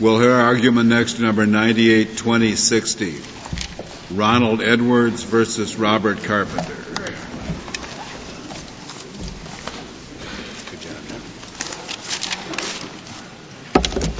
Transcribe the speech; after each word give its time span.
We'll 0.00 0.20
hear 0.20 0.32
argument 0.32 0.88
next, 0.88 1.18
number 1.18 1.44
982060. 1.44 4.14
Ronald 4.14 4.62
Edwards 4.62 5.24
versus 5.24 5.76
Robert 5.76 6.22
Carpenter. 6.22 6.76
Good 10.70 10.80
job, 10.80 10.96
Jim. 11.08 11.20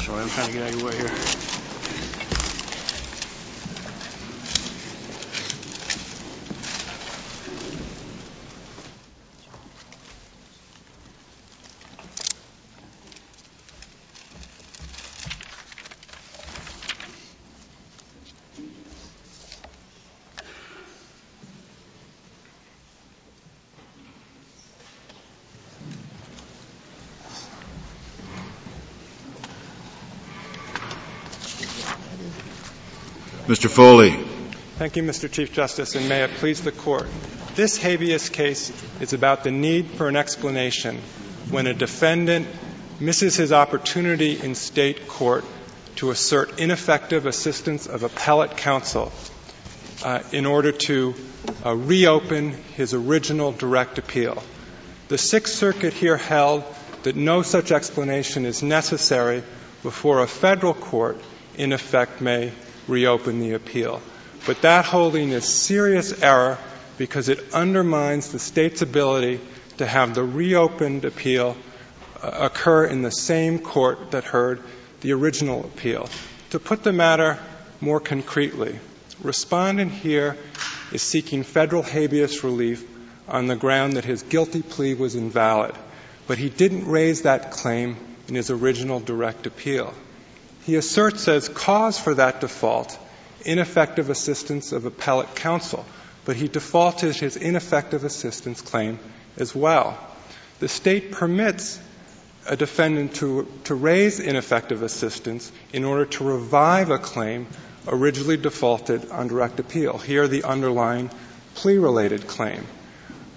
Sorry, 0.02 0.22
I'm 0.22 0.29
trying 0.30 0.46
to 0.48 0.52
get 0.52 0.62
out 0.62 0.75
of 0.75 0.80
your 0.80 0.88
way 0.88 0.96
here. 0.96 1.11
Mr. 33.48 33.70
Foley. 33.70 34.11
Thank 34.77 34.97
you, 34.97 35.02
Mr. 35.02 35.33
Chief 35.33 35.51
Justice, 35.55 35.95
and 35.95 36.06
may 36.06 36.23
it 36.23 36.30
please 36.33 36.61
the 36.61 36.70
Court. 36.70 37.06
This 37.55 37.79
habeas 37.79 38.29
case 38.29 38.70
is 39.01 39.15
about 39.15 39.43
the 39.43 39.51
need 39.51 39.87
for 39.93 40.06
an 40.06 40.16
explanation 40.16 40.98
when 41.51 41.66
a 41.66 41.73
defendant 41.73 42.47
misses 43.01 43.37
his 43.37 43.51
opportunity 43.51 44.39
in 44.39 44.55
state 44.55 45.09
court 45.09 45.47
to 45.97 46.11
assert 46.11 46.61
ineffective 46.61 47.25
assistance 47.25 47.87
of 47.87 48.03
appellate 48.03 48.59
counsel 48.59 49.11
uh, 50.05 50.22
in 50.31 50.44
order 50.44 50.70
to 50.70 51.15
uh, 51.65 51.75
reopen 51.75 52.53
his 52.77 52.92
original 52.92 53.53
direct 53.53 53.97
appeal. 53.97 54.42
The 55.09 55.17
Sixth 55.17 55.55
Circuit 55.55 55.94
here 55.94 56.19
held 56.19 56.65
that 57.05 57.17
no 57.17 57.41
such 57.41 57.72
explanation 57.72 58.44
is 58.44 58.62
necessary 58.62 59.42
before 59.83 60.20
a 60.20 60.27
federal 60.27 60.75
court, 60.75 61.19
in 61.56 61.72
effect, 61.72 62.20
may 62.20 62.53
reopen 62.89 63.41
the 63.41 63.53
appeal. 63.53 64.00
But 64.47 64.62
that 64.62 64.84
holding 64.84 65.31
is 65.31 65.44
serious 65.44 66.22
error 66.22 66.58
because 66.97 67.28
it 67.28 67.55
undermines 67.55 68.33
the 68.33 68.39
state's 68.39 68.83
ability 68.83 69.41
to 69.77 69.86
have 69.86 70.14
the 70.14 70.25
reopened 70.25 71.05
appeal 71.05 71.56
uh, 72.22 72.31
occur 72.50 72.84
in 72.86 73.03
the 73.03 73.11
same 73.11 73.59
court 73.59 74.11
that 74.11 74.25
heard 74.25 74.61
the 75.00 75.12
original 75.12 75.64
appeal. 75.64 76.09
To 76.50 76.59
put 76.59 76.83
the 76.83 76.92
matter 76.92 77.39
more 77.81 78.00
concretely, 78.00 78.78
respondent 79.22 79.92
here 79.92 80.36
is 80.91 81.03
seeking 81.03 81.44
federal 81.44 81.83
habeas 81.83 82.42
relief 82.42 82.84
on 83.28 83.47
the 83.47 83.56
ground 83.56 83.94
that 83.94 84.05
his 84.05 84.22
guilty 84.22 84.62
plea 84.62 84.94
was 84.94 85.14
invalid, 85.14 85.75
but 86.27 86.39
he 86.39 86.48
didn't 86.48 86.86
raise 86.86 87.22
that 87.22 87.50
claim 87.50 87.97
in 88.27 88.34
his 88.34 88.50
original 88.50 88.98
direct 88.98 89.47
appeal. 89.47 89.94
He 90.69 90.74
asserts 90.74 91.28
as 91.28 91.48
cause 91.48 91.98
for 91.98 92.12
that 92.16 92.42
default 92.42 92.98
ineffective 93.42 94.11
assistance 94.11 94.72
of 94.72 94.84
appellate 94.84 95.34
counsel, 95.34 95.86
but 96.27 96.36
he 96.36 96.47
defaulted 96.47 97.16
his 97.16 97.36
ineffective 97.36 98.05
assistance 98.05 98.60
claim 98.60 98.98
as 99.38 99.55
well. 99.55 99.98
The 100.58 100.69
state 100.69 101.10
permits 101.10 101.80
a 102.47 102.55
defendant 102.55 103.14
to, 103.14 103.48
to 103.64 103.75
raise 103.75 104.20
ineffective 104.20 104.83
assistance 104.83 105.50
in 105.72 105.84
order 105.84 106.05
to 106.05 106.25
revive 106.25 106.91
a 106.91 106.98
claim 106.98 107.47
originally 107.86 108.36
defaulted 108.36 109.10
on 109.10 109.28
direct 109.28 109.60
appeal. 109.60 109.97
Here, 109.97 110.28
the 110.28 110.44
underlying 110.44 111.08
plea 111.55 111.78
related 111.78 112.26
claim. 112.26 112.66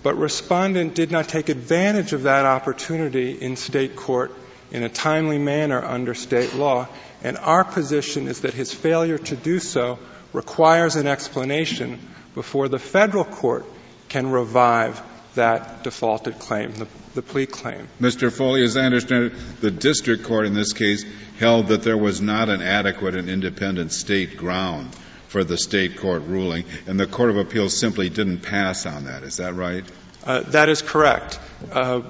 But 0.03 0.16
respondent 0.16 0.95
did 0.95 1.11
not 1.11 1.29
take 1.29 1.47
advantage 1.47 2.11
of 2.11 2.23
that 2.23 2.44
opportunity 2.44 3.31
in 3.31 3.56
state 3.56 3.95
court 3.95 4.33
in 4.69 4.83
a 4.83 4.89
timely 4.89 5.38
manner 5.38 5.81
under 5.81 6.13
state 6.13 6.56
law, 6.56 6.89
and 7.23 7.37
our 7.37 7.63
position 7.63 8.27
is 8.27 8.41
that 8.41 8.53
his 8.53 8.73
failure 8.73 9.17
to 9.17 9.35
do 9.35 9.59
so 9.59 9.99
requires 10.33 10.95
an 10.95 11.07
explanation 11.07 11.99
before 12.33 12.67
the 12.67 12.79
federal 12.79 13.25
court 13.25 13.65
can 14.09 14.31
revive 14.31 15.01
that 15.35 15.83
defaulted 15.83 16.37
claim, 16.39 16.73
the, 16.73 16.87
the, 17.13 17.21
plea 17.21 17.45
claim. 17.45 17.87
Mr. 18.01 18.31
Foley, 18.31 18.63
as 18.63 18.75
I 18.75 18.83
understand 18.83 19.25
it, 19.25 19.33
the 19.61 19.71
district 19.71 20.23
court 20.23 20.45
in 20.45 20.53
this 20.53 20.73
case 20.73 21.05
held 21.39 21.67
that 21.67 21.83
there 21.83 21.97
was 21.97 22.19
not 22.21 22.49
an 22.49 22.61
adequate 22.61 23.15
and 23.15 23.29
independent 23.29 23.93
state 23.93 24.35
ground 24.35 24.93
for 25.27 25.45
the 25.45 25.57
state 25.57 25.97
court 25.97 26.23
ruling, 26.23 26.65
and 26.88 26.99
the 26.99 27.07
Court 27.07 27.29
of 27.29 27.38
Appeals 27.38 27.79
simply 27.79 28.09
didn't 28.09 28.39
pass 28.39 28.85
on 28.85 29.05
that. 29.05 29.23
Is 29.23 29.38
that 29.38 29.53
right? 29.55 29.85
Uh, 30.25 30.41
that 30.41 30.67
is 30.67 30.81
correct. 30.81 31.39
Uh, 31.71 32.01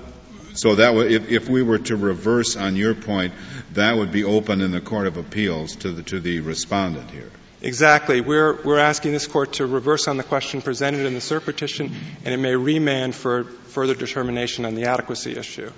so 0.53 0.75
that 0.75 0.87
w- 0.87 1.09
if, 1.09 1.29
if 1.29 1.49
we 1.49 1.63
were 1.63 1.79
to 1.79 1.95
reverse 1.95 2.55
on 2.55 2.75
your 2.75 2.93
point, 2.93 3.33
that 3.73 3.95
would 3.95 4.11
be 4.11 4.23
open 4.23 4.61
in 4.61 4.71
the 4.71 4.81
Court 4.81 5.07
of 5.07 5.17
Appeals 5.17 5.75
to 5.77 5.91
the, 5.91 6.03
to 6.03 6.19
the 6.19 6.39
respondent 6.41 7.09
here. 7.11 7.29
Exactly. 7.61 8.21
We're, 8.21 8.61
we're 8.63 8.79
asking 8.79 9.11
this 9.11 9.27
court 9.27 9.53
to 9.53 9.67
reverse 9.67 10.07
on 10.07 10.17
the 10.17 10.23
question 10.23 10.61
presented 10.61 11.05
in 11.05 11.13
the 11.13 11.19
cert 11.19 11.45
petition, 11.45 11.93
and 12.25 12.33
it 12.33 12.37
may 12.37 12.55
remand 12.55 13.13
for 13.15 13.43
further 13.43 13.93
determination 13.93 14.65
on 14.65 14.75
the 14.75 14.85
adequacy 14.85 15.37
issue. 15.37 15.71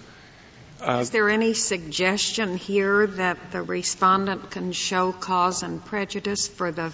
Uh, 0.82 1.00
Is 1.02 1.12
there 1.12 1.30
any 1.30 1.54
suggestion 1.54 2.58
here 2.58 3.08
that 3.08 3.52
the 3.52 3.62
respondent 3.62 4.52
can 4.52 4.72
show 4.72 5.12
cause 5.12 5.64
and 5.64 5.84
prejudice 5.84 6.48
for 6.48 6.72
the 6.72 6.92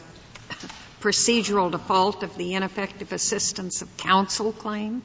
procedural 1.02 1.72
default 1.72 2.24
of 2.24 2.36
the 2.36 2.54
ineffective 2.54 3.14
assistance 3.14 3.82
of 3.82 3.98
counsel 3.98 4.52
claim? 4.52 5.02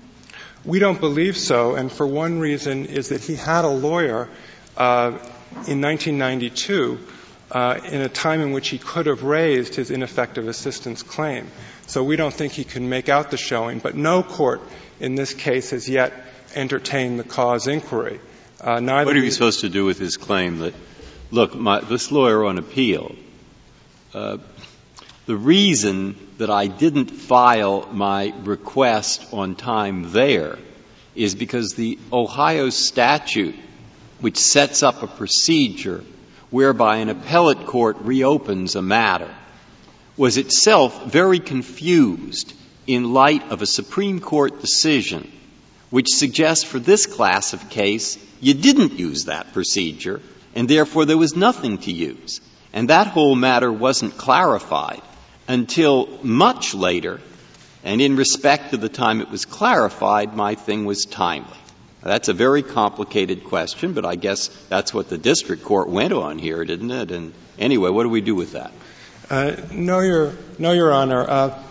We 0.64 0.78
don't 0.78 1.00
believe 1.00 1.36
so, 1.36 1.74
and 1.74 1.92
for 1.92 2.06
one 2.06 2.38
reason 2.38 2.86
is 2.86 3.10
that 3.10 3.22
he 3.22 3.36
had 3.36 3.64
a 3.64 3.68
lawyer 3.68 4.28
uh, 4.76 5.18
in 5.68 5.80
1992 5.80 6.98
uh, 7.50 7.80
in 7.84 8.00
a 8.00 8.08
time 8.08 8.40
in 8.40 8.52
which 8.52 8.68
he 8.68 8.78
could 8.78 9.06
have 9.06 9.22
raised 9.22 9.74
his 9.74 9.90
ineffective 9.90 10.48
assistance 10.48 11.02
claim. 11.02 11.48
So 11.86 12.02
we 12.02 12.16
don't 12.16 12.32
think 12.32 12.52
he 12.52 12.64
can 12.64 12.88
make 12.88 13.08
out 13.08 13.30
the 13.30 13.36
showing, 13.36 13.78
but 13.78 13.94
no 13.94 14.22
court 14.22 14.62
in 15.00 15.14
this 15.14 15.34
case 15.34 15.70
has 15.70 15.88
yet 15.88 16.12
entertained 16.54 17.18
the 17.18 17.24
cause 17.24 17.66
inquiry. 17.66 18.20
Uh, 18.60 18.80
what 18.80 19.08
are 19.08 19.18
you 19.18 19.30
supposed 19.30 19.60
to 19.60 19.68
do 19.68 19.84
with 19.84 19.98
his 19.98 20.16
claim 20.16 20.58
that, 20.58 20.72
look, 21.30 21.54
my, 21.54 21.80
this 21.80 22.10
lawyer 22.10 22.44
on 22.44 22.56
appeal, 22.56 23.14
uh, 24.14 24.38
the 25.26 25.36
reason 25.36 26.16
that 26.38 26.50
I 26.50 26.66
didn't 26.66 27.10
file 27.10 27.88
my 27.92 28.34
request 28.42 29.32
on 29.32 29.54
time 29.54 30.12
there 30.12 30.58
is 31.14 31.34
because 31.34 31.74
the 31.74 31.98
Ohio 32.12 32.70
statute, 32.70 33.54
which 34.20 34.36
sets 34.36 34.82
up 34.82 35.02
a 35.02 35.06
procedure 35.06 36.04
whereby 36.50 36.96
an 36.98 37.08
appellate 37.08 37.66
court 37.66 37.96
reopens 38.00 38.76
a 38.76 38.82
matter, 38.82 39.34
was 40.16 40.36
itself 40.36 41.06
very 41.06 41.40
confused 41.40 42.52
in 42.86 43.14
light 43.14 43.50
of 43.50 43.62
a 43.62 43.66
Supreme 43.66 44.20
Court 44.20 44.60
decision 44.60 45.30
which 45.90 46.08
suggests 46.08 46.64
for 46.64 46.78
this 46.78 47.06
class 47.06 47.52
of 47.52 47.70
case 47.70 48.18
you 48.40 48.52
didn't 48.52 48.98
use 48.98 49.24
that 49.24 49.52
procedure 49.52 50.20
and 50.54 50.68
therefore 50.68 51.04
there 51.04 51.18
was 51.18 51.34
nothing 51.34 51.78
to 51.78 51.92
use. 51.92 52.40
And 52.72 52.90
that 52.90 53.06
whole 53.06 53.34
matter 53.34 53.72
wasn't 53.72 54.18
clarified 54.18 55.00
until 55.48 56.06
much 56.22 56.74
later, 56.74 57.20
and 57.82 58.00
in 58.00 58.16
respect 58.16 58.70
to 58.70 58.76
the 58.76 58.88
time 58.88 59.20
it 59.20 59.30
was 59.30 59.44
clarified, 59.44 60.34
my 60.34 60.54
thing 60.54 60.84
was 60.84 61.04
timely. 61.04 61.56
That's 62.02 62.28
a 62.28 62.34
very 62.34 62.62
complicated 62.62 63.44
question, 63.44 63.94
but 63.94 64.04
I 64.04 64.16
guess 64.16 64.48
that's 64.68 64.92
what 64.92 65.08
the 65.08 65.16
district 65.16 65.64
court 65.64 65.88
went 65.88 66.12
on 66.12 66.38
here, 66.38 66.62
didn't 66.64 66.90
it? 66.90 67.10
And 67.10 67.32
anyway, 67.58 67.88
what 67.88 68.02
do 68.02 68.10
we 68.10 68.20
do 68.20 68.34
with 68.34 68.52
that? 68.52 68.72
Uh, 69.30 69.56
no, 69.72 70.00
Your, 70.00 70.34
no, 70.58 70.72
Your 70.72 70.92
Honor. 70.92 71.22
Uh, 71.22 71.62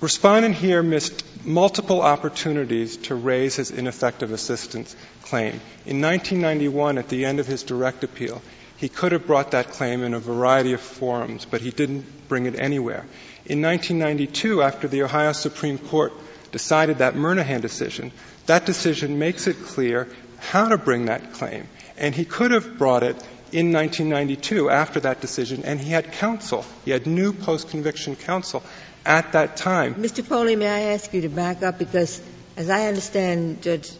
respondent 0.00 0.56
here 0.56 0.82
missed 0.82 1.24
multiple 1.44 2.02
opportunities 2.02 2.96
to 2.96 3.14
raise 3.14 3.56
his 3.56 3.70
ineffective 3.70 4.32
assistance 4.32 4.96
claim. 5.22 5.60
In 5.86 6.00
1991, 6.00 6.98
at 6.98 7.08
the 7.08 7.24
end 7.24 7.38
of 7.38 7.46
his 7.46 7.62
direct 7.62 8.02
appeal, 8.02 8.42
he 8.80 8.88
could 8.88 9.12
have 9.12 9.26
brought 9.26 9.50
that 9.50 9.68
claim 9.68 10.02
in 10.02 10.14
a 10.14 10.18
variety 10.18 10.72
of 10.72 10.80
forums, 10.80 11.44
but 11.44 11.60
he 11.60 11.70
didn't 11.70 12.28
bring 12.28 12.46
it 12.46 12.58
anywhere. 12.58 13.04
In 13.44 13.60
1992, 13.60 14.62
after 14.62 14.88
the 14.88 15.02
Ohio 15.02 15.32
Supreme 15.32 15.76
Court 15.76 16.14
decided 16.50 16.98
that 16.98 17.14
Murnahan 17.14 17.60
decision, 17.60 18.10
that 18.46 18.64
decision 18.64 19.18
makes 19.18 19.46
it 19.46 19.62
clear 19.64 20.08
how 20.38 20.68
to 20.68 20.78
bring 20.78 21.04
that 21.06 21.34
claim. 21.34 21.68
And 21.98 22.14
he 22.14 22.24
could 22.24 22.52
have 22.52 22.78
brought 22.78 23.02
it 23.02 23.16
in 23.52 23.70
1992 23.70 24.70
after 24.70 25.00
that 25.00 25.20
decision, 25.20 25.62
and 25.64 25.78
he 25.78 25.90
had 25.90 26.12
counsel. 26.12 26.64
He 26.86 26.90
had 26.90 27.06
new 27.06 27.34
post-conviction 27.34 28.16
counsel 28.16 28.62
at 29.04 29.32
that 29.32 29.58
time. 29.58 29.96
Mr. 29.96 30.24
Foley, 30.24 30.56
may 30.56 30.68
I 30.68 30.92
ask 30.94 31.12
you 31.12 31.20
to 31.20 31.28
back 31.28 31.62
up 31.62 31.78
because, 31.78 32.22
as 32.56 32.70
I 32.70 32.86
understand 32.86 33.60
Judge 33.60 33.92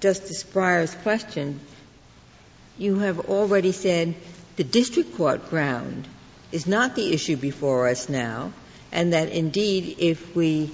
Justice 0.00 0.44
Breyer's 0.44 0.94
question, 0.96 1.60
you 2.78 2.98
have 3.00 3.28
already 3.28 3.72
said 3.72 4.14
the 4.56 4.64
district 4.64 5.16
court 5.16 5.50
ground 5.50 6.06
is 6.52 6.66
not 6.66 6.94
the 6.94 7.12
issue 7.12 7.36
before 7.36 7.88
us 7.88 8.08
now, 8.08 8.52
and 8.92 9.12
that 9.12 9.28
indeed, 9.28 9.96
if 9.98 10.34
we 10.34 10.70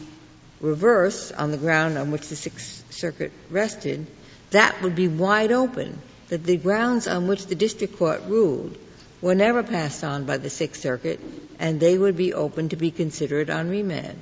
reverse 0.60 1.32
on 1.32 1.50
the 1.50 1.56
ground 1.56 1.98
on 1.98 2.10
which 2.10 2.28
the 2.28 2.36
Sixth 2.36 2.84
Circuit 2.92 3.32
rested, 3.50 4.06
that 4.50 4.80
would 4.82 4.94
be 4.94 5.08
wide 5.08 5.52
open, 5.52 5.98
that 6.28 6.44
the 6.44 6.56
grounds 6.56 7.08
on 7.08 7.26
which 7.26 7.46
the 7.46 7.54
district 7.54 7.98
court 7.98 8.22
ruled 8.26 8.76
were 9.20 9.34
never 9.34 9.62
passed 9.62 10.04
on 10.04 10.24
by 10.24 10.36
the 10.36 10.50
Sixth 10.50 10.80
Circuit, 10.80 11.20
and 11.58 11.80
they 11.80 11.98
would 11.98 12.16
be 12.16 12.34
open 12.34 12.68
to 12.68 12.76
be 12.76 12.90
considered 12.90 13.50
on 13.50 13.68
remand. 13.68 14.18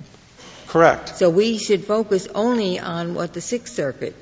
Correct. 0.68 1.16
So 1.16 1.28
we 1.28 1.58
should 1.58 1.84
focus 1.84 2.28
only 2.34 2.78
on 2.78 3.14
what 3.14 3.34
the 3.34 3.40
Sixth 3.40 3.74
Circuit 3.74 4.14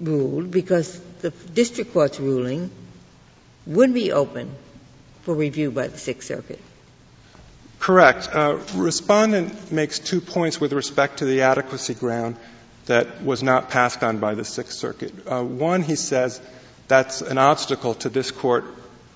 ruled, 0.00 0.50
because 0.50 1.00
the 1.20 1.30
district 1.30 1.92
court's 1.92 2.20
ruling 2.20 2.70
would 3.66 3.92
be 3.92 4.12
open 4.12 4.50
for 5.22 5.34
review 5.34 5.70
by 5.70 5.88
the 5.88 5.98
Sixth 5.98 6.28
Circuit. 6.28 6.60
Correct. 7.78 8.28
Uh, 8.32 8.58
respondent 8.74 9.70
makes 9.70 9.98
two 9.98 10.20
points 10.20 10.60
with 10.60 10.72
respect 10.72 11.18
to 11.18 11.24
the 11.24 11.42
adequacy 11.42 11.94
ground 11.94 12.36
that 12.86 13.22
was 13.22 13.42
not 13.42 13.70
passed 13.70 14.02
on 14.02 14.18
by 14.18 14.34
the 14.34 14.44
Sixth 14.44 14.74
Circuit. 14.74 15.12
Uh, 15.26 15.42
one, 15.42 15.82
he 15.82 15.96
says 15.96 16.40
that's 16.88 17.20
an 17.20 17.38
obstacle 17.38 17.94
to 17.94 18.08
this 18.08 18.30
court 18.30 18.64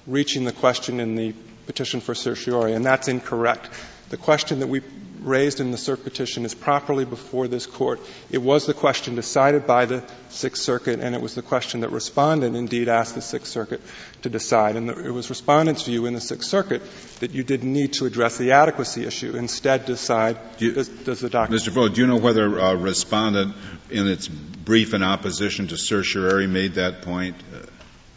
reaching 0.07 0.45
the 0.45 0.53
question 0.53 1.01
in 1.01 1.15
the 1.15 1.35
petition 1.67 2.01
for 2.01 2.15
certiorari, 2.15 2.75
and 2.75 2.85
that's 2.85 3.09
incorrect. 3.09 3.69
The 4.11 4.17
question 4.17 4.61
that 4.61 4.67
we 4.67 4.81
raised 5.23 5.61
in 5.61 5.71
the 5.71 5.77
cert 5.77 6.03
petition 6.03 6.45
is 6.45 6.55
properly 6.55 7.05
before 7.05 7.49
this 7.49 7.67
court. 7.67 8.01
It 8.31 8.39
was 8.39 8.67
the 8.67 8.75
question 8.75 9.15
decided 9.15 9.67
by 9.67 9.87
the 9.87 10.05
Sixth 10.29 10.63
Circuit, 10.63 11.01
and 11.01 11.15
it 11.15 11.21
was 11.21 11.35
the 11.35 11.43
question 11.43 11.81
that 11.81 11.91
respondent 11.91 12.57
indeed 12.57 12.89
asked 12.89 13.15
the 13.15 13.23
Sixth 13.23 13.51
Circuit 13.51 13.81
to 14.23 14.29
decide. 14.29 14.77
And 14.77 14.91
it 14.91 15.11
was 15.11 15.29
respondent's 15.31 15.83
view 15.83 16.07
in 16.07 16.15
the 16.15 16.21
Sixth 16.21 16.49
Circuit 16.49 16.83
that 17.21 17.33
you 17.33 17.43
didn't 17.43 17.73
need 17.73 17.95
to 17.95 18.07
address 18.07 18.39
the 18.39 18.53
adequacy 18.53 19.05
issue. 19.05 19.37
Instead, 19.37 19.87
decide 19.87 20.39
do 20.59 20.73
does, 20.73 20.89
does, 20.89 21.21
the 21.21 21.31
doctor. 21.31 21.55
Mr. 21.55 21.71
Froh, 21.71 21.89
do 21.89 22.01
you 22.01 22.07
know 22.07 22.19
whether 22.19 22.61
uh, 22.61 22.75
respondent, 22.75 23.55
in 23.91 24.07
its 24.09 24.29
brief 24.29 24.95
in 24.95 25.03
opposition 25.03 25.69
to 25.69 25.77
certiorari, 25.77 26.47
made 26.47 26.75
that 26.75 27.03
point? 27.03 27.37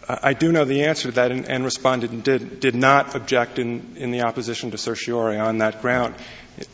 I 0.08 0.34
do 0.34 0.52
know 0.52 0.66
the 0.66 0.84
answer 0.84 1.10
to 1.10 1.16
that, 1.16 1.32
and, 1.32 1.50
and 1.50 1.64
respondent 1.64 2.26
did, 2.26 2.60
did 2.60 2.76
not 2.76 3.16
object 3.16 3.58
in, 3.58 3.96
in 3.96 4.12
the 4.12 4.24
opposition 4.24 4.72
to 4.72 4.78
certiorari 4.78 5.40
on 5.40 5.60
that 5.60 5.82
ground. 5.82 6.16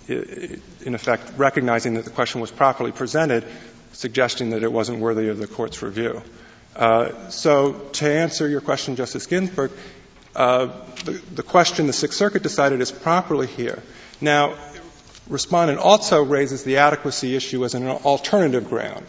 In 0.07 0.95
effect, 0.95 1.33
recognizing 1.37 1.93
that 1.93 2.05
the 2.05 2.11
question 2.11 2.41
was 2.41 2.51
properly 2.51 2.91
presented, 2.91 3.45
suggesting 3.93 4.51
that 4.51 4.63
it 4.63 4.71
wasn't 4.71 4.99
worthy 4.99 5.29
of 5.29 5.37
the 5.37 5.47
court's 5.47 5.81
review. 5.81 6.21
Uh, 6.75 7.29
so, 7.29 7.73
to 7.93 8.09
answer 8.09 8.47
your 8.47 8.61
question, 8.61 8.95
Justice 8.95 9.25
Ginsburg, 9.25 9.71
uh, 10.35 10.67
the, 11.05 11.21
the 11.35 11.43
question 11.43 11.87
the 11.87 11.93
Sixth 11.93 12.17
Circuit 12.17 12.43
decided 12.43 12.81
is 12.81 12.91
properly 12.91 13.47
here. 13.47 13.81
Now, 14.21 14.55
respondent 15.27 15.79
also 15.79 16.23
raises 16.23 16.63
the 16.63 16.77
adequacy 16.77 17.35
issue 17.35 17.65
as 17.65 17.73
an 17.73 17.87
alternative 17.87 18.69
ground. 18.69 19.05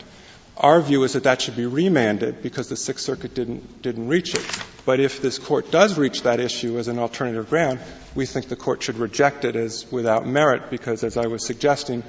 Our 0.61 0.83
view 0.83 1.05
is 1.05 1.15
that 1.15 1.25
that 1.25 1.41
should 1.41 1.57
be 1.57 1.65
remanded 1.65 2.43
because 2.43 2.69
the 2.69 2.77
Sixth 2.77 3.03
Circuit 3.03 3.35
didn't, 3.35 3.81
didn't 3.81 4.09
reach 4.09 4.35
it. 4.35 4.45
But 4.85 5.01
if 5.01 5.23
this 5.23 5.39
court 5.39 5.71
does 5.71 5.97
reach 5.97 6.25
that 6.25 6.39
issue 6.39 6.79
as 6.79 6.87
an 6.87 6.99
alternative 6.99 7.49
ground, 7.49 7.81
we 8.15 8.27
think 8.27 8.49
the 8.49 8.57
court 8.57 8.83
should 8.83 8.97
reject 8.97 9.47
it 9.47 9.57
as 9.57 9.91
without 9.91 10.27
merit 10.27 10.69
because, 10.69 11.03
as 11.03 11.17
I 11.17 11.29
was 11.29 11.47
suggesting, 11.47 12.03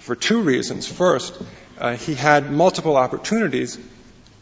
for 0.00 0.14
two 0.14 0.42
reasons. 0.42 0.86
First, 0.86 1.40
uh, 1.78 1.96
he 1.96 2.14
had 2.14 2.52
multiple 2.52 2.96
opportunities 2.96 3.78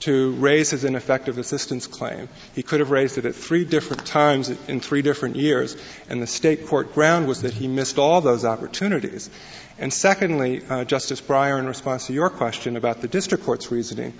to 0.00 0.32
raise 0.32 0.70
his 0.70 0.84
ineffective 0.84 1.38
assistance 1.38 1.86
claim. 1.86 2.28
He 2.54 2.62
could 2.62 2.80
have 2.80 2.90
raised 2.90 3.18
it 3.18 3.24
at 3.24 3.34
three 3.34 3.64
different 3.64 4.06
times 4.06 4.50
in 4.68 4.80
three 4.80 5.02
different 5.02 5.36
years, 5.36 5.76
and 6.08 6.22
the 6.22 6.26
state 6.26 6.66
court 6.66 6.94
ground 6.94 7.26
was 7.26 7.42
that 7.42 7.54
he 7.54 7.66
missed 7.66 7.98
all 7.98 8.20
those 8.20 8.44
opportunities. 8.44 9.30
And 9.78 9.92
secondly, 9.92 10.62
uh, 10.68 10.84
Justice 10.84 11.20
Breyer, 11.20 11.58
in 11.58 11.66
response 11.66 12.06
to 12.06 12.12
your 12.12 12.30
question 12.30 12.76
about 12.76 13.00
the 13.00 13.08
district 13.08 13.44
court's 13.44 13.70
reasoning, 13.70 14.14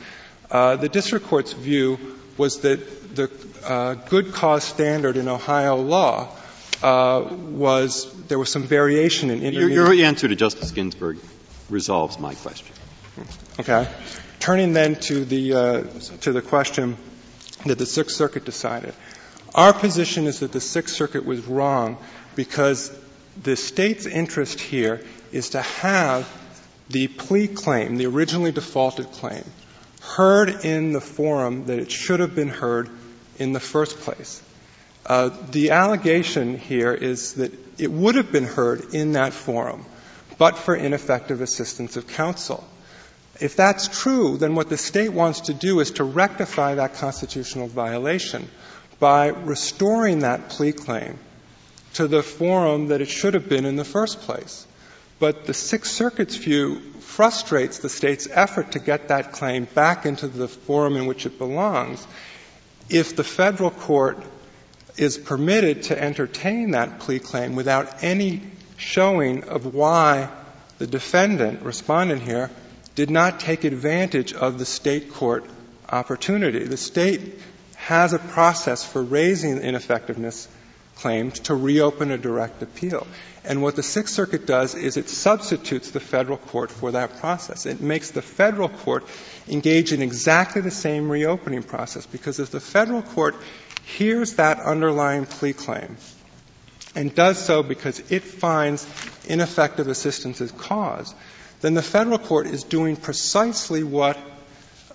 uh, 0.50 0.76
the 0.76 0.88
district 0.88 1.26
court's 1.26 1.52
view 1.52 1.98
was 2.36 2.60
that 2.60 3.16
the 3.16 3.30
uh, 3.64 3.94
good 3.94 4.32
cause 4.32 4.64
standard 4.64 5.16
in 5.16 5.28
Ohio 5.28 5.76
law 5.76 6.28
uh, 6.82 7.22
was 7.30 8.12
there 8.28 8.38
was 8.38 8.52
some 8.52 8.62
variation 8.62 9.30
in 9.30 9.54
your, 9.54 9.70
your 9.70 9.92
answer 9.92 10.28
to 10.28 10.36
Justice 10.36 10.70
Ginsburg 10.72 11.18
resolves 11.70 12.18
my 12.18 12.34
question. 12.34 12.74
Okay. 13.58 13.88
Turning 14.46 14.74
then 14.74 14.94
to 14.94 15.24
the 15.24 15.54
uh, 15.54 15.82
to 16.20 16.30
the 16.30 16.40
question 16.40 16.96
that 17.64 17.78
the 17.78 17.84
Sixth 17.84 18.14
Circuit 18.14 18.44
decided, 18.44 18.94
our 19.56 19.72
position 19.72 20.28
is 20.28 20.38
that 20.38 20.52
the 20.52 20.60
Sixth 20.60 20.94
Circuit 20.94 21.24
was 21.24 21.44
wrong 21.48 21.98
because 22.36 22.96
the 23.42 23.56
state's 23.56 24.06
interest 24.06 24.60
here 24.60 25.02
is 25.32 25.48
to 25.50 25.62
have 25.62 26.30
the 26.90 27.08
plea 27.08 27.48
claim, 27.48 27.96
the 27.96 28.06
originally 28.06 28.52
defaulted 28.52 29.10
claim, 29.10 29.42
heard 30.00 30.64
in 30.64 30.92
the 30.92 31.00
forum 31.00 31.66
that 31.66 31.80
it 31.80 31.90
should 31.90 32.20
have 32.20 32.36
been 32.36 32.50
heard 32.50 32.88
in 33.38 33.52
the 33.52 33.58
first 33.58 33.98
place. 33.98 34.40
Uh, 35.04 35.30
the 35.50 35.72
allegation 35.72 36.56
here 36.56 36.94
is 36.94 37.34
that 37.34 37.52
it 37.80 37.90
would 37.90 38.14
have 38.14 38.30
been 38.30 38.44
heard 38.44 38.94
in 38.94 39.14
that 39.14 39.32
forum, 39.32 39.84
but 40.38 40.56
for 40.56 40.76
ineffective 40.76 41.40
assistance 41.40 41.96
of 41.96 42.06
counsel. 42.06 42.64
If 43.40 43.56
that's 43.56 43.88
true, 43.88 44.36
then 44.38 44.54
what 44.54 44.68
the 44.68 44.76
state 44.76 45.12
wants 45.12 45.42
to 45.42 45.54
do 45.54 45.80
is 45.80 45.92
to 45.92 46.04
rectify 46.04 46.76
that 46.76 46.94
constitutional 46.94 47.68
violation 47.68 48.48
by 48.98 49.28
restoring 49.28 50.20
that 50.20 50.48
plea 50.48 50.72
claim 50.72 51.18
to 51.94 52.08
the 52.08 52.22
forum 52.22 52.88
that 52.88 53.00
it 53.00 53.08
should 53.08 53.34
have 53.34 53.48
been 53.48 53.66
in 53.66 53.76
the 53.76 53.84
first 53.84 54.20
place. 54.20 54.66
But 55.18 55.46
the 55.46 55.54
Sixth 55.54 55.92
Circuit's 55.92 56.36
view 56.36 56.80
frustrates 57.00 57.78
the 57.78 57.88
state's 57.88 58.28
effort 58.30 58.72
to 58.72 58.78
get 58.78 59.08
that 59.08 59.32
claim 59.32 59.64
back 59.74 60.04
into 60.04 60.28
the 60.28 60.48
forum 60.48 60.96
in 60.96 61.06
which 61.06 61.26
it 61.26 61.38
belongs 61.38 62.06
if 62.88 63.16
the 63.16 63.24
federal 63.24 63.70
court 63.70 64.22
is 64.96 65.18
permitted 65.18 65.84
to 65.84 66.00
entertain 66.00 66.70
that 66.70 67.00
plea 67.00 67.18
claim 67.18 67.56
without 67.56 68.02
any 68.02 68.42
showing 68.76 69.44
of 69.44 69.74
why 69.74 70.28
the 70.78 70.86
defendant, 70.86 71.62
respondent 71.62 72.22
here, 72.22 72.50
did 72.96 73.10
not 73.10 73.38
take 73.38 73.62
advantage 73.62 74.32
of 74.32 74.58
the 74.58 74.64
state 74.64 75.12
court 75.12 75.44
opportunity. 75.88 76.64
The 76.64 76.76
state 76.76 77.38
has 77.76 78.12
a 78.12 78.18
process 78.18 78.84
for 78.84 79.02
raising 79.02 79.58
ineffectiveness 79.58 80.48
claims 80.96 81.40
to 81.40 81.54
reopen 81.54 82.10
a 82.10 82.18
direct 82.18 82.62
appeal. 82.62 83.06
And 83.44 83.62
what 83.62 83.76
the 83.76 83.82
Sixth 83.82 84.14
Circuit 84.14 84.46
does 84.46 84.74
is 84.74 84.96
it 84.96 85.08
substitutes 85.08 85.90
the 85.90 86.00
federal 86.00 86.38
court 86.38 86.70
for 86.70 86.92
that 86.92 87.18
process. 87.18 87.66
It 87.66 87.80
makes 87.80 88.10
the 88.10 88.22
federal 88.22 88.68
court 88.68 89.04
engage 89.46 89.92
in 89.92 90.02
exactly 90.02 90.62
the 90.62 90.70
same 90.70 91.10
reopening 91.10 91.62
process 91.62 92.06
because 92.06 92.40
if 92.40 92.50
the 92.50 92.60
federal 92.60 93.02
court 93.02 93.36
hears 93.84 94.34
that 94.34 94.58
underlying 94.58 95.26
plea 95.26 95.52
claim 95.52 95.96
and 96.94 97.14
does 97.14 97.38
so 97.38 97.62
because 97.62 98.00
it 98.10 98.22
finds 98.24 98.86
ineffective 99.26 99.86
assistance 99.86 100.40
as 100.40 100.50
cause, 100.52 101.14
then 101.60 101.74
the 101.74 101.82
federal 101.82 102.18
court 102.18 102.46
is 102.46 102.64
doing 102.64 102.96
precisely 102.96 103.82
what 103.82 104.18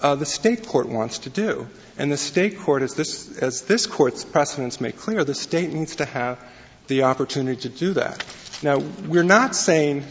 uh, 0.02 0.16
the 0.16 0.26
state 0.26 0.68
court 0.68 0.90
wants 0.90 1.20
to 1.20 1.30
do. 1.30 1.68
And 1.98 2.12
the 2.12 2.18
state 2.18 2.60
court, 2.60 2.82
as 2.82 2.96
this, 2.96 3.38
as 3.38 3.62
this 3.64 3.86
court's 3.86 4.26
precedents 4.26 4.82
make 4.82 4.98
clear, 4.98 5.24
the 5.24 5.36
state 5.36 5.72
needs 5.72 5.98
to 5.98 6.06
have 6.06 6.40
the 6.88 7.04
opportunity 7.04 7.62
to 7.62 7.70
do 7.70 7.94
that. 7.94 8.26
Now, 8.64 8.80
we're 8.80 9.24
not 9.24 9.56
saying 9.56 10.06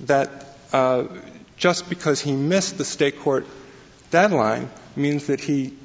that 0.00 0.46
uh, 0.72 1.04
just 1.56 1.88
because 1.88 2.20
he 2.20 2.32
missed 2.32 2.78
the 2.78 2.84
state 2.84 3.20
court 3.20 3.46
deadline 4.10 4.70
means 4.96 5.26
that 5.26 5.40
he 5.40 5.76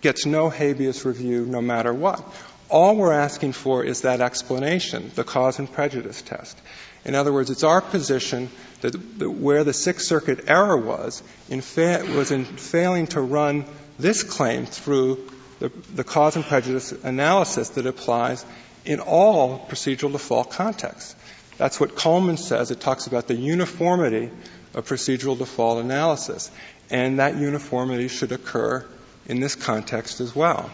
gets 0.00 0.26
no 0.26 0.48
habeas 0.48 1.04
review 1.04 1.46
no 1.46 1.60
matter 1.60 1.92
what. 1.92 2.24
All 2.68 2.96
we're 2.96 3.12
asking 3.12 3.52
for 3.52 3.84
is 3.84 4.02
that 4.02 4.20
explanation, 4.20 5.10
the 5.14 5.24
cause 5.24 5.58
and 5.58 5.70
prejudice 5.70 6.22
test. 6.22 6.58
In 7.04 7.14
other 7.14 7.32
words, 7.32 7.50
it's 7.50 7.64
our 7.64 7.80
position 7.80 8.50
that, 8.82 8.92
that 9.18 9.30
where 9.30 9.64
the 9.64 9.72
Sixth 9.72 10.06
Circuit 10.06 10.44
error 10.48 10.76
was, 10.76 11.22
in 11.48 11.60
fa- 11.60 12.04
was 12.14 12.30
in 12.30 12.44
failing 12.44 13.06
to 13.08 13.20
run 13.20 13.64
this 13.98 14.22
claim 14.22 14.66
through 14.66 15.28
the, 15.58 15.70
the 15.94 16.04
cause 16.04 16.36
and 16.36 16.44
prejudice 16.44 16.92
analysis 16.92 17.70
that 17.70 17.86
applies 17.86 18.44
in 18.84 19.00
all 19.00 19.66
procedural 19.68 20.12
default 20.12 20.50
contexts. 20.50 21.14
That's 21.58 21.78
what 21.78 21.96
Coleman 21.96 22.38
says. 22.38 22.70
It 22.70 22.80
talks 22.80 23.06
about 23.06 23.28
the 23.28 23.34
uniformity 23.34 24.30
of 24.74 24.86
procedural 24.86 25.36
default 25.36 25.84
analysis. 25.84 26.50
And 26.90 27.18
that 27.18 27.36
uniformity 27.36 28.08
should 28.08 28.32
occur 28.32 28.86
in 29.26 29.40
this 29.40 29.54
context 29.54 30.20
as 30.20 30.34
well. 30.34 30.70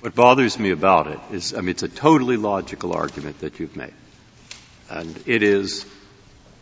What 0.00 0.14
bothers 0.14 0.58
me 0.58 0.70
about 0.70 1.06
it 1.06 1.20
is, 1.30 1.54
I 1.54 1.58
mean, 1.58 1.68
it's 1.68 1.82
a 1.82 1.88
totally 1.88 2.36
logical 2.36 2.92
argument 2.94 3.40
that 3.40 3.60
you've 3.60 3.76
made. 3.76 3.94
And 4.92 5.22
it 5.24 5.42
is 5.42 5.86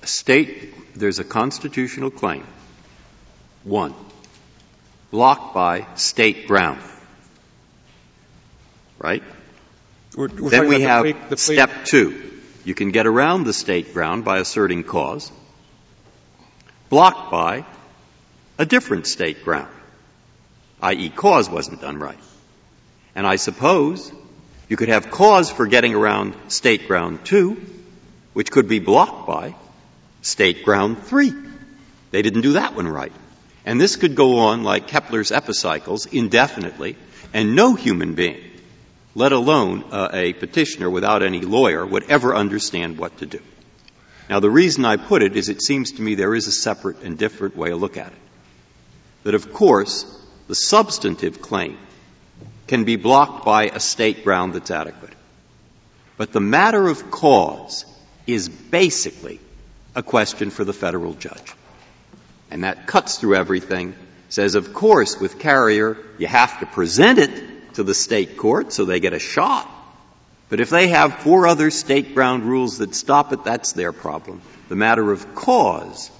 state, 0.05 0.73
there's 0.95 1.19
a 1.19 1.25
constitutional 1.25 2.13
claim. 2.13 2.47
One, 3.65 3.93
blocked 5.11 5.53
by 5.53 5.89
state 5.97 6.47
ground. 6.47 6.81
right? 9.01 9.25
We're, 10.17 10.29
we're 10.29 10.51
then 10.51 10.69
we 10.69 10.83
have 10.83 11.05
the 11.05 11.13
plea, 11.13 11.21
the 11.29 11.37
plea, 11.37 11.55
step 11.57 11.85
two. 11.85 12.41
You 12.65 12.75
can 12.75 12.93
get 12.93 13.09
around 13.09 13.45
the 13.45 13.53
state 13.53 13.93
ground 13.93 14.25
by 14.25 14.39
asserting 14.39 14.85
cause, 14.85 15.33
blocked 16.89 17.33
by 17.33 17.65
a 18.59 18.65
different 18.65 19.09
state 19.09 19.43
ground, 19.43 19.75
i.e. 20.83 21.11
cause 21.11 21.51
wasn't 21.51 21.81
done 21.81 21.99
right. 21.99 22.19
And 23.17 23.27
I 23.27 23.37
suppose 23.37 24.13
you 24.69 24.77
could 24.77 24.89
have 24.89 25.11
cause 25.11 25.51
for 25.51 25.67
getting 25.67 25.97
around 25.97 26.37
state 26.47 26.87
ground 26.87 27.25
two, 27.25 27.61
which 28.33 28.51
could 28.51 28.69
be 28.69 28.79
blocked 28.79 29.27
by 29.27 29.55
state 30.23 30.65
ground 30.65 31.03
three. 31.03 31.33
They 32.11 32.23
didn't 32.23 32.43
do 32.43 32.53
that 32.55 32.75
one 32.75 32.89
right. 32.89 33.13
And 33.65 33.81
this 33.81 33.97
could 33.97 34.15
go 34.15 34.39
on 34.39 34.63
like 34.63 34.89
Kepler's 34.89 35.33
epicycles 35.33 36.07
indefinitely, 36.07 36.97
and 37.33 37.55
no 37.55 37.75
human 37.75 38.15
being, 38.15 38.41
let 39.15 39.33
alone 39.33 39.85
uh, 39.91 40.09
a 40.13 40.33
petitioner 40.33 40.91
without 40.91 41.23
any 41.23 41.41
lawyer, 41.41 41.85
would 41.85 42.11
ever 42.11 42.35
understand 42.35 42.99
what 42.99 43.17
to 43.19 43.27
do. 43.27 43.41
Now, 44.29 44.41
the 44.41 44.51
reason 44.51 44.85
I 44.85 44.97
put 44.97 45.23
it 45.23 45.37
is 45.37 45.49
it 45.49 45.63
seems 45.63 45.93
to 45.93 46.03
me 46.03 46.15
there 46.15 46.35
is 46.35 46.47
a 46.47 46.53
separate 46.53 47.03
and 47.03 47.19
different 47.19 47.57
way 47.57 47.71
to 47.71 47.77
look 47.77 47.97
at 47.97 48.13
it. 48.13 48.19
That, 49.25 49.35
of 49.35 49.53
course, 49.53 50.05
the 50.47 50.55
substantive 50.55 51.43
claim 51.43 51.77
can 52.67 52.85
be 52.85 52.97
blocked 52.97 53.45
by 53.45 53.65
a 53.65 53.81
state 53.81 54.25
ground 54.25 54.55
that's 54.55 54.71
adequate. 54.71 55.15
But 56.17 56.33
the 56.33 56.41
matter 56.41 56.89
of 56.89 57.11
cause 57.11 57.85
is 58.33 58.49
basically 58.49 59.41
a 59.95 60.03
question 60.03 60.51
for 60.51 60.65
the 60.65 60.73
federal 60.73 61.15
judge. 61.15 61.55
And 62.51 62.65
that 62.65 62.87
cuts 62.87 63.19
through 63.19 63.37
everything, 63.37 63.95
says, 64.29 64.55
of 64.55 64.73
course, 64.73 65.21
with 65.21 65.39
Carrier, 65.39 65.97
you 66.19 66.27
have 66.27 66.61
to 66.61 66.67
present 66.67 67.19
it 67.19 67.75
to 67.75 67.83
the 67.83 67.95
state 67.95 68.37
court 68.37 68.73
so 68.73 68.85
they 68.85 69.01
get 69.01 69.13
a 69.13 69.19
shot. 69.19 69.71
But 70.49 70.61
if 70.61 70.71
they 70.71 70.89
have 70.89 71.19
four 71.21 71.47
other 71.47 71.71
state 71.71 72.15
ground 72.15 72.43
rules 72.43 72.79
that 72.79 72.95
stop 72.95 73.33
it, 73.33 73.45
that's 73.45 73.73
their 73.73 73.93
problem. 73.93 74.43
The 74.69 74.77
matter 74.77 75.13
of 75.13 75.35
cause 75.35 76.11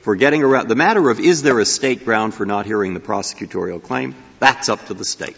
for 0.00 0.16
getting 0.16 0.42
around, 0.42 0.68
the 0.68 0.76
matter 0.76 1.10
of 1.10 1.20
is 1.20 1.42
there 1.42 1.58
a 1.58 1.66
state 1.66 2.04
ground 2.04 2.32
for 2.32 2.46
not 2.46 2.64
hearing 2.64 2.94
the 2.94 3.00
prosecutorial 3.00 3.82
claim, 3.82 4.14
that's 4.38 4.68
up 4.68 4.86
to 4.86 4.94
the 4.94 5.04
state. 5.04 5.36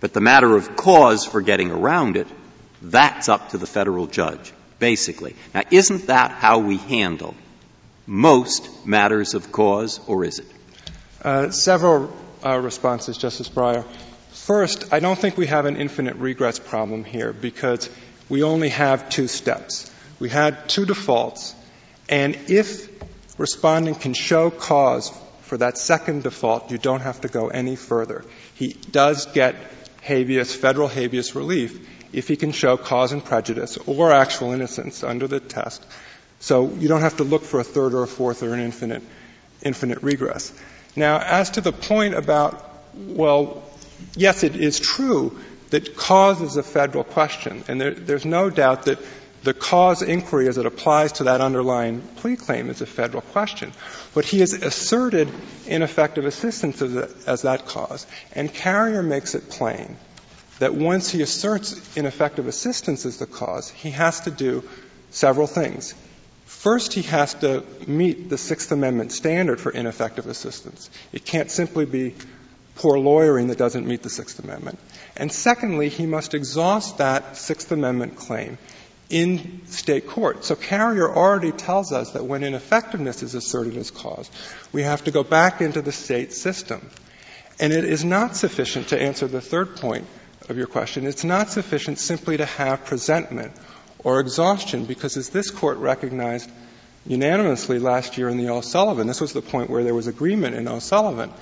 But 0.00 0.12
the 0.12 0.20
matter 0.20 0.54
of 0.54 0.76
cause 0.76 1.24
for 1.24 1.40
getting 1.40 1.70
around 1.70 2.16
it, 2.16 2.26
that's 2.82 3.30
up 3.30 3.50
to 3.50 3.58
the 3.58 3.66
federal 3.66 4.06
judge, 4.06 4.52
basically. 4.78 5.34
Now, 5.54 5.62
isn't 5.70 6.06
that 6.08 6.30
how 6.30 6.58
we 6.58 6.76
handle 6.76 7.34
most 8.06 8.86
matters 8.86 9.34
of 9.34 9.52
cause, 9.52 10.00
or 10.06 10.24
is 10.24 10.38
it? 10.38 10.46
Uh, 11.22 11.50
several 11.50 12.12
uh, 12.44 12.58
responses, 12.58 13.16
Justice 13.16 13.48
Breyer. 13.48 13.84
First, 14.32 14.92
I 14.92 15.00
don't 15.00 15.18
think 15.18 15.38
we 15.38 15.46
have 15.46 15.64
an 15.64 15.76
infinite 15.76 16.16
regress 16.16 16.58
problem 16.58 17.04
here 17.04 17.32
because 17.32 17.88
we 18.28 18.42
only 18.42 18.68
have 18.68 19.08
two 19.08 19.28
steps. 19.28 19.90
We 20.18 20.28
had 20.28 20.68
two 20.68 20.84
defaults, 20.84 21.54
and 22.08 22.36
if 22.48 22.90
respondent 23.38 24.00
can 24.00 24.12
show 24.12 24.50
cause 24.50 25.10
for 25.42 25.58
that 25.58 25.78
second 25.78 26.24
default, 26.24 26.70
you 26.70 26.78
don't 26.78 27.00
have 27.00 27.20
to 27.22 27.28
go 27.28 27.48
any 27.48 27.76
further. 27.76 28.24
He 28.54 28.72
does 28.90 29.26
get 29.26 29.54
habeas, 30.02 30.54
federal 30.54 30.88
habeas 30.88 31.34
relief 31.34 31.88
if 32.14 32.28
he 32.28 32.36
can 32.36 32.52
show 32.52 32.76
cause 32.76 33.12
and 33.12 33.24
prejudice 33.24 33.76
or 33.86 34.12
actual 34.12 34.52
innocence 34.52 35.02
under 35.02 35.26
the 35.26 35.40
test. 35.40 35.84
So 36.40 36.70
you 36.70 36.88
don't 36.88 37.00
have 37.00 37.16
to 37.18 37.24
look 37.24 37.42
for 37.42 37.60
a 37.60 37.64
third 37.64 37.94
or 37.94 38.02
a 38.02 38.06
fourth 38.06 38.42
or 38.42 38.54
an 38.54 38.60
infinite, 38.60 39.02
infinite 39.62 40.02
regress. 40.02 40.52
Now, 40.96 41.18
as 41.18 41.50
to 41.52 41.60
the 41.60 41.72
point 41.72 42.14
about, 42.14 42.70
well, 42.94 43.62
yes, 44.14 44.44
it 44.44 44.54
is 44.56 44.78
true 44.78 45.38
that 45.70 45.96
cause 45.96 46.40
is 46.40 46.56
a 46.56 46.62
federal 46.62 47.02
question, 47.04 47.64
and 47.66 47.80
there, 47.80 47.94
there's 47.94 48.24
no 48.24 48.50
doubt 48.50 48.84
that 48.84 48.98
the 49.42 49.54
cause 49.54 50.02
inquiry 50.02 50.48
as 50.48 50.56
it 50.56 50.64
applies 50.64 51.12
to 51.12 51.24
that 51.24 51.40
underlying 51.40 52.00
plea 52.16 52.36
claim 52.36 52.70
is 52.70 52.80
a 52.80 52.86
federal 52.86 53.20
question. 53.20 53.72
But 54.14 54.24
he 54.24 54.40
has 54.40 54.52
asserted 54.52 55.28
ineffective 55.66 56.24
assistance 56.24 56.80
as, 56.80 56.96
a, 56.96 57.10
as 57.26 57.42
that 57.42 57.66
cause, 57.66 58.06
and 58.32 58.52
Carrier 58.52 59.02
makes 59.02 59.34
it 59.34 59.50
plain 59.50 59.96
that 60.58 60.74
once 60.74 61.10
he 61.10 61.22
asserts 61.22 61.96
ineffective 61.96 62.46
assistance 62.46 63.06
as 63.06 63.18
the 63.18 63.26
cause, 63.26 63.70
he 63.70 63.90
has 63.90 64.20
to 64.20 64.30
do 64.30 64.62
several 65.10 65.46
things. 65.46 65.94
First, 66.44 66.92
he 66.92 67.02
has 67.02 67.34
to 67.34 67.64
meet 67.86 68.28
the 68.28 68.38
Sixth 68.38 68.70
Amendment 68.72 69.12
standard 69.12 69.60
for 69.60 69.70
ineffective 69.70 70.26
assistance. 70.26 70.90
It 71.12 71.24
can't 71.24 71.50
simply 71.50 71.84
be 71.84 72.14
poor 72.76 72.98
lawyering 72.98 73.48
that 73.48 73.58
doesn't 73.58 73.86
meet 73.86 74.02
the 74.02 74.10
Sixth 74.10 74.38
Amendment. 74.38 74.78
And 75.16 75.30
secondly, 75.30 75.88
he 75.88 76.06
must 76.06 76.34
exhaust 76.34 76.98
that 76.98 77.36
Sixth 77.36 77.70
Amendment 77.70 78.16
claim 78.16 78.58
in 79.10 79.60
state 79.66 80.06
court. 80.06 80.44
So 80.44 80.56
Carrier 80.56 81.08
already 81.08 81.52
tells 81.52 81.92
us 81.92 82.12
that 82.12 82.24
when 82.24 82.42
ineffectiveness 82.42 83.22
is 83.22 83.34
asserted 83.34 83.76
as 83.76 83.90
cause, 83.90 84.30
we 84.72 84.82
have 84.82 85.04
to 85.04 85.10
go 85.10 85.22
back 85.22 85.60
into 85.60 85.82
the 85.82 85.92
state 85.92 86.32
system. 86.32 86.88
And 87.60 87.72
it 87.72 87.84
is 87.84 88.04
not 88.04 88.36
sufficient 88.36 88.88
to 88.88 89.00
answer 89.00 89.28
the 89.28 89.40
third 89.40 89.76
point 89.76 90.06
of 90.48 90.56
your 90.56 90.66
question. 90.66 91.06
It's 91.06 91.24
not 91.24 91.50
sufficient 91.50 91.98
simply 91.98 92.36
to 92.36 92.44
have 92.44 92.84
presentment 92.84 93.52
or 93.98 94.20
exhaustion 94.20 94.84
because 94.84 95.16
as 95.16 95.30
this 95.30 95.50
court 95.50 95.78
recognized 95.78 96.50
unanimously 97.06 97.78
last 97.78 98.18
year 98.18 98.28
in 98.28 98.36
the 98.36 98.50
O'Sullivan, 98.50 99.06
this 99.06 99.20
was 99.20 99.32
the 99.32 99.42
point 99.42 99.70
where 99.70 99.84
there 99.84 99.94
was 99.94 100.06
agreement 100.06 100.54
in 100.54 100.68
O'Sullivan, 100.68 101.32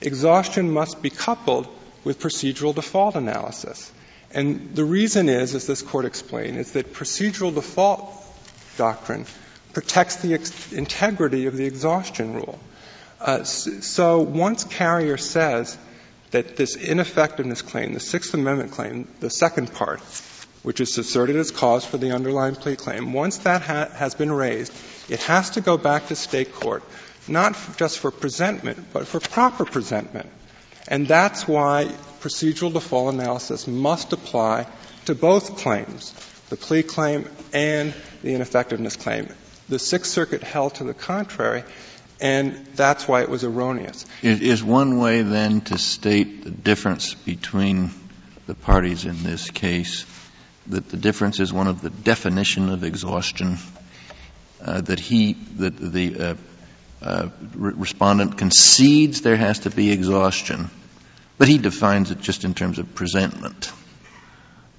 exhaustion 0.00 0.70
must 0.70 1.02
be 1.02 1.10
coupled 1.10 1.68
with 2.04 2.20
procedural 2.20 2.74
default 2.74 3.14
analysis. 3.14 3.92
And 4.32 4.74
the 4.74 4.84
reason 4.84 5.28
is, 5.28 5.54
as 5.54 5.66
this 5.66 5.82
court 5.82 6.04
explained, 6.04 6.56
is 6.56 6.72
that 6.72 6.94
procedural 6.94 7.54
default 7.54 8.12
doctrine 8.76 9.26
protects 9.72 10.16
the 10.16 10.34
ex- 10.34 10.72
integrity 10.72 11.46
of 11.46 11.56
the 11.56 11.64
exhaustion 11.66 12.34
rule. 12.34 12.58
Uh, 13.20 13.44
so 13.44 14.20
once 14.20 14.64
Carrier 14.64 15.16
says 15.16 15.76
that 16.32 16.56
this 16.56 16.76
ineffectiveness 16.76 17.62
claim, 17.62 17.94
the 17.94 18.00
Sixth 18.00 18.34
Amendment 18.34 18.72
claim, 18.72 19.06
the 19.20 19.30
second 19.30 19.72
part, 19.72 20.00
which 20.62 20.80
is 20.80 20.96
asserted 20.98 21.36
as 21.36 21.50
cause 21.50 21.84
for 21.84 21.98
the 21.98 22.12
underlying 22.12 22.54
plea 22.54 22.76
claim, 22.76 23.12
once 23.12 23.38
that 23.38 23.62
ha- 23.62 23.88
has 23.94 24.14
been 24.14 24.32
raised, 24.32 24.72
it 25.08 25.20
has 25.20 25.50
to 25.50 25.60
go 25.60 25.76
back 25.76 26.08
to 26.08 26.16
state 26.16 26.54
court, 26.54 26.82
not 27.28 27.56
just 27.76 27.98
for 27.98 28.10
presentment, 28.10 28.78
but 28.92 29.06
for 29.06 29.20
proper 29.20 29.64
presentment. 29.64 30.28
And 30.88 31.06
that's 31.06 31.46
why 31.46 31.86
procedural 32.20 32.72
default 32.72 33.14
analysis 33.14 33.66
must 33.66 34.12
apply 34.12 34.66
to 35.06 35.14
both 35.14 35.58
claims, 35.58 36.12
the 36.48 36.56
plea 36.56 36.82
claim 36.82 37.28
and 37.52 37.94
the 38.22 38.34
ineffectiveness 38.34 38.96
claim. 38.96 39.28
The 39.68 39.78
Sixth 39.78 40.10
Circuit 40.10 40.42
held 40.42 40.74
to 40.76 40.84
the 40.84 40.94
contrary, 40.94 41.64
and 42.22 42.64
that's 42.76 43.08
why 43.08 43.22
it 43.22 43.28
was 43.28 43.42
erroneous. 43.42 44.06
Is, 44.22 44.40
is 44.40 44.62
one 44.62 44.98
way 44.98 45.22
then 45.22 45.60
to 45.62 45.76
state 45.76 46.44
the 46.44 46.50
difference 46.50 47.14
between 47.14 47.90
the 48.46 48.54
parties 48.54 49.04
in 49.04 49.24
this 49.24 49.50
case 49.50 50.06
that 50.68 50.88
the 50.88 50.96
difference 50.96 51.40
is 51.40 51.52
one 51.52 51.66
of 51.66 51.82
the 51.82 51.90
definition 51.90 52.68
of 52.68 52.84
exhaustion 52.84 53.58
uh, 54.64 54.80
that 54.82 55.00
he 55.00 55.32
that 55.56 55.76
the 55.76 56.16
uh, 56.16 56.34
uh, 57.02 57.28
re- 57.54 57.72
respondent 57.74 58.38
concedes 58.38 59.22
there 59.22 59.36
has 59.36 59.60
to 59.60 59.70
be 59.70 59.90
exhaustion 59.90 60.70
but 61.38 61.48
he 61.48 61.58
defines 61.58 62.12
it 62.12 62.20
just 62.20 62.44
in 62.44 62.54
terms 62.54 62.78
of 62.78 62.94
presentment. 62.94 63.72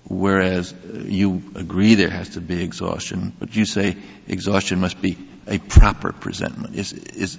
Whereas 0.08 0.74
you 1.06 1.42
agree 1.56 1.96
there 1.96 2.10
has 2.10 2.30
to 2.30 2.42
be 2.42 2.62
exhaustion, 2.62 3.34
but 3.40 3.56
you 3.56 3.66
say 3.66 3.96
exhaustion 4.28 4.80
must 4.80 5.02
be 5.02 5.18
a 5.48 5.60
proper 5.60 6.12
presentment. 6.12 6.76
Is, 6.76 6.94
is, 6.94 7.38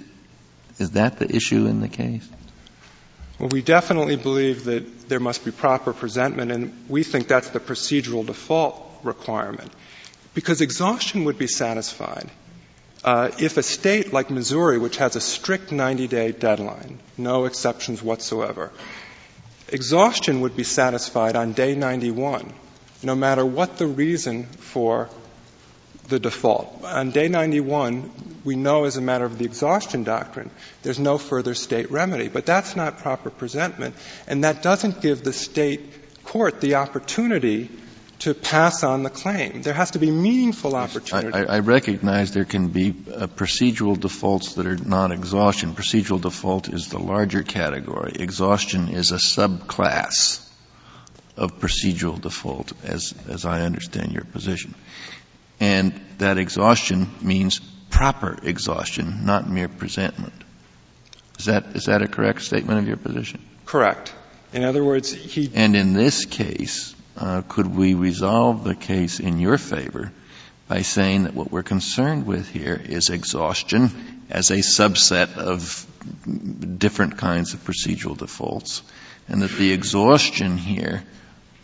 is 0.79 0.91
that 0.91 1.19
the 1.19 1.33
issue 1.33 1.67
in 1.67 1.81
the 1.81 1.87
case? 1.87 2.27
Well, 3.39 3.49
we 3.49 3.61
definitely 3.61 4.15
believe 4.15 4.65
that 4.65 5.09
there 5.09 5.19
must 5.19 5.45
be 5.45 5.51
proper 5.51 5.93
presentment, 5.93 6.51
and 6.51 6.85
we 6.89 7.03
think 7.03 7.27
that's 7.27 7.49
the 7.49 7.59
procedural 7.59 8.25
default 8.25 8.81
requirement. 9.03 9.71
Because 10.33 10.61
exhaustion 10.61 11.25
would 11.25 11.37
be 11.37 11.47
satisfied 11.47 12.29
uh, 13.05 13.29
if 13.39 13.57
a 13.57 13.63
state 13.63 14.11
like 14.11 14.31
Missouri, 14.31 14.79
which 14.79 14.97
has 14.97 15.15
a 15.15 15.21
strict 15.21 15.71
90 15.71 16.07
day 16.07 16.31
deadline, 16.31 16.99
no 17.17 17.45
exceptions 17.45 18.01
whatsoever, 18.01 18.71
exhaustion 19.69 20.41
would 20.41 20.55
be 20.55 20.63
satisfied 20.63 21.35
on 21.35 21.53
day 21.53 21.75
91, 21.75 22.53
no 23.03 23.15
matter 23.15 23.45
what 23.45 23.77
the 23.77 23.87
reason 23.87 24.43
for 24.43 25.09
the 26.07 26.19
default. 26.19 26.83
On 26.83 27.11
day 27.11 27.27
91, 27.27 28.11
we 28.43 28.55
know 28.55 28.85
as 28.85 28.97
a 28.97 29.01
matter 29.01 29.25
of 29.25 29.37
the 29.37 29.45
exhaustion 29.45 30.03
doctrine, 30.03 30.51
there's 30.83 30.99
no 30.99 31.17
further 31.17 31.55
state 31.55 31.89
remedy. 31.91 32.27
But 32.27 32.45
that's 32.45 32.75
not 32.75 32.99
proper 32.99 33.29
presentment, 33.29 33.95
and 34.27 34.43
that 34.43 34.61
doesn't 34.61 35.01
give 35.01 35.23
the 35.23 35.33
state 35.33 36.23
court 36.23 36.61
the 36.61 36.75
opportunity 36.75 37.69
to 38.19 38.33
pass 38.33 38.83
on 38.83 39.03
the 39.03 39.09
claim. 39.09 39.61
There 39.61 39.73
has 39.73 39.91
to 39.91 39.99
be 39.99 40.09
meaningful 40.09 40.75
opportunity. 40.75 41.37
I, 41.37 41.57
I 41.57 41.59
recognize 41.59 42.31
there 42.31 42.45
can 42.45 42.69
be 42.69 42.89
uh, 42.89 43.27
procedural 43.27 43.99
defaults 43.99 44.55
that 44.55 44.65
are 44.65 44.77
not 44.77 45.11
exhaustion. 45.11 45.73
Procedural 45.73 46.21
default 46.21 46.69
is 46.69 46.89
the 46.89 46.99
larger 46.99 47.43
category. 47.43 48.13
Exhaustion 48.15 48.89
is 48.89 49.11
a 49.11 49.17
subclass 49.17 50.47
of 51.37 51.59
procedural 51.59 52.19
default, 52.19 52.71
as, 52.83 53.13
as 53.27 53.45
I 53.45 53.61
understand 53.61 54.13
your 54.13 54.23
position. 54.23 54.73
And 55.59 55.99
that 56.17 56.37
exhaustion 56.37 57.09
means 57.21 57.59
proper 57.89 58.37
exhaustion, 58.43 59.25
not 59.25 59.49
mere 59.49 59.67
presentment. 59.67 60.33
Is 61.39 61.45
that, 61.45 61.75
is 61.75 61.85
that 61.85 62.01
a 62.01 62.07
correct 62.07 62.41
statement 62.41 62.79
of 62.79 62.87
your 62.87 62.97
position? 62.97 63.41
Correct. 63.65 64.13
In 64.53 64.63
other 64.63 64.83
words, 64.83 65.11
he. 65.11 65.51
And 65.53 65.75
in 65.75 65.93
this 65.93 66.25
case, 66.25 66.95
could 67.47 67.75
we 67.75 67.93
resolve 67.93 68.63
the 68.63 68.75
case 68.75 69.19
in 69.19 69.39
your 69.39 69.57
favor 69.57 70.11
by 70.67 70.81
saying 70.81 71.23
that 71.23 71.33
what 71.33 71.51
we're 71.51 71.63
concerned 71.63 72.25
with 72.25 72.49
here 72.49 72.81
is 72.83 73.09
exhaustion 73.09 73.89
as 74.29 74.49
a 74.49 74.57
subset 74.57 75.37
of 75.37 75.85
different 76.77 77.17
kinds 77.17 77.53
of 77.53 77.63
procedural 77.63 78.17
defaults, 78.17 78.81
and 79.27 79.41
that 79.41 79.51
the 79.51 79.71
exhaustion 79.71 80.57
here 80.57 81.03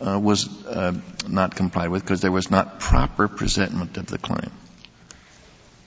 uh, 0.00 0.18
was 0.18 0.48
uh, 0.66 0.92
not 1.28 1.56
complied 1.56 1.88
with 1.88 2.02
because 2.02 2.20
there 2.20 2.32
was 2.32 2.50
not 2.50 2.78
proper 2.78 3.28
presentment 3.28 3.96
of 3.96 4.06
the 4.06 4.18
claim. 4.18 4.50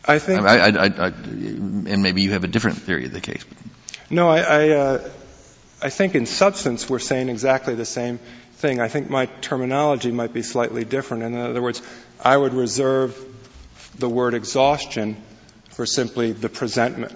I 0.08 0.20
think. 0.20 0.42
I, 0.42 0.70
I, 0.70 0.86
I, 0.86 1.08
and 1.08 2.04
maybe 2.04 2.22
you 2.22 2.32
have 2.32 2.44
a 2.44 2.48
different 2.48 2.78
theory 2.78 3.06
of 3.06 3.14
the 3.14 3.22
case. 3.22 3.44
No, 4.10 4.30
I, 4.30 4.70
uh, 4.70 5.10
I 5.82 5.90
think 5.90 6.16
in 6.16 6.26
substance 6.26 6.90
we're 6.90 7.00
saying 7.00 7.30
exactly 7.30 7.76
the 7.76 7.86
same 7.86 8.20
thing. 8.66 8.80
I 8.80 8.88
think 8.88 9.12
my 9.12 9.28
terminology 9.42 10.12
might 10.12 10.34
be 10.34 10.42
slightly 10.42 10.86
different. 10.86 11.22
In 11.22 11.36
other 11.38 11.62
words, 11.62 11.84
I 12.20 12.36
would 12.36 12.54
reserve 12.54 13.16
the 14.00 14.10
word 14.10 14.34
exhaustion 14.34 15.18
for 15.70 15.86
simply 15.86 16.32
the 16.32 16.50
presentment 16.50 17.14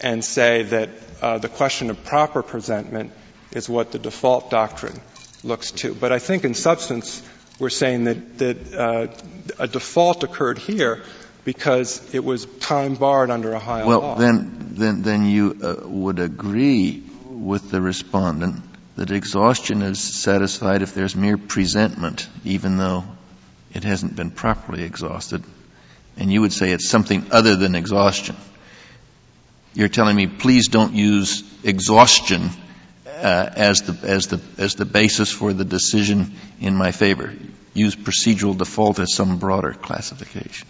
and 0.00 0.24
say 0.24 0.62
that 0.62 0.90
uh, 1.20 1.38
the 1.38 1.48
question 1.48 1.90
of 1.90 2.04
proper 2.04 2.42
presentment 2.42 3.10
is 3.50 3.68
what 3.68 3.90
the 3.90 3.98
default 3.98 4.48
doctrine 4.50 5.00
looks 5.42 5.72
to. 5.72 5.92
But 5.92 6.12
I 6.12 6.20
think 6.20 6.44
in 6.44 6.54
substance, 6.54 7.20
we're 7.58 7.70
saying 7.70 8.04
that, 8.04 8.38
that 8.38 8.74
uh, 8.74 9.06
a 9.58 9.66
default 9.66 10.22
occurred 10.22 10.58
here 10.58 11.02
because 11.44 12.14
it 12.14 12.24
was 12.24 12.46
time 12.60 12.94
barred 12.94 13.30
under 13.30 13.56
Ohio 13.56 13.86
well, 13.86 14.00
law. 14.00 14.06
Well, 14.10 14.18
then, 14.18 14.68
then, 14.74 15.02
then 15.02 15.26
you 15.26 15.58
uh, 15.60 15.88
would 15.88 16.20
agree 16.20 17.02
with 17.28 17.72
the 17.72 17.80
respondent 17.80 18.62
that 18.96 19.10
exhaustion 19.10 19.82
is 19.82 20.00
satisfied 20.00 20.82
if 20.82 20.94
there's 20.94 21.16
mere 21.16 21.36
presentment, 21.36 22.28
even 22.44 22.76
though 22.76 23.04
it 23.72 23.84
hasn't 23.84 24.14
been 24.14 24.30
properly 24.30 24.84
exhausted. 24.84 25.42
And 26.16 26.32
you 26.32 26.40
would 26.42 26.52
say 26.52 26.70
it's 26.70 26.88
something 26.88 27.26
other 27.32 27.56
than 27.56 27.74
exhaustion. 27.74 28.36
You're 29.74 29.88
telling 29.88 30.14
me, 30.14 30.28
please 30.28 30.68
don't 30.68 30.94
use 30.94 31.42
exhaustion 31.64 32.50
uh, 33.06 33.50
as 33.56 33.82
the 33.82 34.08
as 34.08 34.28
the 34.28 34.40
as 34.58 34.76
the 34.76 34.84
basis 34.84 35.32
for 35.32 35.52
the 35.52 35.64
decision 35.64 36.36
in 36.60 36.76
my 36.76 36.92
favor. 36.92 37.34
Use 37.72 37.96
procedural 37.96 38.56
default 38.56 39.00
as 39.00 39.14
some 39.14 39.38
broader 39.38 39.72
classification. 39.72 40.68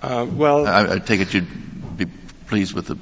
Uh, 0.00 0.26
well, 0.28 0.66
I, 0.66 0.94
I, 0.94 0.98
take 0.98 1.20
it 1.20 1.34
you'd 1.34 1.96
be 1.96 2.06
pleased 2.46 2.74
with 2.74 2.86
the 2.86 2.96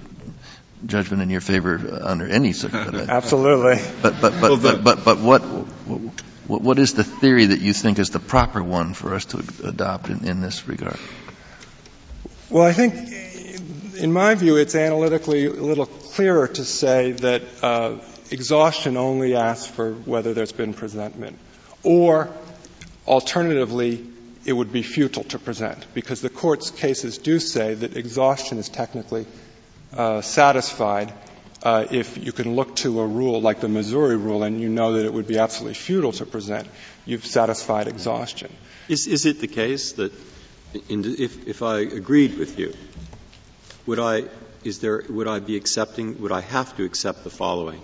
judgment 0.87 1.23
in 1.23 1.31
your 1.31 1.41
favor 1.41 2.01
under 2.03 2.27
any 2.27 2.53
circumstance. 2.53 3.09
Absolutely. 3.11 3.83
But 4.03 4.21
but 4.21 4.41
but, 4.41 4.63
but 4.63 4.85
but 4.85 5.05
but 5.05 5.19
what 5.19 5.43
what 6.47 6.79
is 6.79 6.95
the 6.95 7.05
theory 7.05 7.47
that 7.47 7.61
you 7.61 7.73
think 7.73 7.99
is 7.99 8.11
the 8.11 8.19
proper 8.19 8.63
one 8.63 8.95
for 8.95 9.15
us 9.15 9.27
to 9.27 9.45
adopt 9.65 10.09
in, 10.09 10.25
in 10.25 10.41
this 10.41 10.67
regard? 10.67 10.99
Well, 12.49 12.65
I 12.65 12.73
think, 12.73 12.95
in 13.97 14.13
my 14.13 14.35
view, 14.35 14.57
it's 14.57 14.75
analytically 14.75 15.47
a 15.47 15.53
little 15.53 15.87
clearer 15.87 16.49
to 16.49 16.65
say 16.65 17.13
that 17.13 17.43
uh, 17.63 17.99
exhaustion 18.33 18.97
only 18.97 19.37
asks 19.37 19.69
for 19.69 19.93
whether 19.93 20.35
there's 20.35 20.51
been 20.51 20.75
presentment. 20.75 21.39
Or, 21.85 22.29
alternatively, 23.07 24.05
it 24.45 24.53
would 24.53 24.73
be 24.73 24.83
futile 24.83 25.25
to 25.25 25.39
present, 25.39 25.87
because 25.95 26.21
the 26.21 26.31
court's 26.31 26.73
cases 26.73 27.19
do 27.19 27.39
say 27.39 27.75
that 27.75 27.97
exhaustion 27.97 28.59
is 28.59 28.69
technically 28.69 29.27
uh, 29.97 30.21
satisfied 30.21 31.13
uh, 31.63 31.87
if 31.91 32.17
you 32.17 32.33
can 32.33 32.55
look 32.55 32.77
to 32.77 33.01
a 33.01 33.07
rule 33.07 33.41
like 33.41 33.61
the 33.61 33.69
Missouri 33.69 34.17
rule 34.17 34.43
and 34.43 34.61
you 34.61 34.69
know 34.69 34.95
that 34.95 35.05
it 35.05 35.13
would 35.13 35.27
be 35.27 35.39
absolutely 35.39 35.75
futile 35.75 36.13
to 36.13 36.25
present, 36.25 36.67
you've 37.05 37.27
satisfied 37.27 37.87
exhaustion. 37.87 38.51
Is, 38.89 39.07
is 39.07 39.27
it 39.27 39.41
the 39.41 39.47
case 39.47 39.93
that 39.93 40.13
in, 40.89 41.05
if, 41.05 41.47
if 41.47 41.63
I 41.63 41.81
agreed 41.81 42.39
with 42.39 42.59
you, 42.59 42.73
would 43.87 43.99
I, 43.99 44.25
is 44.65 44.79
there, 44.79 45.03
would 45.09 45.27
I 45.27 45.41
be 45.41 45.57
accepting, 45.57 46.21
would 46.23 46.33
I 46.33 46.41
have 46.41 46.77
to 46.77 46.85
accept 46.85 47.25
the 47.25 47.31
following? 47.31 47.83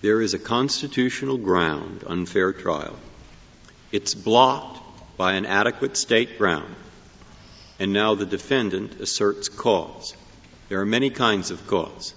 There 0.00 0.20
is 0.20 0.34
a 0.34 0.38
constitutional 0.38 1.36
ground, 1.36 2.04
unfair 2.06 2.52
trial. 2.52 2.96
It's 3.92 4.14
blocked 4.14 4.80
by 5.16 5.34
an 5.34 5.44
adequate 5.44 5.96
state 5.96 6.38
ground, 6.38 6.74
and 7.78 7.92
now 7.92 8.14
the 8.14 8.26
defendant 8.26 9.00
asserts 9.00 9.48
cause. 9.48 10.14
There 10.70 10.80
are 10.80 10.86
many 10.86 11.10
kinds 11.10 11.50
of 11.50 11.66
cause. 11.66 12.14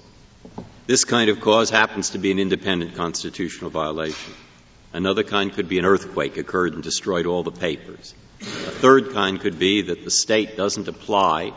This 0.85 1.05
kind 1.05 1.31
of 1.31 1.41
cause 1.41 1.71
happens 1.71 2.11
to 2.11 2.19
be 2.19 2.29
an 2.29 2.37
independent 2.37 2.93
constitutional 2.93 3.71
violation. 3.71 4.31
Another 4.93 5.23
kind 5.23 5.51
could 5.51 5.67
be 5.67 5.79
an 5.79 5.85
earthquake 5.85 6.37
occurred 6.37 6.75
and 6.75 6.83
destroyed 6.83 7.25
all 7.25 7.41
the 7.41 7.49
papers. 7.49 8.13
A 8.41 8.43
third 8.43 9.11
kind 9.11 9.41
could 9.41 9.57
be 9.57 9.81
that 9.81 10.03
the 10.03 10.11
state 10.11 10.55
doesn't 10.55 10.87
apply 10.87 11.53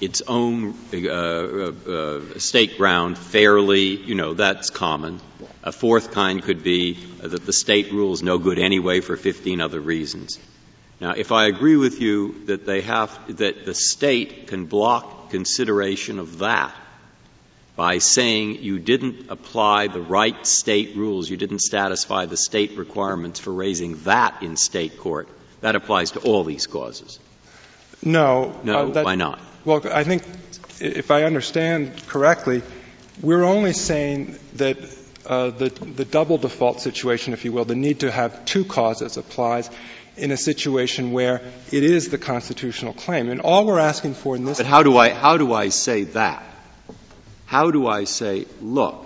its 0.00 0.22
own 0.28 0.76
uh, 0.92 0.98
uh, 0.98 1.72
uh, 1.90 2.38
state 2.38 2.78
ground 2.78 3.18
fairly, 3.18 3.96
you 3.96 4.14
know, 4.14 4.34
that's 4.34 4.70
common. 4.70 5.18
A 5.64 5.72
fourth 5.72 6.12
kind 6.12 6.40
could 6.40 6.62
be 6.62 6.92
that 7.22 7.44
the 7.44 7.52
state 7.52 7.90
rule 7.90 8.12
is 8.12 8.22
no 8.22 8.38
good 8.38 8.60
anyway 8.60 9.00
for 9.00 9.16
15 9.16 9.60
other 9.60 9.80
reasons. 9.80 10.38
Now, 11.00 11.12
if 11.12 11.32
I 11.32 11.46
agree 11.46 11.76
with 11.76 12.00
you 12.00 12.46
that 12.46 12.66
they 12.66 12.82
have, 12.82 13.36
that 13.36 13.64
the 13.64 13.74
state 13.74 14.46
can 14.46 14.66
block 14.66 15.30
consideration 15.30 16.18
of 16.18 16.38
that 16.38 16.74
by 17.76 17.98
saying 17.98 18.62
you 18.62 18.78
didn't 18.78 19.30
apply 19.30 19.88
the 19.88 20.00
right 20.00 20.46
state 20.46 20.96
rules, 20.96 21.28
you 21.28 21.36
didn't 21.36 21.58
satisfy 21.58 22.26
the 22.26 22.36
state 22.36 22.76
requirements 22.76 23.40
for 23.40 23.52
raising 23.52 23.96
that 24.04 24.42
in 24.42 24.56
state 24.56 24.96
court, 24.98 25.28
that 25.60 25.74
applies 25.74 26.12
to 26.12 26.20
all 26.20 26.44
these 26.44 26.66
causes. 26.68 27.18
No. 28.04 28.58
No, 28.62 28.78
uh, 28.78 28.90
that, 28.92 29.04
why 29.04 29.16
not? 29.16 29.40
Well, 29.64 29.82
I 29.92 30.04
think 30.04 30.22
if 30.80 31.10
I 31.10 31.24
understand 31.24 32.06
correctly, 32.06 32.62
we're 33.20 33.44
only 33.44 33.72
saying 33.72 34.38
that 34.54 34.76
uh, 35.26 35.50
the, 35.50 35.70
the 35.70 36.04
double 36.04 36.38
default 36.38 36.80
situation, 36.80 37.32
if 37.32 37.44
you 37.44 37.52
will, 37.52 37.64
the 37.64 37.74
need 37.74 38.00
to 38.00 38.10
have 38.10 38.44
two 38.44 38.64
causes 38.64 39.16
applies 39.16 39.70
in 40.16 40.30
a 40.30 40.36
situation 40.36 41.12
where 41.12 41.40
it 41.70 41.82
is 41.82 42.08
the 42.08 42.18
constitutional 42.18 42.92
claim. 42.92 43.28
And 43.28 43.40
all 43.40 43.66
we're 43.66 43.78
asking 43.78 44.14
for 44.14 44.36
in 44.36 44.44
this. 44.44 44.58
But 44.58 44.66
how 44.66 44.82
do 44.82 44.96
I, 44.96 45.10
how 45.10 45.36
do 45.36 45.52
I 45.52 45.68
say 45.68 46.04
that? 46.04 46.42
How 47.46 47.70
do 47.70 47.86
I 47.86 48.04
say, 48.04 48.46
look, 48.60 49.04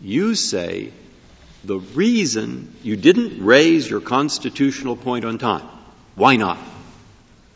you 0.00 0.34
say 0.34 0.92
the 1.64 1.78
reason 1.78 2.74
you 2.82 2.96
didn't 2.96 3.44
raise 3.44 3.88
your 3.88 4.00
constitutional 4.00 4.96
point 4.96 5.24
on 5.24 5.38
time. 5.38 5.66
Why 6.14 6.36
not? 6.36 6.58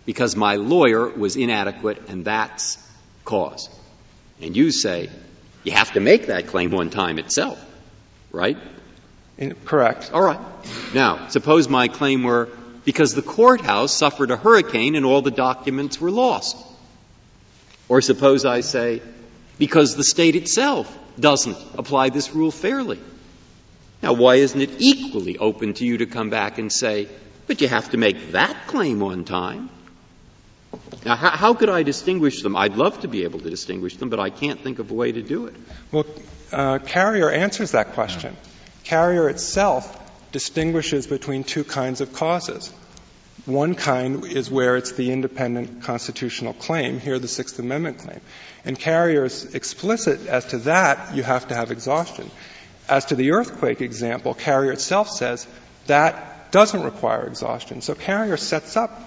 Because 0.06 0.34
my 0.34 0.56
lawyer 0.56 1.08
was 1.08 1.36
inadequate 1.36 2.08
and 2.08 2.24
that's 2.24 2.78
cause. 3.24 3.68
And 4.40 4.56
you 4.56 4.70
say, 4.70 5.10
you 5.64 5.72
have 5.72 5.92
to 5.92 6.00
make 6.00 6.28
that 6.28 6.46
claim 6.46 6.70
one 6.70 6.90
time 6.90 7.18
itself, 7.18 7.62
right? 8.32 8.56
Correct. 9.64 10.10
All 10.12 10.22
right. 10.22 10.40
Now, 10.94 11.28
suppose 11.28 11.68
my 11.68 11.88
claim 11.88 12.22
were 12.22 12.48
because 12.88 13.14
the 13.14 13.20
courthouse 13.20 13.92
suffered 13.92 14.30
a 14.30 14.36
hurricane 14.38 14.94
and 14.94 15.04
all 15.04 15.20
the 15.20 15.30
documents 15.30 16.00
were 16.00 16.10
lost. 16.10 16.56
Or 17.86 18.00
suppose 18.00 18.46
I 18.46 18.62
say, 18.62 19.02
because 19.58 19.94
the 19.94 20.02
state 20.02 20.36
itself 20.36 20.98
doesn't 21.20 21.58
apply 21.76 22.08
this 22.08 22.34
rule 22.34 22.50
fairly. 22.50 22.98
Now, 24.02 24.14
why 24.14 24.36
isn't 24.36 24.58
it 24.58 24.70
equally 24.78 25.36
open 25.36 25.74
to 25.74 25.84
you 25.84 25.98
to 25.98 26.06
come 26.06 26.30
back 26.30 26.56
and 26.56 26.72
say, 26.72 27.08
but 27.46 27.60
you 27.60 27.68
have 27.68 27.90
to 27.90 27.98
make 27.98 28.32
that 28.32 28.56
claim 28.68 29.02
on 29.02 29.26
time? 29.26 29.68
Now, 31.04 31.16
how, 31.16 31.36
how, 31.36 31.52
could 31.52 31.68
I 31.68 31.82
distinguish 31.82 32.40
them? 32.40 32.56
I'd 32.56 32.76
love 32.76 33.02
to 33.02 33.08
be 33.08 33.24
able 33.24 33.40
to 33.40 33.50
distinguish 33.50 33.98
them, 33.98 34.08
but 34.08 34.18
I 34.18 34.30
can't 34.30 34.60
think 34.60 34.78
of 34.78 34.90
a 34.90 34.94
way 34.94 35.12
to 35.12 35.20
do 35.20 35.44
it. 35.44 35.54
Well, 35.92 36.06
uh, 36.50 36.78
Carrier 36.78 37.30
answers 37.30 37.72
that 37.72 37.92
question. 37.92 38.34
Carrier 38.84 39.28
itself 39.28 40.07
distinguishes 40.32 41.06
between 41.06 41.44
two 41.44 41.64
kinds 41.64 42.00
of 42.00 42.12
causes. 42.12 42.72
One 43.46 43.74
kind 43.74 44.24
is 44.24 44.50
where 44.50 44.76
it's 44.76 44.92
the 44.92 45.10
independent 45.10 45.82
constitutional 45.82 46.52
claim, 46.52 47.00
here 47.00 47.18
the 47.18 47.28
Sixth 47.28 47.58
Amendment 47.58 47.98
claim. 47.98 48.20
And 48.64 48.78
Carrier 48.78 49.24
is 49.24 49.54
explicit 49.54 50.26
as 50.26 50.46
to 50.46 50.58
that, 50.58 51.14
you 51.14 51.22
have 51.22 51.48
to 51.48 51.54
have 51.54 51.70
exhaustion. 51.70 52.30
As 52.88 53.06
to 53.06 53.14
the 53.14 53.32
earthquake 53.32 53.80
example, 53.80 54.34
Carrier 54.34 54.72
itself 54.72 55.08
says 55.08 55.46
that 55.86 56.50
doesn't 56.50 56.82
require 56.82 57.26
exhaustion. 57.26 57.80
So 57.80 57.94
Carrier 57.94 58.36
sets 58.36 58.76
up 58.76 59.02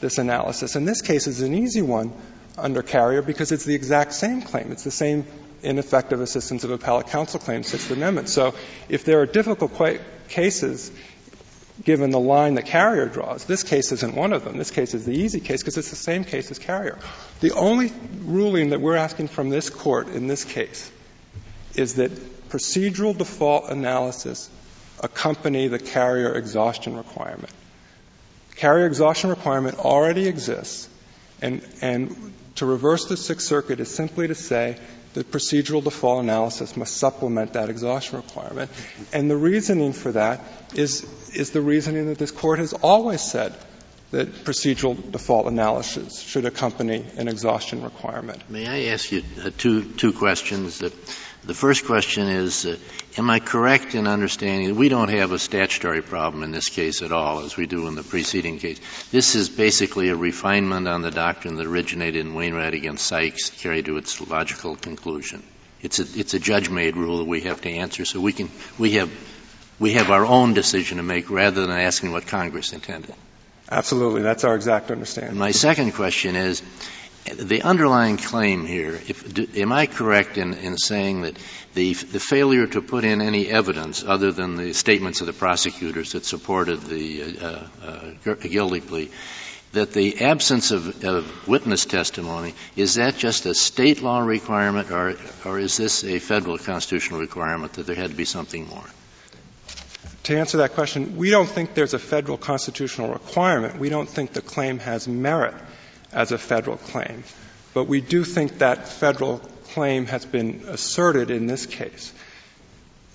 this 0.00 0.18
analysis. 0.18 0.76
And 0.76 0.86
this 0.86 1.02
case 1.02 1.26
is 1.26 1.40
an 1.40 1.54
easy 1.54 1.82
one 1.82 2.12
under 2.56 2.82
Carrier 2.82 3.22
because 3.22 3.52
it's 3.52 3.64
the 3.64 3.74
exact 3.74 4.12
same 4.14 4.42
claim. 4.42 4.72
It's 4.72 4.84
the 4.84 4.90
same 4.90 5.24
ineffective 5.62 6.20
assistance 6.20 6.64
of 6.64 6.70
appellate 6.70 7.08
counsel 7.08 7.40
claim, 7.40 7.62
Sixth 7.62 7.90
Amendment. 7.90 8.28
So 8.28 8.54
if 8.88 9.04
there 9.04 9.20
are 9.20 9.26
difficult 9.26 9.74
qu- 9.74 10.00
cases, 10.28 10.90
given 11.84 12.10
the 12.10 12.20
line 12.20 12.54
that 12.54 12.66
Carrier 12.66 13.06
draws, 13.06 13.44
this 13.44 13.62
case 13.62 13.92
isn't 13.92 14.14
one 14.14 14.32
of 14.32 14.44
them. 14.44 14.56
This 14.58 14.70
case 14.70 14.94
is 14.94 15.04
the 15.04 15.12
easy 15.12 15.40
case 15.40 15.62
because 15.62 15.76
it's 15.76 15.90
the 15.90 15.96
same 15.96 16.24
case 16.24 16.50
as 16.50 16.58
Carrier. 16.58 16.98
The 17.40 17.52
only 17.52 17.92
ruling 18.22 18.70
that 18.70 18.80
we're 18.80 18.96
asking 18.96 19.28
from 19.28 19.50
this 19.50 19.70
court 19.70 20.08
in 20.08 20.26
this 20.26 20.44
case 20.44 20.90
is 21.74 21.94
that 21.94 22.10
procedural 22.48 23.16
default 23.16 23.70
analysis 23.70 24.50
accompany 25.00 25.68
the 25.68 25.78
Carrier 25.78 26.34
exhaustion 26.34 26.96
requirement. 26.96 27.52
Carrier 28.56 28.86
exhaustion 28.86 29.30
requirement 29.30 29.78
already 29.78 30.26
exists, 30.26 30.88
and, 31.40 31.62
and 31.80 32.32
to 32.56 32.66
reverse 32.66 33.06
the 33.06 33.16
Sixth 33.16 33.46
Circuit 33.46 33.78
is 33.78 33.94
simply 33.94 34.26
to 34.28 34.34
say 34.34 34.76
that 35.14 35.30
procedural 35.30 35.82
default 35.82 36.22
analysis 36.22 36.76
must 36.76 36.96
supplement 36.96 37.54
that 37.54 37.70
exhaustion 37.70 38.16
requirement. 38.16 38.70
And 39.12 39.30
the 39.30 39.36
reasoning 39.36 39.92
for 39.92 40.12
that 40.12 40.40
is, 40.74 41.06
is 41.34 41.50
the 41.50 41.60
reasoning 41.60 42.06
that 42.06 42.18
this 42.18 42.30
court 42.30 42.58
has 42.58 42.72
always 42.72 43.20
said 43.20 43.54
that 44.10 44.28
procedural 44.44 45.10
default 45.12 45.46
analysis 45.46 46.18
should 46.20 46.46
accompany 46.46 47.04
an 47.16 47.28
exhaustion 47.28 47.82
requirement. 47.82 48.48
May 48.48 48.66
I 48.66 48.92
ask 48.92 49.12
you 49.12 49.22
uh, 49.42 49.50
two, 49.56 49.84
two 49.84 50.12
questions? 50.12 50.78
The, 50.78 50.92
the 51.48 51.54
first 51.54 51.86
question 51.86 52.28
is, 52.28 52.66
uh, 52.66 52.76
am 53.16 53.30
I 53.30 53.40
correct 53.40 53.94
in 53.94 54.06
understanding 54.06 54.68
that 54.68 54.74
we 54.74 54.90
don't 54.90 55.08
have 55.08 55.32
a 55.32 55.38
statutory 55.38 56.02
problem 56.02 56.42
in 56.42 56.52
this 56.52 56.68
case 56.68 57.00
at 57.00 57.10
all, 57.10 57.40
as 57.40 57.56
we 57.56 57.64
do 57.64 57.88
in 57.88 57.94
the 57.94 58.02
preceding 58.02 58.58
case? 58.58 58.78
This 59.10 59.34
is 59.34 59.48
basically 59.48 60.10
a 60.10 60.14
refinement 60.14 60.86
on 60.86 61.00
the 61.00 61.10
doctrine 61.10 61.56
that 61.56 61.66
originated 61.66 62.26
in 62.26 62.34
Wainwright 62.34 62.74
against 62.74 63.06
Sykes, 63.06 63.48
carried 63.48 63.86
to 63.86 63.96
its 63.96 64.20
logical 64.28 64.76
conclusion. 64.76 65.42
It's 65.80 65.98
a, 66.00 66.20
it's 66.20 66.34
a 66.34 66.38
judge-made 66.38 66.96
rule 66.98 67.18
that 67.18 67.28
we 67.28 67.40
have 67.40 67.62
to 67.62 67.70
answer, 67.70 68.04
so 68.04 68.20
we 68.20 68.34
can, 68.34 68.50
we 68.78 68.90
have, 68.92 69.10
we 69.78 69.94
have 69.94 70.10
our 70.10 70.26
own 70.26 70.52
decision 70.52 70.98
to 70.98 71.02
make 71.02 71.30
rather 71.30 71.62
than 71.62 71.70
asking 71.70 72.12
what 72.12 72.26
Congress 72.26 72.74
intended. 72.74 73.14
Absolutely. 73.70 74.20
That's 74.20 74.44
our 74.44 74.54
exact 74.54 74.90
understanding. 74.90 75.38
My 75.38 75.52
second 75.52 75.92
question 75.92 76.36
is, 76.36 76.62
the 77.34 77.62
underlying 77.62 78.16
claim 78.16 78.66
here, 78.66 78.94
if, 78.94 79.32
do, 79.32 79.46
am 79.56 79.72
I 79.72 79.86
correct 79.86 80.38
in, 80.38 80.54
in 80.54 80.76
saying 80.76 81.22
that 81.22 81.36
the, 81.74 81.94
the, 81.94 82.20
failure 82.20 82.66
to 82.66 82.82
put 82.82 83.04
in 83.04 83.20
any 83.20 83.48
evidence 83.48 84.04
other 84.04 84.32
than 84.32 84.56
the 84.56 84.72
statements 84.72 85.20
of 85.20 85.26
the 85.26 85.32
prosecutors 85.32 86.12
that 86.12 86.24
supported 86.24 86.80
the 86.82 87.38
uh, 87.40 87.66
uh, 87.84 88.34
guilty 88.34 88.80
plea, 88.80 89.10
that 89.72 89.92
the 89.92 90.22
absence 90.22 90.70
of, 90.70 91.04
of, 91.04 91.48
witness 91.48 91.84
testimony, 91.84 92.54
is 92.76 92.94
that 92.94 93.16
just 93.16 93.46
a 93.46 93.54
state 93.54 94.02
law 94.02 94.20
requirement 94.20 94.90
or, 94.90 95.16
or 95.44 95.58
is 95.58 95.76
this 95.76 96.04
a 96.04 96.18
federal 96.18 96.58
constitutional 96.58 97.20
requirement 97.20 97.74
that 97.74 97.86
there 97.86 97.96
had 97.96 98.10
to 98.10 98.16
be 98.16 98.24
something 98.24 98.66
more? 98.68 98.84
to 100.28 100.36
answer 100.36 100.58
that 100.58 100.74
question, 100.74 101.16
we 101.16 101.30
don't 101.30 101.48
think 101.48 101.72
there's 101.72 101.94
a 101.94 101.98
federal 101.98 102.36
constitutional 102.36 103.10
requirement. 103.10 103.78
We 103.78 103.88
don't 103.88 104.08
think 104.08 104.34
the 104.34 104.42
claim 104.42 104.78
has 104.80 105.08
merit 105.08 105.54
as 106.18 106.32
a 106.32 106.38
federal 106.38 106.76
claim. 106.76 107.22
But 107.74 107.84
we 107.84 108.00
do 108.00 108.24
think 108.24 108.58
that 108.58 108.88
federal 108.88 109.38
claim 109.72 110.06
has 110.06 110.26
been 110.26 110.64
asserted 110.66 111.30
in 111.30 111.46
this 111.46 111.64
case. 111.64 112.12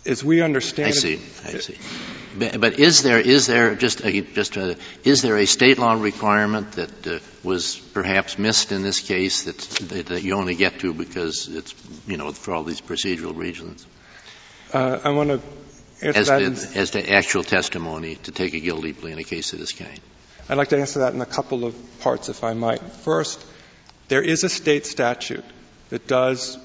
As 0.05 0.23
we 0.23 0.41
understand 0.41 0.87
I 0.87 0.91
see, 0.91 1.15
I 1.45 1.57
see. 1.59 1.77
But, 2.37 2.61
but 2.61 2.79
is 2.79 3.03
there, 3.03 3.19
is 3.19 3.47
there 3.47 3.75
just 3.75 4.05
a, 4.05 4.21
just 4.21 4.55
a, 4.55 4.77
is 5.03 5.21
there 5.21 5.37
a 5.37 5.45
state 5.45 5.77
law 5.79 5.93
requirement 5.93 6.73
that 6.73 7.07
uh, 7.07 7.19
was 7.43 7.77
perhaps 7.93 8.39
missed 8.39 8.71
in 8.71 8.83
this 8.83 9.01
case 9.01 9.43
that, 9.43 9.57
that, 9.89 10.05
that, 10.07 10.23
you 10.23 10.35
only 10.35 10.55
get 10.55 10.79
to 10.79 10.93
because 10.93 11.49
it's, 11.49 11.75
you 12.07 12.17
know, 12.17 12.31
for 12.31 12.53
all 12.53 12.63
these 12.63 12.81
procedural 12.81 13.35
reasons? 13.35 13.85
Uh, 14.73 14.99
I 15.03 15.09
want 15.09 15.29
to 15.29 15.41
as 16.01 16.27
to, 16.27 16.79
as 16.79 16.91
to 16.91 17.13
actual 17.13 17.43
testimony 17.43 18.15
to 18.15 18.31
take 18.31 18.53
a 18.53 18.59
guilty 18.59 18.93
plea 18.93 19.11
in 19.11 19.19
a 19.19 19.23
case 19.23 19.53
of 19.53 19.59
this 19.59 19.73
kind? 19.73 19.99
I'd 20.49 20.57
like 20.57 20.69
to 20.69 20.77
answer 20.77 20.99
that 20.99 21.13
in 21.13 21.21
a 21.21 21.25
couple 21.25 21.63
of 21.63 21.75
parts, 22.01 22.27
if 22.29 22.43
I 22.43 22.53
might. 22.53 22.81
First, 22.81 23.43
there 24.09 24.21
is 24.21 24.43
a 24.43 24.49
state 24.49 24.85
statute 24.85 25.45
that 25.89 26.07
does 26.07 26.57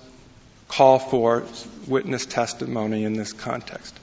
call 0.67 0.99
for 0.99 1.45
witness 1.87 2.27
testimony 2.27 3.05
in 3.05 3.15
this 3.15 3.33
context. 3.33 3.99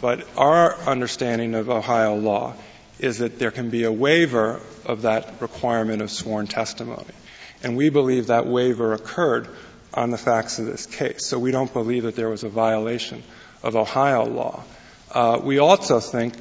But 0.00 0.26
our 0.36 0.74
understanding 0.74 1.54
of 1.54 1.70
Ohio 1.70 2.16
law 2.16 2.54
is 2.98 3.18
that 3.18 3.38
there 3.38 3.50
can 3.50 3.70
be 3.70 3.84
a 3.84 3.92
waiver 3.92 4.60
of 4.84 5.02
that 5.02 5.40
requirement 5.40 6.02
of 6.02 6.10
sworn 6.10 6.46
testimony. 6.46 7.14
And 7.62 7.76
we 7.76 7.90
believe 7.90 8.26
that 8.26 8.46
waiver 8.46 8.92
occurred 8.92 9.48
on 9.94 10.10
the 10.10 10.18
facts 10.18 10.58
of 10.58 10.66
this 10.66 10.86
case. 10.86 11.26
So 11.26 11.38
we 11.38 11.50
don't 11.50 11.72
believe 11.72 12.04
that 12.04 12.16
there 12.16 12.28
was 12.28 12.44
a 12.44 12.48
violation 12.48 13.22
of 13.62 13.76
Ohio 13.76 14.24
law. 14.24 14.64
Uh, 15.10 15.40
we 15.42 15.58
also 15.58 16.00
think, 16.00 16.34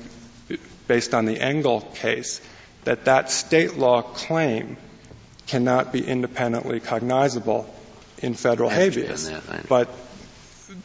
based 0.88 1.14
on 1.14 1.26
the 1.26 1.40
Engle 1.40 1.82
case, 1.82 2.42
that 2.84 3.06
that 3.06 3.30
state 3.30 3.78
law 3.78 4.02
claim 4.02 4.78
cannot 5.48 5.92
be 5.92 6.06
independently 6.06 6.80
cognizable 6.80 7.74
in 8.20 8.34
federal 8.34 8.70
habeas. 8.70 9.32
But, 9.68 9.90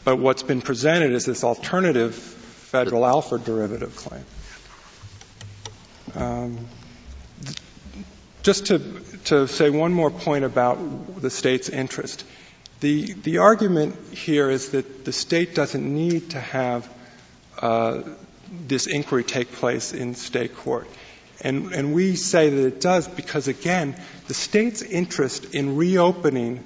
but 0.04 0.16
what's 0.18 0.42
been 0.42 0.61
presented 0.61 1.12
is 1.12 1.24
this 1.24 1.44
alternative 1.44 2.14
federal 2.14 3.06
Alford 3.06 3.44
derivative 3.44 3.94
claim. 3.96 4.24
Um, 6.14 6.66
just 8.42 8.66
to, 8.66 8.78
to 9.24 9.48
say 9.48 9.70
one 9.70 9.92
more 9.92 10.11
point 10.11 10.44
about 10.44 11.20
the 11.20 11.30
state's 11.30 11.68
interest. 11.68 12.24
The, 12.80 13.12
the 13.12 13.38
argument 13.38 13.96
here 14.12 14.50
is 14.50 14.70
that 14.70 15.04
the 15.04 15.12
state 15.12 15.54
doesn't 15.54 15.82
need 15.82 16.30
to 16.30 16.40
have 16.40 16.88
uh, 17.61 18.02
this 18.66 18.87
inquiry 18.87 19.24
take 19.24 19.50
place 19.52 19.92
in 19.92 20.14
state 20.14 20.54
court. 20.56 20.87
And, 21.46 21.72
and 21.72 21.94
we 21.94 22.16
say 22.16 22.50
that 22.50 22.66
it 22.66 22.80
does 22.80 23.06
because, 23.06 23.46
again, 23.46 23.94
the 24.26 24.35
state's 24.35 24.82
interest 24.82 25.54
in 25.54 25.76
reopening 25.76 26.64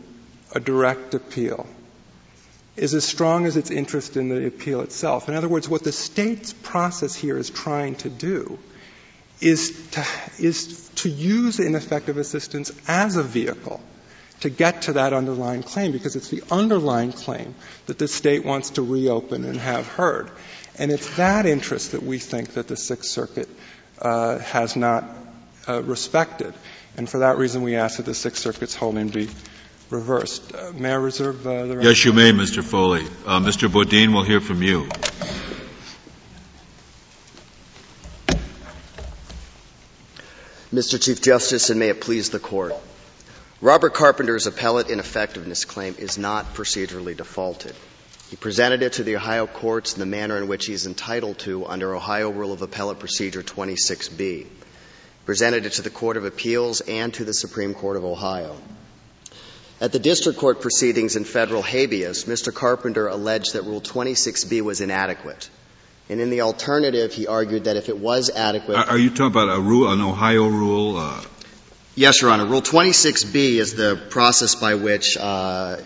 a 0.55 0.61
direct 0.61 1.13
appeal 1.13 1.67
is 2.77 2.95
as 2.95 3.05
strong 3.05 3.45
as 3.45 3.59
its 3.59 3.71
interest 3.71 4.17
in 4.17 4.31
the 4.31 4.47
appeal 4.47 4.81
itself. 4.81 5.29
In 5.29 5.35
other 5.35 5.51
words, 5.51 5.69
what 5.69 5.85
the 5.85 5.93
state's 5.93 6.55
process 6.55 7.15
here 7.15 7.37
is 7.37 7.51
trying 7.51 7.97
to 7.97 8.09
do 8.09 8.59
is 9.43 9.91
to, 9.91 10.07
is 10.39 10.89
to 10.95 11.11
use 11.11 11.61
ineffective 11.61 12.17
assistance 12.17 12.73
as 12.89 13.17
a 13.17 13.23
vehicle 13.23 13.83
to 14.41 14.49
get 14.49 14.81
to 14.83 14.95
that 14.95 15.13
underlying 15.13 15.63
claim 15.63 15.93
because 15.93 16.17
it's 16.17 16.31
the 16.31 16.43
underlying 16.51 17.13
claim 17.13 17.55
that 17.85 17.99
the 17.99 18.09
state 18.09 18.47
wants 18.47 18.71
to 18.71 18.83
reopen 18.83 19.45
and 19.45 19.59
have 19.59 19.87
heard. 19.87 20.31
And 20.79 20.91
it's 20.91 21.17
that 21.17 21.45
interest 21.45 21.93
that 21.93 22.03
we 22.03 22.19
think 22.19 22.55
that 22.55 22.67
the 22.67 22.77
Sixth 22.79 23.11
Circuit 23.11 23.51
uh, 24.01 24.39
has 24.39 24.77
not 24.77 25.05
uh, 25.69 25.83
respected. 25.83 26.55
And 26.97 27.09
for 27.09 27.19
that 27.19 27.39
reason, 27.39 27.63
we 27.63 27.77
ask 27.77 27.99
that 27.99 28.07
the 28.07 28.15
Sixth 28.15 28.43
Circuit's 28.43 28.75
holding 28.75 29.09
be 29.09 29.29
reversed. 29.91 30.55
Uh, 30.55 30.73
may 30.75 30.93
I 30.93 30.97
reserve 30.97 31.47
uh, 31.47 31.67
the 31.67 31.83
Yes, 31.83 32.05
you 32.05 32.13
may, 32.13 32.33
Mr. 32.33 32.63
Foley. 32.63 33.05
Uh, 33.27 33.41
Mr. 33.41 33.73
Bodine, 33.73 34.13
we'll 34.13 34.25
hear 34.25 34.41
from 34.41 34.63
you. 34.63 34.89
Mr. 40.73 41.03
Chief 41.03 41.21
Justice, 41.21 41.69
and 41.71 41.81
may 41.81 41.89
it 41.89 42.01
please 42.01 42.31
the 42.31 42.39
Court. 42.39 42.75
Robert 43.61 43.93
Carpenter's 43.93 44.47
appellate 44.47 44.89
ineffectiveness 44.89 45.65
claim 45.65 45.97
is 45.99 46.17
not 46.17 46.55
procedurally 46.55 47.17
defaulted. 47.17 47.75
He 48.31 48.37
presented 48.37 48.83
it 48.83 48.93
to 48.95 49.03
the 49.03 49.17
Ohio 49.17 49.49
courts 49.49 49.95
in 49.95 49.99
the 49.99 50.07
manner 50.07 50.39
in 50.39 50.47
which 50.47 50.67
he 50.67 50.73
is 50.73 50.87
entitled 50.87 51.41
to 51.41 51.67
under 51.67 51.97
Ohio 51.97 52.31
Rule 52.31 52.53
of 52.53 52.63
Appellate 52.63 53.01
Procedure 53.01 53.43
26B. 53.43 54.19
He 54.19 54.47
presented 55.27 55.67
it 55.67 55.73
to 55.73 55.83
the 55.83 55.91
Court 55.91 56.17
of 56.17 56.25
Appeals 56.25 56.81
and 56.81 57.13
to 57.15 57.25
the 57.25 57.35
Supreme 57.35 57.75
Court 57.75 57.97
of 57.97 58.05
Ohio. 58.05 58.57
At 59.81 59.91
the 59.91 59.99
district 59.99 60.39
court 60.39 60.61
proceedings 60.61 61.17
in 61.17 61.25
federal 61.25 61.63
habeas, 61.63 62.27
Mr. 62.27 62.55
Carpenter 62.55 63.09
alleged 63.09 63.55
that 63.55 63.65
Rule 63.65 63.81
26B 63.81 64.61
was 64.61 64.81
inadequate. 64.81 65.51
And 66.09 66.21
in 66.21 66.31
the 66.31 66.43
alternative, 66.43 67.13
he 67.13 67.27
argued 67.27 67.65
that 67.65 67.77
if 67.77 67.89
it 67.89 67.99
was 67.99 68.31
adequate. 68.31 68.77
Are 68.77 68.99
you 68.99 69.11
talking 69.11 69.27
about 69.27 69.57
a 69.57 69.61
rule, 69.61 69.91
an 69.91 70.01
Ohio 70.01 70.47
rule? 70.47 70.99
Uh, 70.99 71.25
Yes, 71.97 72.23
Your 72.23 72.31
Honor. 72.31 72.47
Rule 72.47 72.63
26B 72.63 73.57
is 73.57 73.75
the 73.75 73.97
process 74.11 74.55
by 74.55 74.77
which 74.77 75.17
uh, 75.19 75.77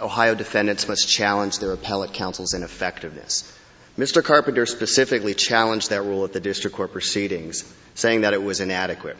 Ohio 0.00 0.36
defendants 0.36 0.86
must 0.86 1.08
challenge 1.08 1.58
their 1.58 1.72
appellate 1.72 2.12
counsel's 2.12 2.54
ineffectiveness. 2.54 3.52
Mr. 3.98 4.22
Carpenter 4.22 4.66
specifically 4.66 5.34
challenged 5.34 5.90
that 5.90 6.02
rule 6.02 6.24
at 6.24 6.32
the 6.32 6.38
district 6.38 6.76
court 6.76 6.92
proceedings, 6.92 7.64
saying 7.94 8.20
that 8.20 8.34
it 8.34 8.42
was 8.42 8.60
inadequate. 8.60 9.16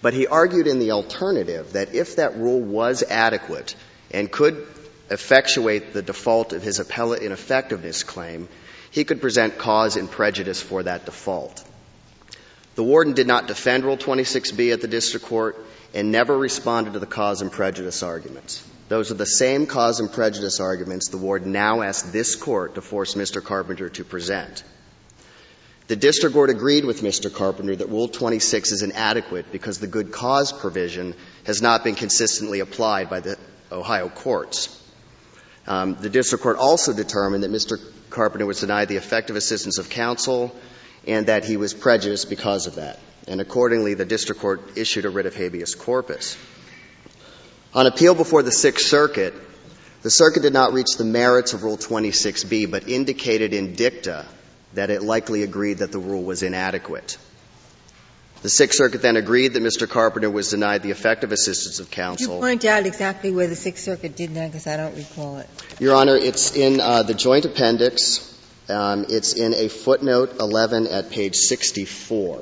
But 0.00 0.14
he 0.14 0.26
argued 0.26 0.66
in 0.66 0.78
the 0.78 0.92
alternative 0.92 1.74
that 1.74 1.94
if 1.94 2.16
that 2.16 2.36
rule 2.36 2.60
was 2.60 3.02
adequate 3.02 3.76
and 4.10 4.32
could 4.32 4.66
effectuate 5.10 5.92
the 5.92 6.02
default 6.02 6.54
of 6.54 6.62
his 6.62 6.78
appellate 6.78 7.22
ineffectiveness 7.22 8.02
claim, 8.02 8.48
he 8.90 9.04
could 9.04 9.20
present 9.20 9.58
cause 9.58 9.96
and 9.96 10.10
prejudice 10.10 10.62
for 10.62 10.84
that 10.84 11.04
default. 11.04 11.62
The 12.76 12.84
warden 12.84 13.14
did 13.14 13.26
not 13.26 13.46
defend 13.46 13.84
Rule 13.84 13.96
26B 13.96 14.72
at 14.72 14.80
the 14.80 14.88
district 14.88 15.26
court 15.26 15.56
and 15.94 16.12
never 16.12 16.36
responded 16.36 16.92
to 16.92 16.98
the 16.98 17.06
cause 17.06 17.42
and 17.42 17.50
prejudice 17.50 18.02
arguments. 18.02 18.66
Those 18.88 19.10
are 19.10 19.14
the 19.14 19.26
same 19.26 19.66
cause 19.66 19.98
and 19.98 20.12
prejudice 20.12 20.60
arguments 20.60 21.08
the 21.08 21.16
warden 21.16 21.52
now 21.52 21.82
asked 21.82 22.12
this 22.12 22.36
court 22.36 22.74
to 22.76 22.82
force 22.82 23.14
Mr. 23.14 23.42
Carpenter 23.42 23.88
to 23.88 24.04
present. 24.04 24.62
The 25.88 25.96
district 25.96 26.34
court 26.34 26.50
agreed 26.50 26.84
with 26.84 27.00
Mr. 27.00 27.32
Carpenter 27.32 27.74
that 27.76 27.88
Rule 27.88 28.08
26 28.08 28.72
is 28.72 28.82
inadequate 28.82 29.52
because 29.52 29.78
the 29.78 29.86
good 29.86 30.12
cause 30.12 30.52
provision 30.52 31.14
has 31.44 31.62
not 31.62 31.84
been 31.84 31.94
consistently 31.94 32.60
applied 32.60 33.08
by 33.08 33.20
the 33.20 33.38
Ohio 33.72 34.08
courts. 34.08 34.82
Um, 35.66 35.96
the 36.00 36.10
district 36.10 36.42
court 36.42 36.58
also 36.58 36.92
determined 36.92 37.42
that 37.42 37.50
Mr. 37.50 37.78
Carpenter 38.10 38.46
was 38.46 38.60
denied 38.60 38.88
the 38.88 38.96
effective 38.96 39.36
assistance 39.36 39.78
of 39.78 39.90
counsel 39.90 40.54
and 41.06 41.26
that 41.26 41.44
he 41.44 41.56
was 41.56 41.74
prejudiced 41.74 42.28
because 42.28 42.66
of 42.66 42.76
that. 42.76 42.98
And 43.28 43.40
accordingly, 43.40 43.94
the 43.94 44.04
district 44.04 44.40
court 44.40 44.76
issued 44.76 45.04
a 45.04 45.10
writ 45.10 45.26
of 45.26 45.34
habeas 45.34 45.74
corpus. 45.74 46.36
On 47.74 47.86
appeal 47.86 48.14
before 48.14 48.42
the 48.42 48.52
Sixth 48.52 48.86
Circuit, 48.86 49.34
the 50.02 50.10
circuit 50.10 50.42
did 50.42 50.52
not 50.52 50.72
reach 50.72 50.96
the 50.96 51.04
merits 51.04 51.52
of 51.52 51.64
Rule 51.64 51.76
26B, 51.76 52.70
but 52.70 52.88
indicated 52.88 53.52
in 53.52 53.74
dicta 53.74 54.26
that 54.74 54.90
it 54.90 55.02
likely 55.02 55.42
agreed 55.42 55.78
that 55.78 55.92
the 55.92 55.98
rule 55.98 56.22
was 56.22 56.42
inadequate. 56.42 57.18
The 58.42 58.48
Sixth 58.48 58.76
Circuit 58.76 59.02
then 59.02 59.16
agreed 59.16 59.54
that 59.54 59.62
Mr. 59.62 59.88
Carpenter 59.88 60.30
was 60.30 60.50
denied 60.50 60.82
the 60.82 60.90
effective 60.90 61.32
assistance 61.32 61.80
of 61.80 61.90
counsel. 61.90 62.26
Could 62.26 62.34
you 62.34 62.40
point 62.40 62.64
out 62.64 62.86
exactly 62.86 63.32
where 63.32 63.48
the 63.48 63.56
Sixth 63.56 63.82
Circuit 63.82 64.14
did 64.14 64.34
that, 64.34 64.52
because 64.52 64.66
I 64.66 64.76
don't 64.76 64.96
recall 64.96 65.38
it. 65.38 65.48
Your 65.80 65.94
Honor, 65.94 66.16
it's 66.16 66.54
in 66.54 66.80
uh, 66.80 67.02
the 67.02 67.14
joint 67.14 67.44
appendix. 67.44 68.35
Um, 68.68 69.06
it's 69.08 69.34
in 69.34 69.54
a 69.54 69.68
footnote 69.68 70.36
11 70.40 70.88
at 70.88 71.10
page 71.10 71.36
64. 71.36 72.40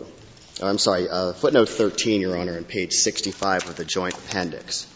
Oh, 0.62 0.66
I'm 0.66 0.78
sorry, 0.78 1.08
uh, 1.08 1.32
footnote 1.32 1.68
13, 1.68 2.20
Your 2.20 2.38
Honor, 2.38 2.56
on 2.56 2.64
page 2.64 2.92
65 2.92 3.68
of 3.68 3.76
the 3.76 3.84
joint 3.84 4.14
appendix. 4.14 4.86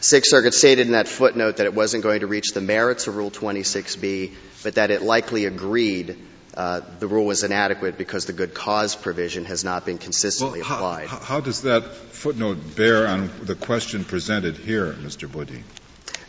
Sixth 0.00 0.30
Circuit 0.30 0.54
stated 0.54 0.86
in 0.86 0.92
that 0.92 1.08
footnote 1.08 1.58
that 1.58 1.66
it 1.66 1.74
wasn't 1.74 2.02
going 2.02 2.20
to 2.20 2.26
reach 2.26 2.52
the 2.54 2.60
merits 2.60 3.06
of 3.06 3.16
Rule 3.16 3.30
26B, 3.30 4.32
but 4.62 4.76
that 4.76 4.90
it 4.90 5.02
likely 5.02 5.44
agreed 5.44 6.16
uh, 6.54 6.80
the 6.98 7.06
rule 7.06 7.24
was 7.24 7.44
inadequate 7.44 7.96
because 7.96 8.26
the 8.26 8.32
good 8.32 8.52
cause 8.52 8.96
provision 8.96 9.44
has 9.44 9.62
not 9.62 9.86
been 9.86 9.98
consistently 9.98 10.60
well, 10.60 10.68
how, 10.68 10.76
applied. 10.76 11.06
How, 11.06 11.40
does 11.40 11.62
that 11.62 11.84
footnote 11.84 12.74
bear 12.74 13.06
on 13.06 13.30
the 13.42 13.54
question 13.54 14.04
presented 14.04 14.56
here, 14.56 14.92
Mr. 14.92 15.30
Boudin? 15.30 15.62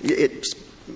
It, 0.04 0.46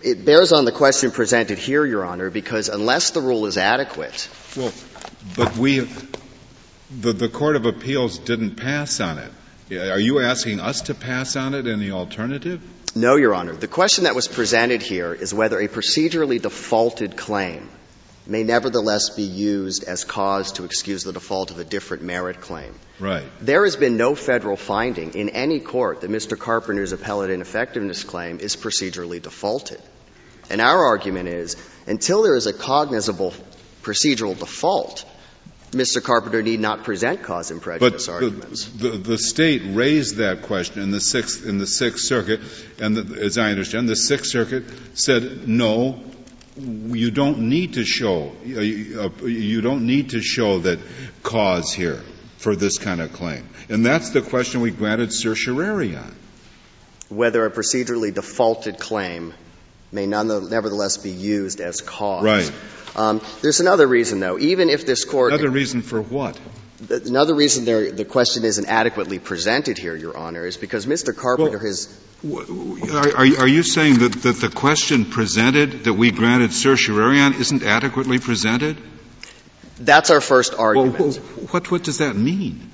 it 0.04 0.26
bears 0.26 0.52
on 0.52 0.66
the 0.66 0.72
question 0.72 1.12
presented 1.12 1.58
here, 1.58 1.86
Your 1.86 2.06
Honor, 2.06 2.30
because 2.30 2.70
unless 2.70 3.12
the 3.12 3.22
rule 3.22 3.46
is 3.46 3.58
adequate. 3.58 4.30
Well, 4.56 4.74
but 5.36 5.56
we, 5.58 5.88
the, 7.00 7.14
the 7.14 7.30
Court 7.30 7.56
of 7.56 7.66
Appeals 7.66 8.20
didn't 8.20 8.56
pass 8.56 9.00
on 9.00 9.18
it. 9.20 9.32
Are 9.72 10.00
you 10.00 10.20
asking 10.20 10.60
us 10.60 10.82
to 10.84 10.94
pass 10.94 11.36
on 11.36 11.54
it 11.54 11.68
in 11.68 11.80
the 11.80 11.92
alternative? 11.92 12.62
No, 12.96 13.16
Your 13.16 13.34
Honor. 13.34 13.54
The 13.54 13.68
question 13.68 14.04
that 14.04 14.16
was 14.16 14.28
presented 14.28 14.82
here 14.82 15.14
is 15.14 15.34
whether 15.34 15.60
a 15.60 15.68
procedurally 15.68 16.42
defaulted 16.42 17.18
claim 17.18 17.70
may 18.26 18.44
nevertheless 18.44 19.10
be 19.10 19.24
used 19.24 19.84
as 19.84 20.04
cause 20.04 20.54
to 20.54 20.64
excuse 20.64 21.04
the 21.04 21.14
default 21.14 21.52
of 21.52 21.60
a 21.60 21.64
different 21.64 22.04
merit 22.04 22.40
claim. 22.42 22.74
Right. 23.00 23.26
There 23.42 23.64
has 23.66 23.76
been 23.76 23.98
no 23.98 24.16
federal 24.16 24.56
finding 24.56 25.14
in 25.14 25.30
any 25.30 25.60
court 25.60 26.02
that 26.02 26.10
Mr. 26.10 26.38
Carpenter's 26.38 26.92
appellate 26.92 27.32
ineffectiveness 27.32 28.04
claim 28.04 28.40
is 28.40 28.56
procedurally 28.56 29.22
defaulted. 29.22 29.82
And 30.50 30.62
our 30.62 30.86
argument 30.86 31.30
is 31.30 31.56
until 31.88 32.24
there 32.24 32.36
is 32.36 32.48
a 32.48 32.54
cognizable 32.54 33.34
procedural 33.82 34.38
default, 34.38 35.06
Mr. 35.72 36.04
Carpenter 36.04 36.44
need 36.44 36.60
not 36.60 36.84
present 36.84 37.24
cause 37.24 37.50
and 37.50 37.62
prejudice 37.62 38.06
but 38.06 38.14
arguments. 38.14 38.66
The, 38.66 38.90
the, 38.90 38.98
the, 38.98 39.18
state 39.18 39.64
raised 39.66 40.18
that 40.18 40.44
question 40.44 40.82
in 40.84 40.92
the 40.92 41.02
Sixth 41.02 41.46
in 41.46 41.58
the 41.58 41.66
Sixth 41.66 42.06
Circuit, 42.06 42.42
and 42.80 42.96
the, 42.96 43.22
as 43.22 43.38
I 43.38 43.50
understand, 43.50 43.90
the 43.90 43.96
Sixth 43.96 44.32
Circuit 44.32 44.66
said 44.94 45.48
no, 45.48 46.00
you 46.56 47.12
don't 47.12 47.40
need 47.50 47.74
to 47.74 47.84
show 47.84 48.32
uh, 48.46 49.10
you 49.26 49.62
don't 49.62 49.86
need 49.86 50.12
to 50.12 50.22
show 50.22 50.60
that 50.60 50.80
cause 51.24 51.74
here 51.74 52.02
for 52.38 52.56
this 52.56 52.78
kind 52.78 53.02
of 53.02 53.14
claim, 53.14 53.48
and 53.70 53.86
that's 53.86 54.10
the 54.12 54.22
question 54.22 54.62
we 54.62 54.72
granted 54.72 55.14
certiorari 55.14 55.96
on. 55.96 56.16
Whether 57.10 57.46
a 57.46 57.52
procedurally 57.52 58.14
defaulted 58.14 58.80
claim 58.80 59.34
may 59.94 60.06
nevertheless 60.06 60.98
be 60.98 61.12
used 61.12 61.62
as 61.62 61.82
cause. 61.82 62.24
Right. 62.24 62.52
Um, 62.96 63.22
there's 63.42 63.60
another 63.60 63.88
reason, 63.88 64.20
though. 64.20 64.38
Even 64.40 64.70
if 64.70 64.86
this 64.86 65.06
court 65.06 65.34
another 65.34 65.50
reason 65.50 65.82
for 65.82 66.02
what? 66.02 66.40
Another 66.90 67.34
reason 67.34 67.66
there, 67.66 67.92
the 67.92 68.06
question 68.06 68.44
isn't 68.44 68.68
adequately 68.68 69.18
presented 69.18 69.78
here, 69.78 69.96
Your 69.96 70.18
Honor, 70.18 70.46
is 70.46 70.58
because 70.58 70.86
Mr. 70.86 71.16
Carpenter 71.16 71.58
well, 71.58 71.68
has 71.68 72.00
are, 72.24 73.42
are, 73.42 73.48
you 73.48 73.64
saying 73.64 74.00
that, 74.00 74.14
that 74.24 74.38
the 74.38 74.50
question 74.50 75.06
presented 75.06 75.84
that 75.86 75.94
we 75.94 76.12
granted 76.12 76.54
certiorari 76.54 77.20
on 77.20 77.34
isn't 77.34 77.64
adequately 77.64 78.18
presented? 78.18 78.78
That's 79.78 80.10
our 80.10 80.22
first 80.22 80.54
argument. 80.54 81.00
Well, 81.00 81.12
what, 81.52 81.70
what 81.70 81.84
does 81.84 81.98
that 81.98 82.16
mean? 82.16 82.70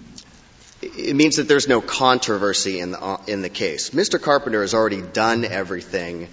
It 0.81 1.15
means 1.15 1.37
that 1.37 1.47
there's 1.47 1.67
no 1.67 1.81
controversy 1.81 2.79
in 2.79 2.91
the, 2.91 3.19
in 3.27 3.41
the 3.41 3.49
case. 3.49 3.89
Mr. 3.89 4.21
Carpenter 4.21 4.61
has 4.61 4.73
already 4.73 5.01
done 5.01 5.43
everything 5.45 6.27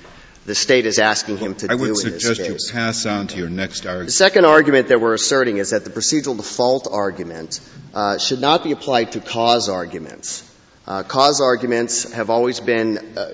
the 0.46 0.54
state 0.54 0.86
is 0.86 0.98
asking 0.98 1.38
him 1.38 1.54
to 1.56 1.66
I 1.70 1.76
do 1.76 1.82
would 1.82 1.96
suggest 1.96 2.40
you 2.40 2.56
pass 2.72 3.04
on 3.04 3.26
to 3.28 3.38
your 3.38 3.48
next 3.48 3.84
argument. 3.84 4.06
The 4.06 4.12
second 4.12 4.46
argument 4.46 4.88
that 4.88 5.00
we're 5.00 5.14
asserting 5.14 5.58
is 5.58 5.70
that 5.70 5.84
the 5.84 5.90
procedural 5.90 6.36
default 6.36 6.88
argument 6.90 7.60
uh, 7.92 8.18
should 8.18 8.40
not 8.40 8.62
be 8.62 8.72
applied 8.72 9.12
to 9.12 9.20
cause 9.20 9.68
arguments. 9.68 10.48
Uh, 10.86 11.02
cause 11.02 11.40
arguments 11.40 12.12
have 12.12 12.30
always 12.30 12.60
been 12.60 12.98
uh, 13.18 13.28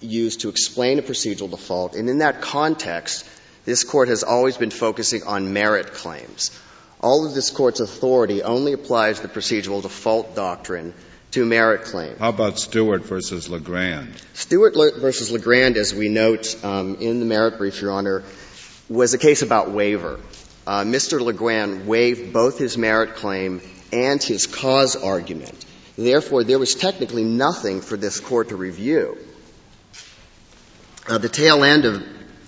used 0.00 0.42
to 0.42 0.50
explain 0.50 0.98
a 0.98 1.02
procedural 1.02 1.50
default, 1.50 1.96
and 1.96 2.10
in 2.10 2.18
that 2.18 2.42
context, 2.42 3.26
this 3.64 3.84
court 3.84 4.08
has 4.08 4.22
always 4.22 4.58
been 4.58 4.70
focusing 4.70 5.22
on 5.22 5.52
merit 5.54 5.94
claims. 5.94 6.50
All 7.00 7.26
of 7.26 7.34
this 7.34 7.50
court's 7.50 7.80
authority 7.80 8.42
only 8.42 8.74
applies 8.74 9.20
the 9.20 9.28
procedural 9.28 9.80
default 9.80 10.36
doctrine 10.36 10.92
to 11.32 11.46
merit 11.46 11.84
claims. 11.84 12.18
How 12.18 12.30
about 12.30 12.58
Stewart 12.58 13.04
versus 13.04 13.48
LaGrand? 13.48 14.12
Stewart 14.34 14.74
versus 14.74 15.30
LaGrand, 15.30 15.76
as 15.76 15.94
we 15.94 16.08
note 16.08 16.62
um, 16.64 16.96
in 16.96 17.20
the 17.20 17.26
merit 17.26 17.58
brief, 17.58 17.80
Your 17.80 17.92
Honor, 17.92 18.24
was 18.88 19.14
a 19.14 19.18
case 19.18 19.42
about 19.42 19.70
waiver. 19.70 20.18
Uh, 20.66 20.82
Mr. 20.82 21.20
LaGrand 21.20 21.86
waived 21.86 22.32
both 22.32 22.58
his 22.58 22.76
merit 22.76 23.14
claim 23.16 23.60
and 23.92 24.22
his 24.22 24.46
cause 24.46 24.96
argument. 24.96 25.64
Therefore, 25.96 26.44
there 26.44 26.58
was 26.58 26.74
technically 26.74 27.24
nothing 27.24 27.80
for 27.80 27.96
this 27.96 28.20
court 28.20 28.48
to 28.48 28.56
review. 28.56 29.18
Uh, 31.08 31.18
the 31.18 31.28
tail 31.28 31.64
end 31.64 31.84
of 31.84 32.06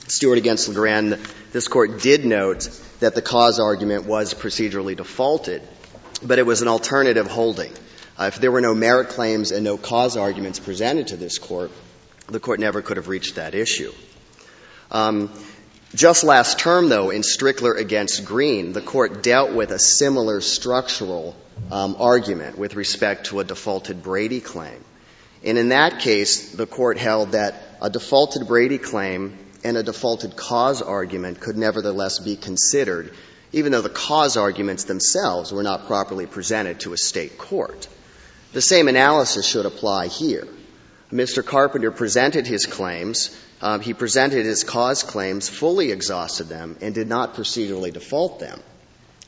Stewart 0.09 0.39
against 0.39 0.69
LaGrand, 0.69 1.19
this 1.53 1.69
court 1.69 2.03
did 2.03 2.25
note 2.25 2.69
that 3.01 3.15
the 3.15 3.23
cause 3.23 3.59
argument 3.59 4.07
was 4.07 4.35
procedurally 4.35 4.97
defaulted, 4.97 5.63
but 6.23 6.39
it 6.39 6.47
was 6.47 6.63
an 6.63 6.69
alternative 6.69 7.27
holding. 7.27 7.73
Uh, 8.19 8.25
if 8.25 8.37
there 8.37 8.53
were 8.53 8.61
no 8.61 8.75
merit 8.75 9.09
claims 9.09 9.53
and 9.53 9.65
no 9.65 9.77
cause 9.77 10.17
arguments 10.17 10.59
presented 10.59 11.09
to 11.09 11.17
this 11.17 11.39
court, 11.39 11.71
the 12.29 12.41
court 12.41 12.61
never 12.61 12.83
could 12.83 12.97
have 12.97 13.09
reached 13.09 13.37
that 13.37 13.55
issue. 13.55 13.93
Um, 14.91 15.31
just 15.95 16.25
last 16.25 16.59
term, 16.59 16.89
though, 16.89 17.11
in 17.11 17.23
Strickler 17.23 17.79
against 17.79 18.25
Greene, 18.25 18.73
the 18.73 18.81
court 18.81 19.23
dealt 19.23 19.53
with 19.53 19.71
a 19.71 19.79
similar 19.79 20.41
structural 20.41 21.37
um, 21.71 21.97
argument 21.99 22.59
with 22.59 22.75
respect 22.77 23.27
to 23.27 23.41
a 23.41 23.45
defaulted 23.45 24.03
Brady 24.03 24.41
claim. 24.41 24.85
And 25.45 25.59
in 25.59 25.71
that 25.71 26.01
case, 26.01 26.53
the 26.53 26.67
court 26.67 26.99
held 26.99 27.33
that 27.33 27.55
a 27.81 27.91
defaulted 27.91 28.47
Brady 28.47 28.79
claim 28.79 29.37
and 29.65 29.77
a 29.77 29.83
defaulted 29.83 30.37
cause 30.37 30.83
argument 30.83 31.41
could 31.41 31.57
nevertheless 31.57 32.19
be 32.19 32.37
considered, 32.37 33.13
even 33.53 33.73
though 33.73 33.81
the 33.81 33.89
cause 33.89 34.37
arguments 34.37 34.85
themselves 34.85 35.53
were 35.53 35.63
not 35.63 35.87
properly 35.87 36.27
presented 36.27 36.81
to 36.81 36.93
a 36.93 36.99
state 36.99 37.39
court. 37.39 37.89
The 38.53 38.61
same 38.61 38.89
analysis 38.89 39.47
should 39.47 39.65
apply 39.65 40.09
here. 40.09 40.47
Mr. 41.11 41.45
Carpenter 41.45 41.91
presented 41.91 42.47
his 42.47 42.67
claims. 42.67 43.37
Um, 43.63 43.81
he 43.81 43.95
presented 43.95 44.45
his 44.45 44.63
cause 44.65 45.03
claims, 45.03 45.49
fully 45.49 45.91
exhausted 45.91 46.49
them, 46.49 46.77
and 46.81 46.95
did 46.95 47.09
not 47.09 47.35
procedurally 47.35 47.93
default 47.93 48.41
them. 48.41 48.61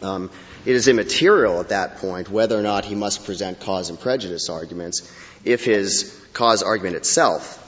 Um, 0.03 0.31
it 0.67 0.75
is 0.75 0.89
immaterial 0.89 1.61
at 1.61 1.71
that 1.71 1.99
point 1.99 2.29
whether 2.29 2.59
or 2.59 2.63
not 2.63 2.85
he 2.85 2.95
must 2.95 3.25
present 3.25 3.61
cause 3.61 3.91
and 3.91 3.99
prejudice 3.99 4.51
arguments 4.51 5.11
if 5.45 5.65
his 5.65 6.21
cause 6.33 6.63
argument 6.63 6.97
itself, 6.97 7.61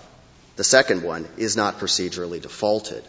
the 0.57 0.65
second 0.65 1.03
one, 1.03 1.27
is 1.37 1.57
not 1.57 1.79
procedurally 1.79 2.41
defaulted. 2.41 3.05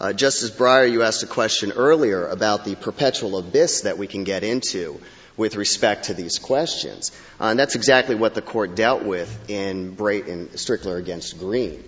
Uh, 0.00 0.12
Justice 0.12 0.50
Breyer, 0.50 0.90
you 0.90 1.02
asked 1.02 1.22
a 1.22 1.26
question 1.26 1.72
earlier 1.72 2.26
about 2.26 2.64
the 2.64 2.74
perpetual 2.74 3.38
abyss 3.38 3.82
that 3.82 3.98
we 3.98 4.06
can 4.06 4.24
get 4.24 4.44
into 4.44 5.00
with 5.36 5.56
respect 5.56 6.04
to 6.06 6.14
these 6.14 6.38
questions. 6.38 7.12
Uh, 7.40 7.46
and 7.46 7.58
that's 7.58 7.74
exactly 7.74 8.14
what 8.14 8.34
the 8.34 8.42
court 8.42 8.74
dealt 8.74 9.02
with 9.02 9.50
in, 9.50 9.94
Bra- 9.94 10.14
in 10.14 10.48
Strickler 10.48 10.98
against 10.98 11.38
Greene. 11.38 11.82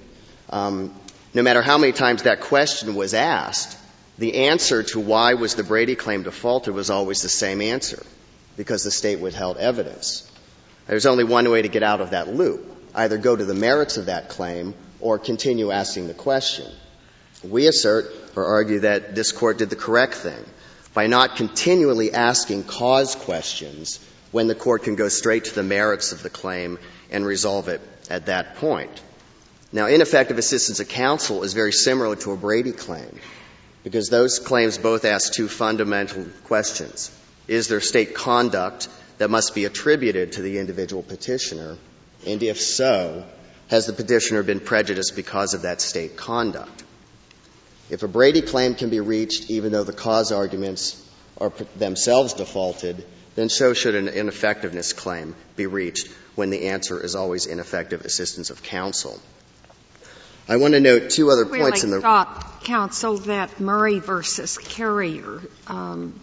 Um, 0.51 0.95
no 1.35 1.43
matter 1.43 1.63
how 1.63 1.79
many 1.79 1.93
times 1.93 2.23
that 2.23 2.41
question 2.41 2.95
was 2.95 3.13
asked, 3.13 3.79
the 4.19 4.47
answer 4.47 4.83
to 4.83 5.01
why 5.01 5.35
was 5.35 5.57
the 5.57 5.65
Brady 5.65 5.97
claim 5.97 6.23
defaulted 6.23 6.75
was 6.75 6.91
always 6.91 7.23
the 7.23 7.29
same 7.29 7.61
answer. 7.61 8.05
because 8.57 8.85
the 8.85 8.91
state 8.91 9.19
withheld 9.19 9.57
evidence. 9.57 10.31
There's 10.87 11.07
only 11.07 11.25
one 11.25 11.51
way 11.51 11.63
to 11.63 11.69
get 11.69 11.83
out 11.83 12.01
of 12.01 12.11
that 12.11 12.33
loop 12.33 12.71
either 12.95 13.19
go 13.19 13.35
to 13.35 13.45
the 13.45 13.55
merits 13.55 13.97
of 13.97 14.07
that 14.07 14.29
claim 14.29 14.73
or 15.01 15.19
continue 15.19 15.73
asking 15.73 16.07
the 16.07 16.15
question. 16.15 16.71
We 17.43 17.67
assert 17.67 18.07
or 18.37 18.45
argue 18.45 18.81
that 18.81 19.17
this 19.17 19.33
court 19.33 19.59
did 19.59 19.69
the 19.69 19.77
correct 19.77 20.15
thing 20.15 20.45
by 20.95 21.09
not 21.09 21.37
continually 21.37 22.13
asking 22.13 22.65
cause 22.65 23.15
questions 23.15 24.01
when 24.31 24.47
the 24.47 24.55
court 24.55 24.85
can 24.85 24.95
go 24.95 25.09
straight 25.09 25.45
to 25.45 25.55
the 25.55 25.63
merits 25.63 26.13
of 26.13 26.23
the 26.23 26.31
claim 26.31 26.79
and 27.11 27.27
resolve 27.27 27.69
it 27.69 27.81
at 28.09 28.27
that 28.27 28.57
point. 28.57 29.03
Now, 29.73 29.87
ineffective 29.87 30.39
assistance 30.39 30.81
of 30.81 30.89
counsel 30.89 31.43
is 31.43 31.53
very 31.53 31.73
similar 31.73 32.15
to 32.17 32.33
a 32.33 32.37
Brady 32.37 32.73
claim 32.73 33.19
because 33.83 34.09
those 34.09 34.39
claims 34.39 34.79
both 34.79 35.05
ask 35.05 35.33
two 35.33 35.49
fundamental 35.49 36.27
questions. 36.45 37.11
Is 37.49 37.69
there 37.69 37.81
state 37.81 38.15
conduct 38.15 38.89
that 39.19 39.31
must 39.31 39.55
be 39.55 39.65
attributed 39.65 40.33
to 40.33 40.43
the 40.43 40.59
individual 40.59 41.03
petitioner? 41.03 41.77
And 42.27 42.43
if 42.43 42.61
so, 42.61 43.25
has 43.69 43.87
the 43.87 43.93
petitioner 43.93 44.43
been 44.43 44.61
prejudiced 44.61 45.17
because 45.17 45.55
of 45.55 45.63
that 45.63 45.81
state 45.81 46.17
conduct? 46.17 46.85
If 47.91 48.03
a 48.03 48.09
Brady 48.09 48.43
claim 48.43 48.75
can 48.75 48.91
be 48.91 49.01
reached 49.01 49.51
even 49.51 49.73
though 49.73 49.85
the 49.85 49.93
cause 49.93 50.33
arguments 50.33 51.01
are 51.39 51.53
themselves 51.77 52.35
defaulted, 52.35 53.05
then 53.35 53.49
so 53.49 53.75
should 53.75 53.95
an 53.95 54.09
ineffectiveness 54.09 54.93
claim 54.93 55.35
be 55.57 55.67
reached 55.67 56.09
when 56.35 56.51
the 56.51 56.69
answer 56.69 57.01
is 57.01 57.15
always 57.15 57.47
ineffective 57.47 58.05
assistance 58.05 58.51
of 58.51 58.63
counsel. 58.63 59.21
I 60.49 60.57
want 60.57 60.75
to 60.75 60.81
note 60.81 61.11
two 61.11 61.31
other 61.31 61.45
really 61.45 61.61
points 61.61 61.85
in 61.85 61.91
the 61.91 62.01
thought, 62.01 62.65
counsel, 62.65 63.17
that 63.19 63.61
Murray 63.61 63.99
versus 63.99 64.59
Carrier 64.59 65.41
um, 65.67 66.21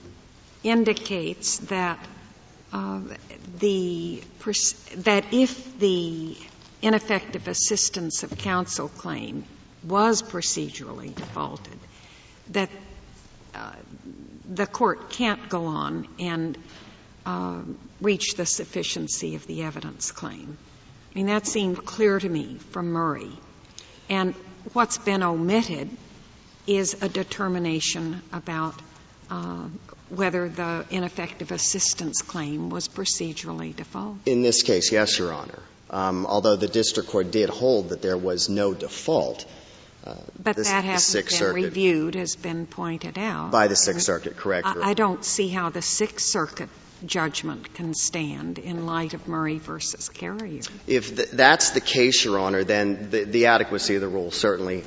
indicates 0.63 1.58
that 1.58 2.00
uh, 2.71 3.02
the 3.58 4.24
that 4.97 5.34
if 5.34 5.80
the 5.80 6.38
ineffective 6.82 7.47
assistance 7.47 8.24
of 8.24 8.38
counsel 8.38 8.89
claim 8.89 9.43
was 9.84 10.22
procedurally 10.22 11.13
defaulted, 11.13 11.80
that 12.50 12.70
uh, 13.56 13.74
the 14.50 14.67
court 14.67 15.10
can't 15.10 15.50
go 15.50 15.65
on 15.65 16.08
and 16.20 16.58
uh, 17.26 17.62
reach 18.00 18.36
the 18.36 18.46
sufficiency 18.46 19.36
of 19.36 19.46
the 19.48 19.63
evidence 19.63 20.12
claim. 20.12 20.58
I 21.12 21.17
mean, 21.17 21.28
that 21.28 21.46
seemed 21.46 21.86
clear 21.86 22.20
to 22.20 22.30
me 22.30 22.58
from 22.72 22.91
Murray. 22.91 23.32
And 24.10 24.34
what's 24.74 24.98
been 24.98 25.24
omitted 25.24 25.89
is 26.67 27.02
a 27.02 27.10
determination 27.10 28.22
about 28.32 28.76
uh, 29.30 29.67
whether 30.10 30.50
the 30.50 30.86
ineffective 30.89 31.52
assistance 31.52 32.22
claim 32.22 32.70
was 32.70 32.88
procedurally 32.88 33.76
defaulted. 33.76 34.28
In 34.28 34.41
this 34.41 34.62
case, 34.63 34.91
yes, 34.91 35.17
Your 35.17 35.34
Honor. 35.34 35.60
Um, 35.89 36.26
although 36.26 36.56
the 36.56 36.67
district 36.67 37.10
court 37.10 37.32
did 37.32 37.50
hold 37.50 37.89
that 37.89 38.02
there 38.02 38.17
was 38.17 38.50
no 38.50 38.74
default. 38.74 39.46
Uh, 40.04 40.16
but 40.42 40.56
the, 40.56 40.64
that 40.64 40.84
hasn't 40.84 41.26
been 41.26 41.38
Circuit, 41.38 41.54
reviewed, 41.54 42.16
has 42.16 42.36
been 42.36 42.66
pointed 42.66 43.18
out. 43.18 43.52
By 43.52 43.68
the 43.68 43.76
Sixth 43.76 44.02
Circuit, 44.02 44.36
correct. 44.36 44.68
I, 44.68 44.90
I 44.90 44.94
don't 44.94 45.24
see 45.24 45.50
how 45.50 45.70
the 45.70 45.82
Sixth 45.82 46.26
Circuit 46.26 46.70
judgment 47.06 47.74
can 47.74 47.94
stand 47.94 48.58
in 48.58 48.86
light 48.86 49.14
of 49.14 49.28
Murray 49.28 49.58
versus 49.60 50.10
Carrier. 50.10 50.62
If 50.88 51.16
th- 51.16 51.30
that's 51.32 51.72
the 51.72 51.82
case, 51.82 52.26
Your 52.26 52.40
Honor, 52.40 52.64
then 52.64 53.10
the, 53.10 53.24
the 53.26 53.46
adequacy 53.48 53.96
of 53.96 54.02
the 54.02 54.08
rule 54.08 54.32
certainly 54.32 54.84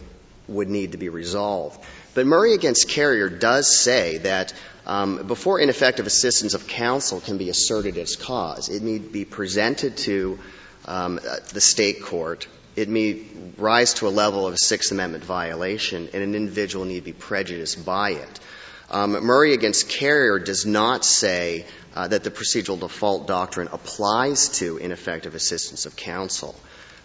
would 0.49 0.69
need 0.69 0.93
to 0.93 0.99
be 0.99 1.09
resolved. 1.09 1.85
But 2.15 2.27
Murray 2.27 2.55
against 2.55 2.89
Carrier 2.89 3.29
does 3.29 3.81
say 3.81 4.19
that 4.19 4.53
um, 4.87 5.27
before 5.27 5.59
ineffective 5.59 6.07
assistance 6.07 6.55
of 6.55 6.69
counsel 6.69 7.21
can 7.21 7.39
be 7.39 7.49
asserted 7.49 7.97
as 7.99 8.17
cause, 8.17 8.69
it 8.69 8.83
need 8.83 9.13
be 9.13 9.25
presented 9.25 9.97
to 9.99 10.39
um, 10.85 11.19
uh, 11.19 11.37
the 11.53 11.61
state 11.61 12.03
court. 12.03 12.47
It 12.77 12.89
may 12.89 13.23
rise 13.57 13.95
to 13.95 14.09
a 14.09 14.11
level 14.11 14.47
of 14.47 14.55
a 14.55 14.59
Sixth 14.59 14.91
Amendment 14.91 15.25
violation, 15.25 16.09
and 16.13 16.23
an 16.23 16.35
individual 16.35 16.85
need 16.85 17.05
be 17.05 17.13
prejudiced 17.13 17.85
by 17.85 18.11
it. 18.11 18.41
Um, 18.91 19.13
Murray 19.13 19.55
against 19.55 19.89
Carrier 19.89 20.39
does 20.39 20.67
not 20.67 21.05
say 21.05 21.67
uh, 21.95 22.09
that 22.09 22.25
the 22.25 22.31
procedural 22.31 22.79
default 22.79 23.27
doctrine 23.27 23.69
applies 23.73 24.49
to 24.59 24.77
ineffective 24.77 25.35
assistance 25.35 25.87
of 25.87 25.97
counsel. 25.97 26.55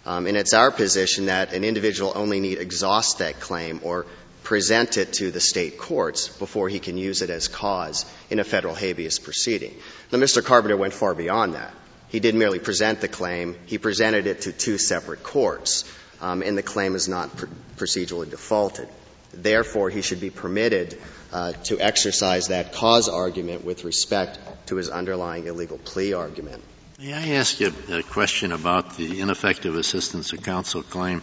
Um, 0.04 0.26
and 0.26 0.36
it's 0.36 0.54
our 0.54 0.70
position 0.70 1.26
that 1.26 1.52
an 1.52 1.64
individual 1.64 2.12
only 2.14 2.40
need 2.40 2.58
exhaust 2.58 3.18
that 3.18 3.38
claim 3.40 3.80
or 3.82 4.06
present 4.42 4.96
it 4.96 5.12
to 5.14 5.30
the 5.30 5.40
state 5.40 5.78
courts 5.78 6.28
before 6.28 6.68
he 6.68 6.78
can 6.78 6.96
use 6.96 7.22
it 7.22 7.30
as 7.30 7.48
cause 7.48 8.04
in 8.30 8.40
a 8.40 8.44
federal 8.44 8.74
habeas 8.74 9.18
proceeding. 9.18 9.74
Now, 10.10 10.18
Mr. 10.18 10.44
Carpenter 10.44 10.76
went 10.76 10.94
far 10.94 11.14
beyond 11.14 11.54
that. 11.54 11.74
He 12.10 12.20
didn't 12.20 12.40
merely 12.40 12.58
present 12.58 13.00
the 13.00 13.08
claim, 13.08 13.56
he 13.66 13.78
presented 13.78 14.26
it 14.26 14.42
to 14.42 14.52
two 14.52 14.78
separate 14.78 15.22
courts, 15.22 15.84
um, 16.20 16.42
and 16.42 16.58
the 16.58 16.62
claim 16.62 16.94
is 16.94 17.08
not 17.08 17.36
pr- 17.36 17.46
procedurally 17.76 18.28
defaulted. 18.28 18.88
Therefore, 19.32 19.90
he 19.90 20.02
should 20.02 20.20
be 20.20 20.30
permitted 20.30 20.98
uh, 21.32 21.52
to 21.64 21.78
exercise 21.78 22.48
that 22.48 22.72
cause 22.72 23.08
argument 23.08 23.64
with 23.64 23.84
respect 23.84 24.38
to 24.66 24.76
his 24.76 24.88
underlying 24.88 25.46
illegal 25.46 25.78
plea 25.78 26.14
argument. 26.14 26.62
May 26.98 27.12
I 27.12 27.28
ask 27.36 27.60
you 27.60 27.72
a 27.90 28.02
question 28.02 28.52
about 28.52 28.96
the 28.96 29.20
ineffective 29.20 29.76
assistance 29.76 30.32
of 30.32 30.42
counsel 30.42 30.82
claim? 30.82 31.22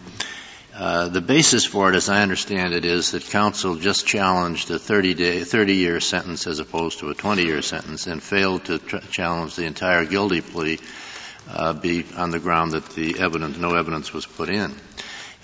Uh, 0.78 1.08
the 1.08 1.20
basis 1.20 1.64
for 1.64 1.90
it, 1.90 1.96
as 1.96 2.08
I 2.08 2.22
understand 2.22 2.72
it, 2.72 2.84
is 2.84 3.10
that 3.10 3.24
counsel 3.24 3.74
just 3.74 4.06
challenged 4.06 4.70
a 4.70 4.78
30 4.78 5.14
day, 5.14 5.42
30 5.42 5.74
year 5.74 5.98
sentence 5.98 6.46
as 6.46 6.60
opposed 6.60 7.00
to 7.00 7.10
a 7.10 7.14
20 7.14 7.42
year 7.42 7.62
sentence 7.62 8.06
and 8.06 8.22
failed 8.22 8.64
to 8.66 8.78
tr- 8.78 8.98
challenge 9.10 9.56
the 9.56 9.64
entire 9.64 10.04
guilty 10.04 10.40
plea 10.40 10.78
uh, 11.50 11.72
be 11.72 12.04
on 12.16 12.30
the 12.30 12.38
ground 12.38 12.72
that 12.72 12.90
the 12.90 13.18
evidence, 13.18 13.58
no 13.58 13.74
evidence 13.74 14.12
was 14.12 14.24
put 14.24 14.48
in. 14.48 14.72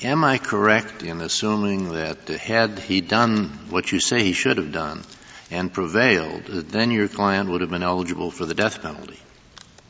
Am 0.03 0.23
I 0.23 0.39
correct 0.39 1.03
in 1.03 1.21
assuming 1.21 1.95
that 1.95 2.29
had 2.29 2.79
he 2.79 3.01
done 3.01 3.49
what 3.71 3.91
you 3.91 3.99
say 3.99 4.23
he 4.23 4.35
should 4.35 4.59
have 4.59 4.71
done 4.71 5.03
and 5.51 5.73
prevailed, 5.73 6.45
then 6.45 6.93
your 6.93 7.09
client 7.09 7.51
would 7.51 7.61
have 7.61 7.71
been 7.71 7.83
eligible 7.83 8.31
for 8.31 8.47
the 8.47 8.55
death 8.55 8.83
penalty? 8.83 9.19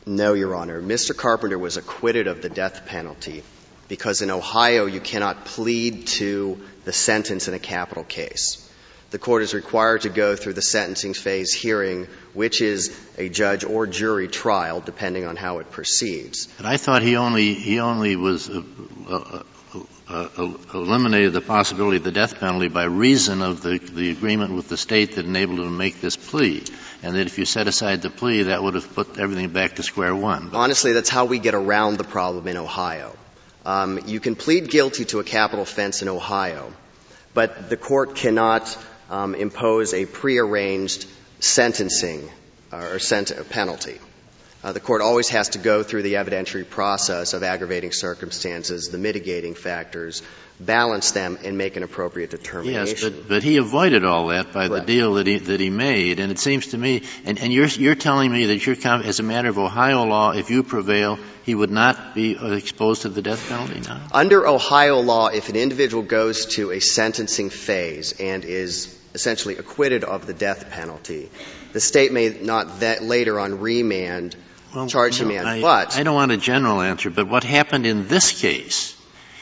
No, 0.07 0.33
Your 0.33 0.55
Honor. 0.55 0.81
Mr. 0.81 1.15
Carpenter 1.15 1.59
was 1.59 1.77
acquitted 1.77 2.25
of 2.25 2.41
the 2.41 2.49
death 2.49 2.87
penalty 2.87 3.43
because 3.87 4.21
in 4.21 4.31
Ohio 4.31 4.85
you 4.85 4.99
cannot 4.99 5.45
plead 5.45 6.07
to 6.07 6.59
the 6.85 6.93
sentence 6.93 7.47
in 7.47 7.53
a 7.53 7.59
capital 7.59 8.03
case. 8.03 8.61
The 9.11 9.19
court 9.19 9.43
is 9.43 9.53
required 9.53 10.01
to 10.01 10.09
go 10.09 10.35
through 10.35 10.53
the 10.53 10.61
sentencing 10.61 11.13
phase 11.13 11.53
hearing, 11.53 12.07
which 12.33 12.61
is 12.61 12.99
a 13.17 13.29
judge 13.29 13.63
or 13.63 13.87
jury 13.87 14.27
trial, 14.27 14.81
depending 14.81 15.25
on 15.25 15.35
how 15.35 15.59
it 15.59 15.71
proceeds. 15.71 16.47
But 16.57 16.65
I 16.65 16.77
thought 16.77 17.01
he 17.01 17.15
only 17.15 17.53
he 17.53 17.79
only 17.79 18.15
was 18.15 18.49
uh, 18.49 18.61
uh, 19.07 19.43
uh, 20.09 20.27
uh 20.37 20.53
eliminated 20.73 21.33
the 21.33 21.41
possibility 21.41 21.97
of 21.97 22.03
the 22.03 22.11
death 22.11 22.39
penalty 22.39 22.67
by 22.67 22.83
reason 22.85 23.41
of 23.41 23.61
the, 23.61 23.77
the 23.77 24.09
agreement 24.09 24.53
with 24.53 24.69
the 24.69 24.77
state 24.77 25.15
that 25.15 25.25
enabled 25.25 25.59
him 25.59 25.65
to 25.65 25.71
make 25.71 26.01
this 26.01 26.17
plea. 26.17 26.63
And 27.03 27.15
that 27.15 27.27
if 27.27 27.37
you 27.37 27.45
set 27.45 27.67
aside 27.67 28.01
the 28.01 28.09
plea, 28.09 28.43
that 28.43 28.63
would 28.63 28.73
have 28.73 28.93
put 28.95 29.19
everything 29.19 29.49
back 29.49 29.75
to 29.75 29.83
square 29.83 30.15
one. 30.15 30.49
But 30.49 30.57
Honestly, 30.57 30.93
that's 30.93 31.09
how 31.09 31.25
we 31.25 31.39
get 31.39 31.53
around 31.53 31.97
the 31.99 32.03
problem 32.03 32.47
in 32.47 32.57
Ohio. 32.57 33.15
Um, 33.65 33.99
you 34.05 34.19
can 34.19 34.35
plead 34.35 34.69
guilty 34.69 35.05
to 35.05 35.19
a 35.19 35.23
capital 35.23 35.63
offense 35.63 36.01
in 36.01 36.07
Ohio, 36.07 36.71
but 37.33 37.69
the 37.69 37.77
court 37.77 38.15
cannot 38.15 38.77
um, 39.09 39.33
impose 39.35 39.93
a 39.93 40.05
prearranged 40.05 41.07
sentencing 41.39 42.29
uh, 42.71 42.77
or 42.77 42.99
sent- 42.99 43.31
penalty. 43.49 43.99
Uh, 44.65 44.71
the 44.71 44.79
court 44.79 44.99
always 44.99 45.29
has 45.29 45.49
to 45.49 45.59
go 45.59 45.83
through 45.83 46.01
the 46.01 46.15
evidentiary 46.15 46.67
process 46.67 47.35
of 47.35 47.43
aggravating 47.43 47.91
circumstances, 47.91 48.89
the 48.89 48.97
mitigating 48.97 49.53
factors, 49.53 50.23
balance 50.59 51.11
them, 51.11 51.37
and 51.43 51.55
make 51.55 51.75
an 51.75 51.83
appropriate 51.83 52.31
determination. 52.31 52.97
Yes, 52.99 53.03
but, 53.03 53.29
but 53.29 53.43
he 53.43 53.57
avoided 53.57 54.03
all 54.03 54.29
that 54.29 54.53
by 54.53 54.67
the 54.67 54.81
deal 54.81 55.13
that 55.13 55.27
he, 55.27 55.37
that 55.37 55.59
he 55.59 55.69
made. 55.69 56.19
And 56.19 56.31
it 56.31 56.39
seems 56.39 56.65
to 56.69 56.79
me, 56.79 57.03
and, 57.25 57.37
and 57.37 57.53
you're, 57.53 57.67
you're 57.67 57.93
telling 57.93 58.31
me 58.31 58.47
that 58.47 58.65
you're, 58.65 58.75
as 59.03 59.19
a 59.19 59.23
matter 59.23 59.49
of 59.49 59.59
Ohio 59.59 60.03
law, 60.03 60.31
if 60.31 60.49
you 60.49 60.63
prevail, 60.63 61.19
he 61.43 61.53
would 61.53 61.69
not 61.69 62.15
be 62.15 62.35
exposed 62.35 63.03
to 63.03 63.09
the 63.09 63.21
death 63.21 63.47
penalty 63.47 63.81
now? 63.81 64.01
Under 64.11 64.47
Ohio 64.47 64.99
law, 64.99 65.27
if 65.27 65.49
an 65.49 65.57
individual 65.57 66.01
goes 66.01 66.47
to 66.55 66.71
a 66.71 66.79
sentencing 66.79 67.51
phase 67.51 68.19
and 68.19 68.43
is 68.43 68.99
essentially 69.13 69.57
acquitted 69.57 70.03
of 70.03 70.25
the 70.25 70.33
death 70.33 70.71
penalty, 70.71 71.29
the 71.73 71.79
state 71.79 72.11
may 72.11 72.29
not 72.29 72.79
that 72.79 73.03
later 73.03 73.39
on 73.39 73.59
remand 73.59 74.35
well, 74.75 74.87
charge 74.87 75.19
him 75.19 75.31
in. 75.31 75.45
I, 75.45 75.61
but 75.61 75.97
I 75.97 76.03
don't 76.03 76.15
want 76.15 76.31
a 76.31 76.37
general 76.37 76.81
answer, 76.81 77.09
but 77.09 77.27
what 77.27 77.43
happened 77.43 77.85
in 77.85 78.07
this 78.07 78.39
case, 78.39 78.99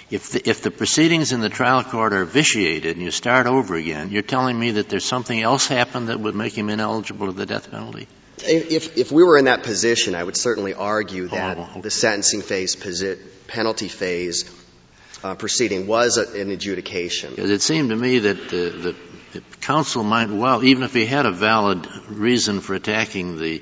if 0.10 0.32
the, 0.32 0.50
if 0.50 0.62
the 0.62 0.72
proceedings 0.72 1.32
in 1.32 1.42
the 1.42 1.50
trial 1.50 1.84
court 1.84 2.14
are 2.14 2.26
vitiated 2.26 2.96
and 2.96 3.02
you 3.04 3.12
start 3.12 3.48
over 3.48 3.76
again, 3.76 4.12
you're 4.12 4.22
telling 4.22 4.60
me 4.60 4.72
that 4.72 4.90
there's 4.90 5.06
something 5.06 5.42
else 5.42 5.68
happened 5.68 6.10
that 6.10 6.20
would 6.20 6.36
make 6.36 6.58
him 6.58 6.70
ineligible 6.70 7.28
to 7.28 7.34
the 7.34 7.46
death 7.46 7.72
penalty? 7.72 8.08
If, 8.46 8.98
if 8.98 9.12
we 9.12 9.24
were 9.24 9.38
in 9.38 9.46
that 9.46 9.64
position, 9.64 10.16
I 10.16 10.24
would 10.24 10.36
certainly 10.36 10.74
argue 10.74 11.28
that 11.30 11.58
oh, 11.58 11.62
okay. 11.62 11.82
the 11.82 11.92
sentencing 11.92 12.42
phase, 12.42 12.76
penalty 13.48 13.88
phase 13.88 14.52
uh, 15.24 15.36
proceeding 15.36 15.88
was 15.88 16.18
a, 16.18 16.42
an 16.42 16.52
adjudication. 16.52 17.32
Because 17.32 17.50
it 17.50 17.62
seemed 17.62 17.90
to 17.90 17.96
me 17.96 18.20
that 18.20 18.50
the, 18.50 18.96
the 19.34 19.42
counsel 19.62 20.04
might 20.04 20.30
well, 20.30 20.64
even 20.64 20.84
if 20.84 20.94
he 20.94 21.06
had 21.06 21.26
a 21.26 21.32
valid 21.32 21.88
reason 22.08 22.60
for 22.60 22.76
attacking 22.76 23.40
the 23.40 23.62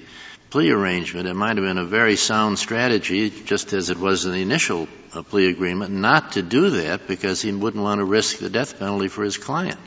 plea 0.52 0.70
arrangement, 0.70 1.28
it 1.28 1.34
might 1.34 1.58
have 1.58 1.66
been 1.66 1.78
a 1.78 1.86
very 1.86 2.16
sound 2.16 2.60
strategy, 2.60 3.30
just 3.30 3.74
as 3.74 3.90
it 3.90 3.98
was 3.98 4.26
in 4.26 4.34
the 4.34 4.42
initial 4.42 4.88
uh, 5.14 5.24
plea 5.24 5.48
agreement, 5.48 5.92
not 5.92 6.34
to 6.34 6.42
do 6.42 6.70
that 6.70 7.08
because 7.08 7.42
he 7.42 7.52
wouldn't 7.52 7.84
want 7.84 8.00
to 8.00 8.06
risk 8.06 8.38
the 8.38 8.50
death 8.50 8.78
penalty 8.78 9.08
for 9.08 9.24
his 9.24 9.38
client. 9.38 9.80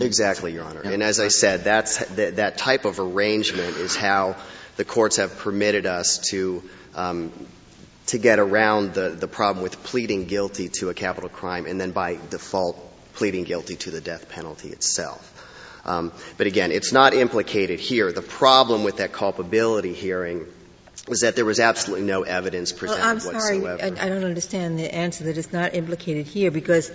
Exactly, 0.00 0.52
Your 0.52 0.64
Honor. 0.64 0.80
And 0.80 1.02
as 1.02 1.20
I 1.20 1.28
said, 1.28 1.62
that's, 1.62 2.04
that, 2.16 2.36
that 2.36 2.58
type 2.58 2.84
of 2.84 2.98
arrangement 2.98 3.76
is 3.76 3.94
how 3.94 4.36
the 4.76 4.84
courts 4.84 5.16
have 5.16 5.38
permitted 5.38 5.86
us 5.86 6.18
to 6.30 6.62
um, 6.96 7.32
to 8.06 8.18
get 8.18 8.38
around 8.38 8.94
the, 8.94 9.10
the 9.10 9.28
problem 9.28 9.62
with 9.62 9.82
pleading 9.82 10.26
guilty 10.26 10.68
to 10.68 10.90
a 10.90 10.94
capital 10.94 11.28
crime 11.28 11.66
and 11.66 11.80
then 11.80 11.90
by 11.90 12.18
default 12.30 12.76
pleading 13.14 13.44
guilty 13.44 13.76
to 13.76 13.90
the 13.90 14.00
death 14.00 14.28
penalty 14.28 14.68
itself. 14.68 15.32
Um, 15.86 16.12
but 16.36 16.48
again, 16.48 16.72
it's 16.72 16.92
not 16.92 17.14
implicated 17.14 17.78
here. 17.78 18.12
The 18.12 18.20
problem 18.20 18.82
with 18.82 18.96
that 18.96 19.12
culpability 19.12 19.94
hearing 19.94 20.44
was 21.08 21.20
that 21.20 21.36
there 21.36 21.44
was 21.44 21.60
absolutely 21.60 22.04
no 22.04 22.22
evidence 22.22 22.72
presented 22.72 23.00
well, 23.00 23.10
I'm 23.10 23.20
sorry, 23.20 23.60
whatsoever. 23.60 24.00
I, 24.00 24.06
I 24.06 24.08
don't 24.08 24.24
understand 24.24 24.78
the 24.78 24.92
answer 24.92 25.24
that 25.24 25.38
it's 25.38 25.52
not 25.52 25.74
implicated 25.74 26.26
here 26.26 26.50
because 26.50 26.90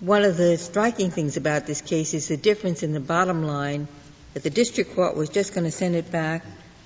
one 0.00 0.22
of 0.22 0.38
the 0.38 0.56
striking 0.56 1.10
things 1.10 1.36
about 1.36 1.66
this 1.66 1.82
case 1.82 2.14
is 2.14 2.28
the 2.28 2.38
difference 2.38 2.82
in 2.82 2.92
the 2.92 3.00
bottom 3.00 3.44
line 3.44 3.86
that 4.32 4.42
the 4.42 4.50
district 4.50 4.94
court 4.94 5.14
was 5.14 5.28
just 5.28 5.54
going 5.54 5.64
to 5.64 5.70
send 5.70 5.94
it 5.94 6.10
back 6.10 6.44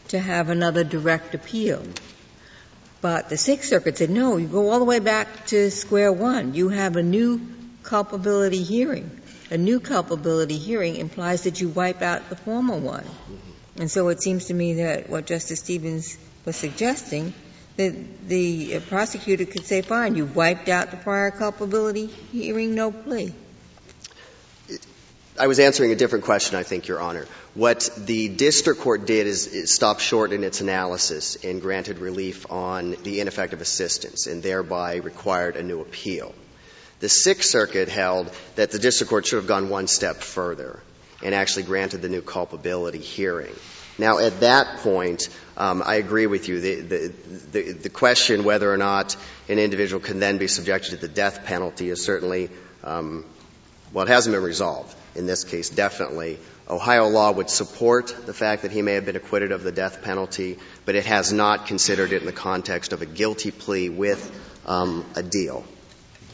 to 0.08 0.18
have 0.18 0.50
another 0.50 0.82
direct 0.82 1.34
appeal. 1.34 1.82
But 3.00 3.28
the 3.28 3.36
Sixth 3.36 3.68
Circuit 3.68 3.98
said, 3.98 4.10
no, 4.10 4.36
you 4.36 4.46
go 4.46 4.70
all 4.70 4.78
the 4.78 4.84
way 4.84 4.98
back 4.98 5.46
to 5.46 5.70
square 5.70 6.12
one. 6.12 6.54
You 6.54 6.68
have 6.68 6.96
a 6.96 7.02
new 7.02 7.40
culpability 7.82 8.62
hearing. 8.62 9.19
A 9.50 9.58
new 9.58 9.80
culpability 9.80 10.56
hearing 10.56 10.96
implies 10.96 11.42
that 11.42 11.60
you 11.60 11.68
wipe 11.68 12.02
out 12.02 12.28
the 12.30 12.36
former 12.36 12.76
one. 12.76 13.04
And 13.76 13.90
so 13.90 14.08
it 14.08 14.22
seems 14.22 14.46
to 14.46 14.54
me 14.54 14.74
that 14.74 15.10
what 15.10 15.26
Justice 15.26 15.58
Stevens 15.58 16.16
was 16.44 16.54
suggesting, 16.54 17.34
that 17.76 18.28
the 18.28 18.78
prosecutor 18.88 19.44
could 19.44 19.66
say, 19.66 19.82
fine, 19.82 20.14
you 20.14 20.26
wiped 20.26 20.68
out 20.68 20.90
the 20.92 20.96
prior 20.96 21.30
culpability 21.30 22.06
hearing, 22.06 22.74
no 22.74 22.92
plea. 22.92 23.32
I 25.38 25.46
was 25.46 25.58
answering 25.58 25.90
a 25.90 25.96
different 25.96 26.24
question, 26.26 26.56
I 26.56 26.62
think, 26.62 26.86
Your 26.86 27.00
Honor. 27.00 27.26
What 27.54 27.88
the 27.96 28.28
district 28.28 28.80
court 28.80 29.06
did 29.06 29.26
is, 29.26 29.46
is 29.46 29.74
stop 29.74 30.00
short 30.00 30.32
in 30.32 30.44
its 30.44 30.60
analysis 30.60 31.42
and 31.42 31.62
granted 31.62 31.98
relief 31.98 32.50
on 32.52 32.96
the 33.02 33.20
ineffective 33.20 33.60
assistance 33.60 34.26
and 34.26 34.42
thereby 34.42 34.96
required 34.96 35.56
a 35.56 35.62
new 35.62 35.80
appeal. 35.80 36.34
The 37.00 37.08
Sixth 37.08 37.50
Circuit 37.50 37.88
held 37.88 38.30
that 38.56 38.70
the 38.70 38.78
district 38.78 39.10
court 39.10 39.26
should 39.26 39.36
have 39.36 39.46
gone 39.46 39.70
one 39.70 39.86
step 39.86 40.16
further 40.16 40.80
and 41.22 41.34
actually 41.34 41.64
granted 41.64 42.02
the 42.02 42.08
new 42.08 42.22
culpability 42.22 42.98
hearing. 42.98 43.54
Now, 43.98 44.18
at 44.18 44.40
that 44.40 44.78
point, 44.78 45.28
um, 45.56 45.82
I 45.84 45.96
agree 45.96 46.26
with 46.26 46.48
you. 46.48 46.60
The, 46.60 46.74
the, 46.80 47.12
the, 47.52 47.72
the, 47.72 47.88
question 47.90 48.44
whether 48.44 48.72
or 48.72 48.78
not 48.78 49.16
an 49.48 49.58
individual 49.58 50.00
can 50.00 50.20
then 50.20 50.38
be 50.38 50.46
subjected 50.46 50.92
to 50.92 50.96
the 50.96 51.08
death 51.08 51.44
penalty 51.44 51.90
is 51.90 52.02
certainly, 52.02 52.48
um, 52.82 53.26
well, 53.92 54.06
it 54.06 54.08
hasn't 54.08 54.34
been 54.34 54.42
resolved 54.42 54.94
in 55.14 55.26
this 55.26 55.44
case, 55.44 55.68
definitely. 55.70 56.38
Ohio 56.68 57.08
law 57.08 57.32
would 57.32 57.50
support 57.50 58.14
the 58.26 58.32
fact 58.32 58.62
that 58.62 58.70
he 58.70 58.80
may 58.80 58.94
have 58.94 59.04
been 59.04 59.16
acquitted 59.16 59.52
of 59.52 59.62
the 59.62 59.72
death 59.72 60.02
penalty, 60.02 60.58
but 60.84 60.94
it 60.94 61.04
has 61.04 61.32
not 61.32 61.66
considered 61.66 62.12
it 62.12 62.22
in 62.22 62.26
the 62.26 62.32
context 62.32 62.92
of 62.92 63.02
a 63.02 63.06
guilty 63.06 63.50
plea 63.50 63.88
with 63.88 64.30
um, 64.66 65.04
a 65.16 65.22
deal. 65.22 65.64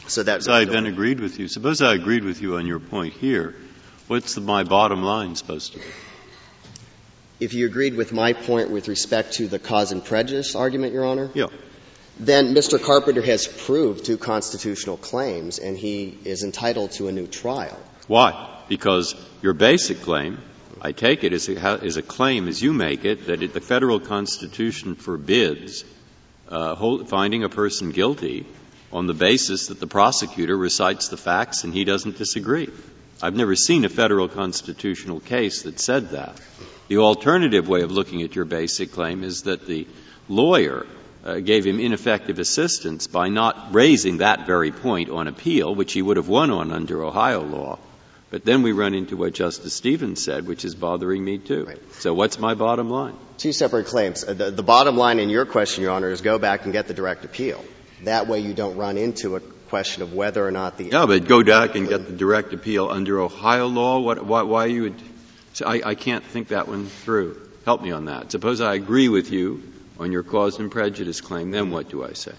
So 0.08 0.22
that's. 0.22 0.48
I 0.48 0.64
then 0.64 0.86
agreed 0.86 1.20
with 1.20 1.38
you. 1.38 1.48
Suppose 1.48 1.82
I 1.82 1.94
agreed 1.94 2.24
with 2.24 2.40
you 2.40 2.56
on 2.56 2.66
your 2.66 2.78
point 2.78 3.14
here. 3.14 3.54
What's 4.06 4.34
the, 4.34 4.40
my 4.40 4.62
bottom 4.62 5.02
line 5.02 5.34
supposed 5.34 5.72
to 5.72 5.78
be? 5.78 5.84
If 7.38 7.54
you 7.54 7.66
agreed 7.66 7.94
with 7.94 8.12
my 8.12 8.32
point 8.32 8.70
with 8.70 8.88
respect 8.88 9.34
to 9.34 9.48
the 9.48 9.58
cause 9.58 9.92
and 9.92 10.04
prejudice 10.04 10.54
argument, 10.54 10.92
Your 10.92 11.04
Honor? 11.04 11.30
Yeah. 11.34 11.46
Then 12.18 12.54
Mr. 12.54 12.82
Carpenter 12.82 13.20
has 13.20 13.46
proved 13.46 14.06
two 14.06 14.16
constitutional 14.16 14.96
claims 14.96 15.58
and 15.58 15.76
he 15.76 16.16
is 16.24 16.44
entitled 16.44 16.92
to 16.92 17.08
a 17.08 17.12
new 17.12 17.26
trial. 17.26 17.78
Why? 18.06 18.56
because 18.68 19.14
your 19.42 19.54
basic 19.54 20.02
claim, 20.02 20.38
I 20.80 20.92
take 20.92 21.24
it, 21.24 21.32
is 21.32 21.48
a, 21.48 21.84
is 21.84 21.96
a 21.96 22.02
claim 22.02 22.48
as 22.48 22.62
you 22.62 22.72
make 22.72 23.04
it 23.04 23.26
that 23.26 23.42
it, 23.42 23.52
the 23.52 23.60
federal 23.60 24.00
constitution 24.00 24.94
forbids 24.94 25.84
uh, 26.48 26.74
hold, 26.74 27.08
finding 27.08 27.44
a 27.44 27.48
person 27.48 27.90
guilty 27.90 28.46
on 28.96 29.06
the 29.06 29.12
basis 29.12 29.66
that 29.66 29.78
the 29.78 29.86
prosecutor 29.86 30.56
recites 30.56 31.08
the 31.08 31.18
facts 31.18 31.64
and 31.64 31.74
he 31.74 31.84
doesn't 31.84 32.16
disagree. 32.16 32.70
I've 33.22 33.36
never 33.36 33.54
seen 33.54 33.84
a 33.84 33.90
federal 33.90 34.26
constitutional 34.26 35.20
case 35.20 35.64
that 35.64 35.78
said 35.78 36.10
that. 36.10 36.40
The 36.88 36.96
alternative 36.96 37.68
way 37.68 37.82
of 37.82 37.90
looking 37.90 38.22
at 38.22 38.34
your 38.34 38.46
basic 38.46 38.92
claim 38.92 39.22
is 39.22 39.42
that 39.42 39.66
the 39.66 39.86
lawyer 40.30 40.86
uh, 41.26 41.40
gave 41.40 41.66
him 41.66 41.78
ineffective 41.78 42.38
assistance 42.38 43.06
by 43.06 43.28
not 43.28 43.74
raising 43.74 44.18
that 44.18 44.46
very 44.46 44.72
point 44.72 45.10
on 45.10 45.28
appeal, 45.28 45.74
which 45.74 45.92
he 45.92 46.00
would 46.00 46.16
have 46.16 46.28
won 46.28 46.50
on 46.50 46.72
under 46.72 47.04
Ohio 47.04 47.42
law. 47.42 47.78
But 48.30 48.46
then 48.46 48.62
we 48.62 48.72
run 48.72 48.94
into 48.94 49.18
what 49.18 49.34
Justice 49.34 49.74
Stevens 49.74 50.24
said, 50.24 50.46
which 50.46 50.64
is 50.64 50.74
bothering 50.74 51.22
me 51.22 51.36
too. 51.36 51.66
Right. 51.66 51.92
So 51.96 52.14
what's 52.14 52.38
my 52.38 52.54
bottom 52.54 52.88
line? 52.88 53.14
Two 53.36 53.52
separate 53.52 53.88
claims. 53.88 54.24
Uh, 54.24 54.32
the, 54.32 54.50
the, 54.50 54.62
bottom 54.62 54.96
line 54.96 55.18
in 55.18 55.28
your 55.28 55.44
question, 55.44 55.82
Your 55.82 55.92
Honor, 55.92 56.10
is 56.10 56.22
go 56.22 56.38
back 56.38 56.64
and 56.64 56.72
get 56.72 56.88
the 56.88 56.94
direct 56.94 57.26
appeal. 57.26 57.62
That 58.04 58.26
way 58.28 58.40
you 58.40 58.54
don't 58.54 58.76
run 58.76 58.98
into 58.98 59.36
a 59.36 59.40
question 59.40 60.02
of 60.02 60.12
whether 60.12 60.46
or 60.46 60.50
not 60.50 60.76
the. 60.78 60.84
Yeah, 60.84 61.06
but 61.06 61.26
go 61.26 61.42
back 61.42 61.74
and 61.74 61.88
get 61.88 62.06
the 62.06 62.12
direct 62.12 62.52
appeal 62.52 62.88
under 62.88 63.20
Ohio 63.20 63.66
law. 63.66 64.00
What, 64.00 64.24
why, 64.24 64.42
why 64.42 64.66
you 64.66 64.82
would? 64.82 65.02
So 65.54 65.66
I, 65.66 65.90
I 65.90 65.94
can't 65.94 66.24
think 66.24 66.48
that 66.48 66.68
one 66.68 66.86
through. 66.86 67.40
Help 67.64 67.82
me 67.82 67.90
on 67.90 68.04
that. 68.06 68.30
Suppose 68.30 68.60
I 68.60 68.74
agree 68.74 69.08
with 69.08 69.32
you 69.32 69.62
on 69.98 70.12
your 70.12 70.22
cause 70.22 70.58
and 70.58 70.70
prejudice 70.70 71.20
claim. 71.20 71.50
Then 71.50 71.70
what 71.70 71.88
do 71.88 72.04
I 72.04 72.12
say? 72.12 72.34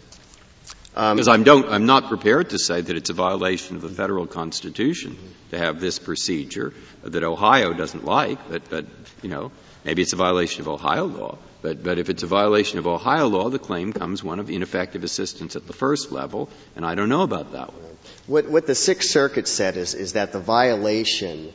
Because 0.93 1.28
um, 1.28 1.47
I'm, 1.47 1.66
I'm, 1.66 1.86
not 1.86 2.08
prepared 2.08 2.51
to 2.51 2.58
say 2.58 2.82
that 2.82 2.95
it's 2.95 3.12
a 3.12 3.14
violation 3.14 3.76
of 3.76 3.84
the 3.84 3.89
federal 3.89 4.26
constitution 4.26 5.16
to 5.51 5.58
have 5.60 5.80
this 5.80 5.99
procedure 5.99 6.74
that 7.03 7.24
Ohio 7.24 7.74
doesn't 7.74 8.03
like, 8.03 8.39
but, 8.49 8.68
but 8.70 8.86
you 9.22 9.30
know, 9.30 9.51
maybe 9.88 10.02
it's 10.02 10.14
a 10.14 10.18
violation 10.18 10.62
of 10.62 10.68
Ohio 10.68 11.06
law. 11.06 11.38
But, 11.62 11.82
but 11.82 11.98
if 11.98 12.10
it's 12.10 12.22
a 12.22 12.28
violation 12.28 12.78
of 12.78 12.86
Ohio 12.86 13.28
law, 13.28 13.50
the 13.50 13.58
claim 13.58 13.94
comes 13.94 14.24
one 14.24 14.40
of 14.40 14.50
ineffective 14.50 15.04
assistance 15.04 15.56
at 15.56 15.66
the 15.66 15.74
first 15.74 16.12
level, 16.12 16.50
and 16.76 16.86
I 16.86 16.94
don't 16.94 17.10
know 17.10 17.24
about 17.24 17.54
that 17.54 17.74
one. 17.74 17.98
What, 18.28 18.50
what 18.50 18.68
the 18.68 18.76
Sixth 18.76 19.10
Circuit 19.10 19.48
said 19.48 19.78
is, 19.78 19.94
is 19.94 20.14
that 20.14 20.34
the 20.34 20.40
violation 20.40 21.54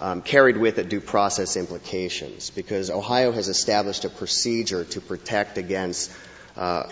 um, 0.00 0.22
carried 0.22 0.56
with 0.56 0.78
it 0.78 0.88
due 0.88 1.00
process 1.00 1.56
implications 1.56 2.50
because 2.50 2.90
Ohio 2.90 3.30
has 3.30 3.48
established 3.48 4.04
a 4.04 4.10
procedure 4.10 4.84
to 4.84 5.00
protect 5.00 5.58
against 5.58 6.10
uh, 6.56 6.84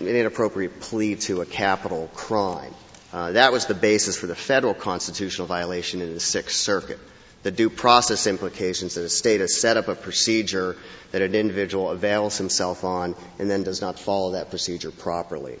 an 0.00 0.08
inappropriate 0.08 0.80
plea 0.80 1.14
to 1.14 1.40
a 1.40 1.46
capital 1.46 2.10
crime. 2.14 2.74
Uh, 3.12 3.32
that 3.32 3.52
was 3.52 3.66
the 3.66 3.74
basis 3.74 4.16
for 4.16 4.26
the 4.26 4.34
federal 4.34 4.74
constitutional 4.74 5.46
violation 5.46 6.00
in 6.00 6.14
the 6.14 6.20
Sixth 6.20 6.56
Circuit. 6.56 6.98
The 7.42 7.50
due 7.50 7.70
process 7.70 8.26
implications 8.26 8.94
that 8.94 9.04
a 9.04 9.08
state 9.08 9.40
has 9.40 9.60
set 9.60 9.76
up 9.76 9.88
a 9.88 9.96
procedure 9.96 10.76
that 11.10 11.22
an 11.22 11.34
individual 11.34 11.90
avails 11.90 12.38
himself 12.38 12.84
on 12.84 13.16
and 13.38 13.50
then 13.50 13.64
does 13.64 13.80
not 13.80 13.98
follow 13.98 14.32
that 14.32 14.50
procedure 14.50 14.92
properly. 14.92 15.58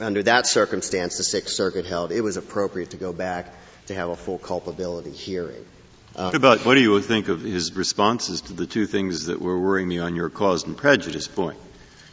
Under 0.00 0.22
that 0.22 0.46
circumstance, 0.46 1.16
the 1.18 1.24
Sixth 1.24 1.54
Circuit 1.54 1.86
held 1.86 2.12
it 2.12 2.20
was 2.20 2.36
appropriate 2.36 2.90
to 2.90 2.96
go 2.96 3.12
back 3.12 3.52
to 3.86 3.94
have 3.94 4.10
a 4.10 4.16
full 4.16 4.38
culpability 4.38 5.10
hearing. 5.10 5.64
Um, 6.14 6.26
what 6.26 6.34
about 6.34 6.66
what 6.66 6.74
do 6.74 6.80
you 6.80 7.00
think 7.00 7.28
of 7.28 7.40
his 7.40 7.74
responses 7.74 8.42
to 8.42 8.52
the 8.52 8.66
two 8.66 8.86
things 8.86 9.26
that 9.26 9.40
were 9.40 9.58
worrying 9.58 9.88
me 9.88 9.98
on 9.98 10.14
your 10.14 10.28
cause 10.28 10.64
and 10.64 10.76
prejudice 10.76 11.26
point? 11.26 11.58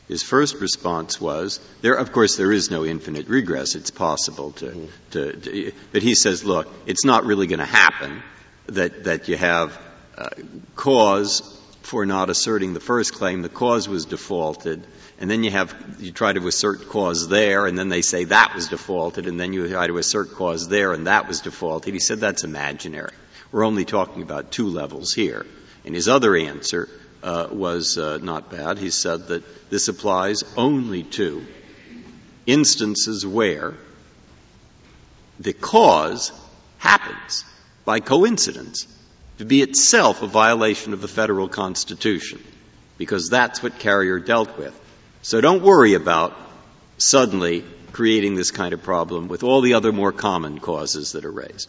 His 0.08 0.24
first 0.24 0.56
response 0.56 1.22
was, 1.22 1.60
there, 1.82 1.94
of 1.94 2.12
course, 2.12 2.36
there 2.36 2.52
is 2.52 2.72
no 2.72 2.84
infinite 2.84 3.28
regress. 3.28 3.76
It's 3.76 3.92
possible 3.92 4.54
to, 4.54 4.66
mm-hmm. 4.66 4.86
to, 5.12 5.34
to 5.34 5.72
but 5.92 6.02
he 6.02 6.16
says, 6.16 6.44
look, 6.44 6.68
it's 6.88 7.06
not 7.06 7.26
really 7.26 7.46
going 7.46 7.60
to 7.60 7.66
happen 7.66 8.24
that, 8.74 9.03
that 9.05 9.28
you 9.28 9.38
have 9.38 9.80
uh, 10.17 10.30
cause 10.76 11.55
for 11.82 12.05
not 12.05 12.30
asserting 12.30 12.74
the 12.74 12.80
first 12.80 13.13
claim. 13.15 13.41
The 13.41 13.49
cause 13.49 13.89
was 13.89 14.05
defaulted. 14.05 14.86
And 15.20 15.30
then 15.30 15.43
you 15.43 15.51
have, 15.51 15.76
you 15.99 16.11
try 16.11 16.32
to 16.32 16.47
assert 16.47 16.88
cause 16.88 17.28
there, 17.28 17.65
and 17.65 17.78
then 17.78 17.89
they 17.89 18.01
say 18.01 18.26
that 18.26 18.53
was 18.55 18.70
defaulted, 18.70 19.28
and 19.28 19.39
then 19.39 19.53
you 19.53 19.67
try 19.67 19.88
to 19.88 19.97
assert 19.97 20.32
cause 20.32 20.67
there, 20.67 20.93
and 20.93 21.07
that 21.07 21.28
was 21.28 21.41
defaulted. 21.41 21.93
He 21.93 21.99
said 21.99 22.20
that's 22.20 22.43
imaginary. 22.43 23.11
We're 23.51 23.65
only 23.65 23.86
talking 23.86 24.22
about 24.22 24.51
two 24.51 24.67
levels 24.67 25.13
here. 25.13 25.45
And 25.84 25.95
his 25.95 26.07
other 26.07 26.36
answer 26.36 26.88
uh, 27.24 27.47
was 27.51 27.97
uh, 27.97 28.20
not 28.22 28.51
bad. 28.51 28.78
He 28.78 28.91
said 28.91 29.28
that 29.28 29.70
this 29.70 29.88
applies 29.88 30.43
only 30.55 31.03
to 31.03 31.45
instances 32.45 33.26
where 33.26 33.76
the 35.39 35.53
cause 35.53 36.32
happens 36.78 37.45
by 37.90 38.00
coincidence 38.00 38.86
to 39.40 39.46
be 39.46 39.64
itself 39.64 40.22
a 40.22 40.28
violation 40.28 40.94
of 40.94 41.02
the 41.02 41.08
federal 41.08 41.50
constitution 41.50 42.40
because 43.00 43.30
that's 43.30 43.64
what 43.64 43.80
Carrier 43.80 44.20
dealt 44.20 44.60
with. 44.60 44.80
So 45.24 45.42
don't 45.42 45.64
worry 45.64 45.96
about 45.96 46.38
suddenly 47.00 47.64
creating 47.92 48.36
this 48.36 48.52
kind 48.52 48.76
of 48.76 48.84
problem 48.84 49.28
with 49.28 49.42
all 49.42 49.62
the 49.62 49.74
other 49.74 49.92
more 49.92 50.12
common 50.12 50.60
causes 50.60 51.14
that 51.14 51.26
are 51.26 51.32
raised. 51.32 51.68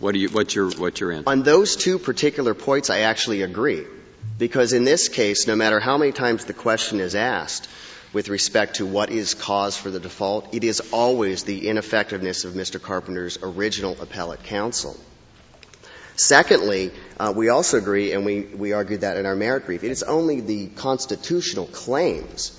What 0.00 0.16
you, 0.16 0.30
what's, 0.30 0.52
your, 0.52 0.68
what's 0.72 0.98
your 0.98 1.12
answer? 1.12 1.30
On 1.30 1.44
those 1.44 1.76
two 1.76 2.00
particular 2.00 2.54
points, 2.54 2.90
I 2.90 3.02
actually 3.02 3.42
agree. 3.42 3.84
Because 4.38 4.72
in 4.72 4.82
this 4.82 5.08
case, 5.08 5.46
no 5.46 5.54
matter 5.54 5.78
how 5.78 5.96
many 5.96 6.10
times 6.10 6.44
the 6.44 6.54
question 6.54 6.98
is 6.98 7.14
asked 7.14 7.68
with 8.12 8.28
respect 8.28 8.78
to 8.78 8.84
what 8.84 9.10
is 9.10 9.34
cause 9.34 9.76
for 9.76 9.90
the 9.90 10.00
default, 10.00 10.52
it 10.56 10.64
is 10.64 10.80
always 10.92 11.44
the 11.44 11.68
ineffectiveness 11.68 12.44
of 12.44 12.54
Mr. 12.54 12.82
Carpenter's 12.82 13.38
original 13.40 13.96
appellate 14.02 14.42
counsel. 14.42 14.96
Secondly, 16.16 16.92
uh, 17.18 17.32
we 17.34 17.48
also 17.48 17.78
agree, 17.78 18.12
and 18.12 18.24
we, 18.24 18.42
we 18.42 18.72
argued 18.72 19.00
that 19.00 19.16
in 19.16 19.26
our 19.26 19.34
merit 19.34 19.66
brief, 19.66 19.82
it 19.82 19.90
is 19.90 20.02
only 20.02 20.40
the 20.40 20.68
constitutional 20.68 21.66
claims 21.66 22.58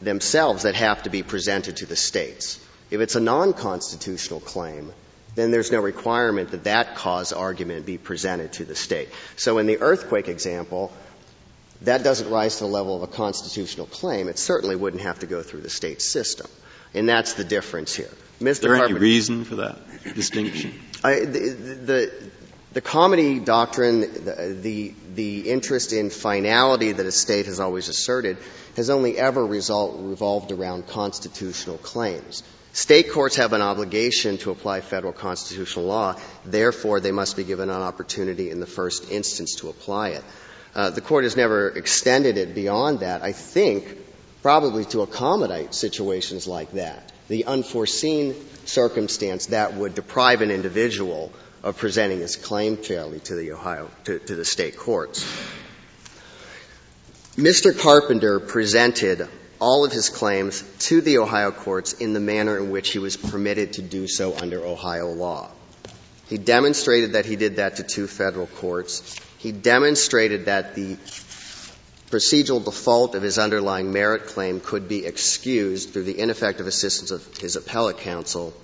themselves 0.00 0.62
that 0.62 0.74
have 0.74 1.02
to 1.02 1.10
be 1.10 1.22
presented 1.22 1.78
to 1.78 1.86
the 1.86 1.96
states. 1.96 2.60
If 2.90 3.00
it's 3.00 3.16
a 3.16 3.20
non-constitutional 3.20 4.40
claim, 4.40 4.92
then 5.34 5.50
there's 5.50 5.70
no 5.70 5.80
requirement 5.80 6.50
that 6.52 6.64
that 6.64 6.96
cause 6.96 7.32
argument 7.32 7.86
be 7.86 7.98
presented 7.98 8.52
to 8.54 8.64
the 8.64 8.74
state. 8.74 9.08
So 9.36 9.58
in 9.58 9.66
the 9.66 9.78
earthquake 9.80 10.28
example, 10.28 10.92
that 11.82 12.02
doesn't 12.02 12.30
rise 12.30 12.56
to 12.56 12.64
the 12.64 12.70
level 12.70 12.96
of 12.96 13.02
a 13.02 13.12
constitutional 13.12 13.86
claim. 13.86 14.28
It 14.28 14.38
certainly 14.38 14.74
wouldn't 14.74 15.02
have 15.02 15.20
to 15.20 15.26
go 15.26 15.42
through 15.42 15.60
the 15.60 15.70
state 15.70 16.02
system. 16.02 16.48
And 16.94 17.08
that's 17.08 17.34
the 17.34 17.44
difference 17.44 17.94
here. 17.94 18.10
Mr. 18.40 18.50
Is 18.50 18.60
there 18.60 18.74
any 18.76 18.94
reason 18.94 19.44
for 19.44 19.56
that 19.56 19.78
distinction? 20.14 20.72
I, 21.02 21.20
the, 21.20 21.50
the, 21.84 22.30
the 22.72 22.80
comity 22.80 23.40
doctrine, 23.40 24.00
the, 24.00 24.58
the, 24.60 24.94
the, 25.14 25.50
interest 25.50 25.92
in 25.92 26.10
finality 26.10 26.92
that 26.92 27.04
a 27.04 27.12
state 27.12 27.46
has 27.46 27.58
always 27.58 27.88
asserted, 27.88 28.36
has 28.76 28.90
only 28.90 29.18
ever 29.18 29.44
result, 29.44 29.96
revolved 29.98 30.52
around 30.52 30.86
constitutional 30.86 31.78
claims. 31.78 32.44
State 32.72 33.10
courts 33.10 33.36
have 33.36 33.52
an 33.52 33.62
obligation 33.62 34.38
to 34.38 34.52
apply 34.52 34.82
federal 34.82 35.12
constitutional 35.12 35.86
law. 35.86 36.14
Therefore, 36.44 37.00
they 37.00 37.10
must 37.10 37.36
be 37.36 37.42
given 37.42 37.70
an 37.70 37.82
opportunity 37.82 38.50
in 38.50 38.60
the 38.60 38.66
first 38.66 39.10
instance 39.10 39.56
to 39.56 39.68
apply 39.68 40.10
it. 40.10 40.24
Uh, 40.74 40.90
the 40.90 41.00
court 41.00 41.24
has 41.24 41.36
never 41.36 41.70
extended 41.70 42.36
it 42.36 42.54
beyond 42.54 43.00
that. 43.00 43.22
I 43.22 43.32
think 43.32 43.98
probably 44.42 44.84
to 44.86 45.02
accommodate 45.02 45.74
situations 45.74 46.46
like 46.46 46.72
that, 46.72 47.12
the 47.28 47.46
unforeseen 47.46 48.34
circumstance 48.64 49.46
that 49.46 49.74
would 49.74 49.94
deprive 49.94 50.42
an 50.42 50.50
individual 50.50 51.32
of 51.62 51.76
presenting 51.76 52.20
his 52.20 52.36
claim 52.36 52.76
fairly 52.76 53.20
to 53.20 53.34
the 53.34 53.52
Ohio 53.52 53.90
to, 54.04 54.18
to 54.18 54.34
the 54.34 54.44
state 54.44 54.76
courts. 54.76 55.24
Mr. 57.36 57.78
Carpenter 57.78 58.40
presented 58.40 59.28
all 59.60 59.84
of 59.84 59.92
his 59.92 60.08
claims 60.08 60.62
to 60.78 61.00
the 61.00 61.18
Ohio 61.18 61.50
courts 61.50 61.94
in 61.94 62.12
the 62.12 62.20
manner 62.20 62.56
in 62.56 62.70
which 62.70 62.90
he 62.90 62.98
was 62.98 63.16
permitted 63.16 63.74
to 63.74 63.82
do 63.82 64.06
so 64.06 64.36
under 64.36 64.64
Ohio 64.64 65.12
law. 65.12 65.50
He 66.28 66.38
demonstrated 66.38 67.12
that 67.12 67.26
he 67.26 67.36
did 67.36 67.56
that 67.56 67.76
to 67.76 67.82
two 67.82 68.06
federal 68.06 68.46
courts. 68.46 69.18
He 69.38 69.52
demonstrated 69.52 70.46
that 70.46 70.74
the 70.74 70.96
procedural 72.10 72.64
default 72.64 73.14
of 73.14 73.22
his 73.22 73.38
underlying 73.38 73.92
merit 73.92 74.26
claim 74.26 74.60
could 74.60 74.88
be 74.88 75.04
excused 75.04 75.90
through 75.90 76.04
the 76.04 76.18
ineffective 76.18 76.66
assistance 76.66 77.10
of 77.10 77.24
his 77.38 77.56
appellate 77.56 77.98
counsel. 77.98 78.54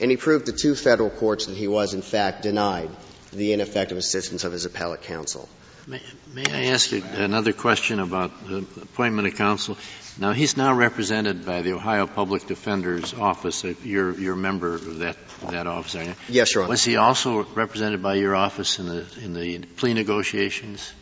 And 0.00 0.10
he 0.10 0.16
proved 0.16 0.46
to 0.46 0.52
two 0.52 0.74
federal 0.74 1.10
courts 1.10 1.46
that 1.46 1.56
he 1.56 1.68
was, 1.68 1.94
in 1.94 2.02
fact, 2.02 2.42
denied 2.42 2.90
the 3.32 3.52
ineffective 3.52 3.98
assistance 3.98 4.44
of 4.44 4.52
his 4.52 4.64
appellate 4.64 5.02
counsel. 5.02 5.48
May, 5.86 6.00
may 6.32 6.50
I 6.50 6.72
ask 6.72 6.92
you 6.92 7.04
another 7.12 7.52
question 7.52 8.00
about 8.00 8.48
the 8.48 8.58
appointment 8.80 9.28
of 9.28 9.34
counsel? 9.34 9.76
Now, 10.18 10.32
he's 10.32 10.56
now 10.56 10.72
represented 10.72 11.44
by 11.44 11.60
the 11.60 11.74
Ohio 11.74 12.06
Public 12.06 12.46
Defender's 12.46 13.12
Office. 13.12 13.64
You're, 13.84 14.18
you're 14.18 14.34
a 14.34 14.36
member 14.36 14.74
of 14.74 14.98
that, 15.00 15.16
that 15.50 15.66
office, 15.66 15.94
aren't 15.94 16.08
you? 16.08 16.14
Yes, 16.28 16.54
Your 16.54 16.64
Honor. 16.64 16.70
Was 16.70 16.84
he 16.84 16.96
also 16.96 17.44
represented 17.54 18.02
by 18.02 18.14
your 18.14 18.34
office 18.34 18.78
in 18.78 18.86
the, 18.86 19.06
in 19.22 19.34
the 19.34 19.58
plea 19.76 19.92
negotiations? 19.92 20.92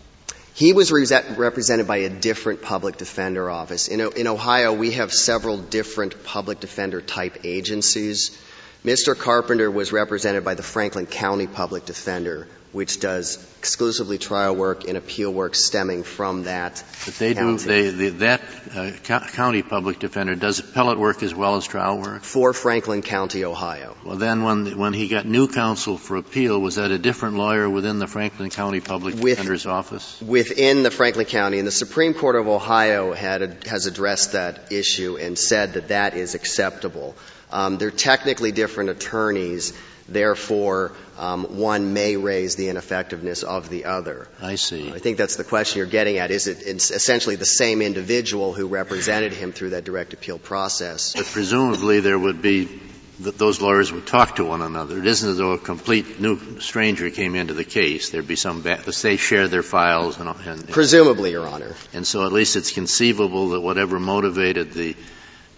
He 0.54 0.72
was 0.72 0.92
re- 0.92 1.06
represented 1.36 1.86
by 1.86 1.98
a 1.98 2.10
different 2.10 2.62
public 2.62 2.98
defender 2.98 3.50
office. 3.50 3.88
In, 3.88 4.00
in 4.00 4.26
Ohio, 4.26 4.72
we 4.72 4.92
have 4.92 5.12
several 5.12 5.58
different 5.58 6.24
public 6.24 6.60
defender 6.60 7.00
type 7.00 7.38
agencies. 7.44 8.38
Mr. 8.84 9.16
Carpenter 9.16 9.70
was 9.70 9.92
represented 9.92 10.44
by 10.44 10.54
the 10.54 10.62
Franklin 10.62 11.06
County 11.06 11.46
Public 11.46 11.86
Defender, 11.86 12.48
which 12.72 13.00
does 13.00 13.36
exclusively 13.58 14.16
trial 14.18 14.56
work 14.56 14.88
and 14.88 14.96
appeal 14.96 15.32
work 15.32 15.54
stemming 15.54 16.02
from 16.02 16.44
that. 16.44 16.82
But 17.04 17.14
they 17.14 17.34
county. 17.34 17.58
do 17.58 17.68
they, 17.68 17.90
they, 17.90 18.08
that 18.08 18.40
uh, 18.74 19.18
county 19.28 19.62
public 19.62 19.98
defender 19.98 20.34
does 20.34 20.58
appellate 20.58 20.98
work 20.98 21.22
as 21.22 21.34
well 21.34 21.56
as 21.56 21.66
trial 21.66 21.98
work 21.98 22.22
for 22.22 22.52
Franklin 22.52 23.02
County, 23.02 23.44
Ohio. 23.44 23.96
Well, 24.04 24.16
then 24.16 24.42
when 24.42 24.78
when 24.78 24.94
he 24.94 25.08
got 25.08 25.26
new 25.26 25.48
counsel 25.48 25.98
for 25.98 26.16
appeal, 26.16 26.58
was 26.60 26.76
that 26.76 26.90
a 26.90 26.98
different 26.98 27.36
lawyer 27.36 27.68
within 27.68 27.98
the 27.98 28.06
Franklin 28.06 28.50
County 28.50 28.80
Public 28.80 29.14
With, 29.16 29.36
Defender's 29.36 29.66
office? 29.66 30.20
Within 30.20 30.82
the 30.82 30.90
Franklin 30.90 31.26
County, 31.26 31.58
and 31.58 31.66
the 31.66 31.72
Supreme 31.72 32.14
Court 32.14 32.36
of 32.36 32.48
Ohio 32.48 33.12
had 33.12 33.64
has 33.66 33.86
addressed 33.86 34.32
that 34.32 34.72
issue 34.72 35.18
and 35.18 35.38
said 35.38 35.74
that 35.74 35.88
that 35.88 36.14
is 36.14 36.34
acceptable. 36.34 37.14
Um, 37.50 37.76
they're 37.76 37.90
technically 37.90 38.50
different 38.50 38.88
attorneys 38.88 39.74
Therefore, 40.08 40.92
um, 41.18 41.58
one 41.58 41.92
may 41.92 42.16
raise 42.16 42.56
the 42.56 42.68
ineffectiveness 42.68 43.42
of 43.42 43.68
the 43.68 43.84
other. 43.84 44.28
I 44.40 44.56
see. 44.56 44.90
I 44.92 44.98
think 44.98 45.16
that's 45.18 45.36
the 45.36 45.44
question 45.44 45.78
you're 45.78 45.86
getting 45.86 46.18
at. 46.18 46.30
Is 46.30 46.46
it 46.46 46.62
essentially 46.62 47.36
the 47.36 47.44
same 47.44 47.82
individual 47.82 48.52
who 48.52 48.66
represented 48.66 49.32
him 49.32 49.52
through 49.52 49.70
that 49.70 49.84
direct 49.84 50.12
appeal 50.12 50.38
process? 50.38 51.14
But 51.14 51.26
presumably 51.26 52.00
there 52.00 52.18
would 52.18 52.42
be 52.42 52.80
that 53.20 53.38
those 53.38 53.60
lawyers 53.60 53.92
would 53.92 54.06
talk 54.06 54.36
to 54.36 54.44
one 54.44 54.62
another. 54.62 54.98
It 54.98 55.06
isn't 55.06 55.30
as 55.30 55.36
though 55.36 55.52
a 55.52 55.58
complete 55.58 56.20
new 56.20 56.60
stranger 56.60 57.10
came 57.10 57.34
into 57.34 57.54
the 57.54 57.64
case. 57.64 58.10
There'd 58.10 58.26
be 58.26 58.36
some, 58.36 58.62
ba- 58.62 58.82
they 59.02 59.16
share 59.16 59.48
their 59.48 59.62
files 59.62 60.18
and, 60.18 60.28
and, 60.28 60.68
Presumably, 60.68 61.30
Your 61.32 61.46
Honor. 61.46 61.74
And 61.92 62.06
so 62.06 62.26
at 62.26 62.32
least 62.32 62.56
it's 62.56 62.72
conceivable 62.72 63.50
that 63.50 63.60
whatever 63.60 64.00
motivated 64.00 64.72
the 64.72 64.96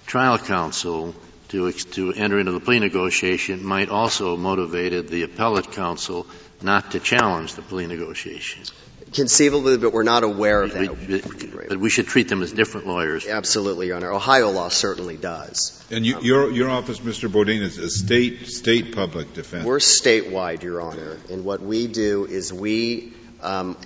trial 0.07 0.39
counsel 0.39 1.15
to, 1.49 1.71
to 1.73 2.13
enter 2.13 2.39
into 2.39 2.53
the 2.53 2.61
plea 2.61 2.79
negotiation 2.79 3.65
might 3.65 3.89
also 3.89 4.33
have 4.33 4.41
motivated 4.41 5.09
the 5.09 5.23
appellate 5.23 5.73
counsel 5.73 6.27
not 6.63 6.93
to 6.93 7.01
challenge 7.01 7.55
the 7.55 7.63
plea 7.63 7.87
negotiation. 7.87 8.65
Conceivably, 9.13 9.77
but 9.77 9.93
we're 9.93 10.03
not 10.03 10.25
aware 10.25 10.63
of 10.63 10.73
that. 10.73 10.99
We, 10.99 11.21
but 11.69 11.79
we 11.79 11.89
should 11.89 12.07
treat 12.07 12.29
them 12.29 12.43
as 12.43 12.53
different 12.53 12.89
lawyers. 12.89 13.27
Absolutely, 13.29 13.89
Your 13.89 13.97
Honor. 13.97 14.13
Ohio 14.13 14.51
law 14.51 14.69
certainly 14.71 15.17
does. 15.17 15.85
And 15.93 16.05
you, 16.05 16.21
your, 16.21 16.51
your 16.51 16.69
office, 16.69 16.99
Mr. 16.99 17.31
Bodine, 17.31 17.63
is 17.63 17.79
a 17.79 17.91
state, 17.91 18.49
state 18.49 18.95
public 18.95 19.33
defender. 19.35 19.69
We're 19.69 19.79
statewide, 19.79 20.63
Your 20.63 20.81
Honor. 20.81 21.19
And 21.31 21.45
what 21.45 21.61
we 21.61 21.87
do 21.87 22.25
is 22.25 22.53
we 22.53 23.13
um, 23.41 23.77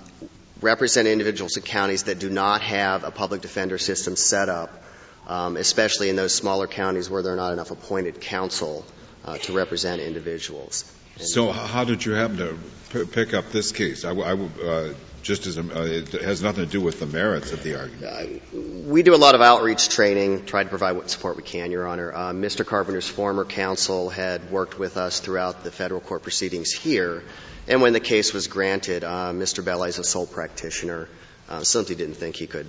represent 0.61 1.07
individuals 1.07 1.57
in 1.57 1.63
counties 1.63 2.03
that 2.03 2.19
do 2.19 2.29
not 2.29 2.61
have 2.61 3.03
a 3.03 3.11
public 3.11 3.41
defender 3.41 3.77
system 3.77 4.15
set 4.15 4.49
up 4.49 4.83
um, 5.29 5.55
especially 5.55 6.09
in 6.09 6.15
those 6.15 6.33
smaller 6.33 6.67
counties 6.67 7.09
where 7.09 7.21
there 7.21 7.33
are 7.33 7.37
not 7.37 7.53
enough 7.53 7.71
appointed 7.71 8.19
counsel 8.19 8.83
uh, 9.23 9.37
to 9.37 9.53
represent 9.53 10.01
individuals. 10.01 10.91
And 11.17 11.27
so, 11.27 11.51
how 11.51 11.83
did 11.83 12.03
you 12.03 12.13
happen 12.13 12.37
to 12.37 12.57
p- 12.89 13.05
pick 13.05 13.33
up 13.33 13.51
this 13.51 13.71
case? 13.71 14.03
I, 14.05 14.11
I 14.11 14.33
uh, 14.33 14.93
just 15.21 15.45
as 15.45 15.57
a, 15.57 15.61
uh, 15.61 15.83
it 15.83 16.11
has 16.13 16.41
nothing 16.41 16.65
to 16.65 16.71
do 16.71 16.81
with 16.81 16.99
the 16.99 17.05
merits 17.05 17.51
of 17.51 17.61
the 17.61 17.79
argument. 17.79 18.05
Uh, 18.05 18.57
we 18.89 19.03
do 19.03 19.13
a 19.13 19.17
lot 19.17 19.35
of 19.35 19.41
outreach 19.41 19.89
training, 19.89 20.45
try 20.45 20.63
to 20.63 20.69
provide 20.69 20.93
what 20.93 21.09
support 21.09 21.37
we 21.37 21.43
can, 21.43 21.71
Your 21.71 21.87
Honor. 21.87 22.11
Uh, 22.11 22.31
Mr. 22.31 22.65
Carpenter's 22.65 23.07
former 23.07 23.45
counsel 23.45 24.09
had 24.09 24.49
worked 24.49 24.79
with 24.79 24.97
us 24.97 25.19
throughout 25.19 25.63
the 25.63 25.71
federal 25.71 26.01
court 26.01 26.23
proceedings 26.23 26.71
here, 26.71 27.23
and 27.67 27.81
when 27.81 27.93
the 27.93 27.99
case 27.99 28.33
was 28.33 28.47
granted, 28.47 29.03
uh, 29.03 29.31
Mr. 29.31 29.63
Bella 29.63 29.89
is 29.89 29.99
a 29.99 30.03
sole 30.03 30.25
practitioner. 30.25 31.07
Uh, 31.47 31.63
simply 31.63 31.95
didn't 31.95 32.15
think 32.15 32.35
he 32.35 32.47
could 32.47 32.67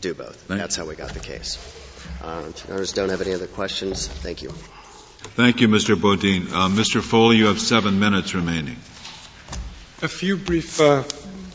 do 0.00 0.14
both. 0.14 0.36
Thank 0.42 0.60
That's 0.60 0.76
how 0.76 0.86
we 0.86 0.94
got 0.94 1.10
the 1.10 1.20
case. 1.20 1.79
Uh, 2.22 2.50
others 2.68 2.92
don't 2.92 3.08
have 3.08 3.20
any 3.20 3.32
other 3.34 3.46
questions. 3.46 4.08
Thank 4.08 4.42
you. 4.42 4.50
Thank 4.50 5.60
you, 5.60 5.68
Mr. 5.68 6.00
Bodine. 6.00 6.48
Uh, 6.48 6.68
Mr. 6.68 7.00
Foley, 7.00 7.36
you 7.36 7.46
have 7.46 7.60
seven 7.60 7.98
minutes 7.98 8.34
remaining. 8.34 8.76
A 10.02 10.08
few 10.08 10.36
brief 10.36 10.80
uh, 10.80 11.04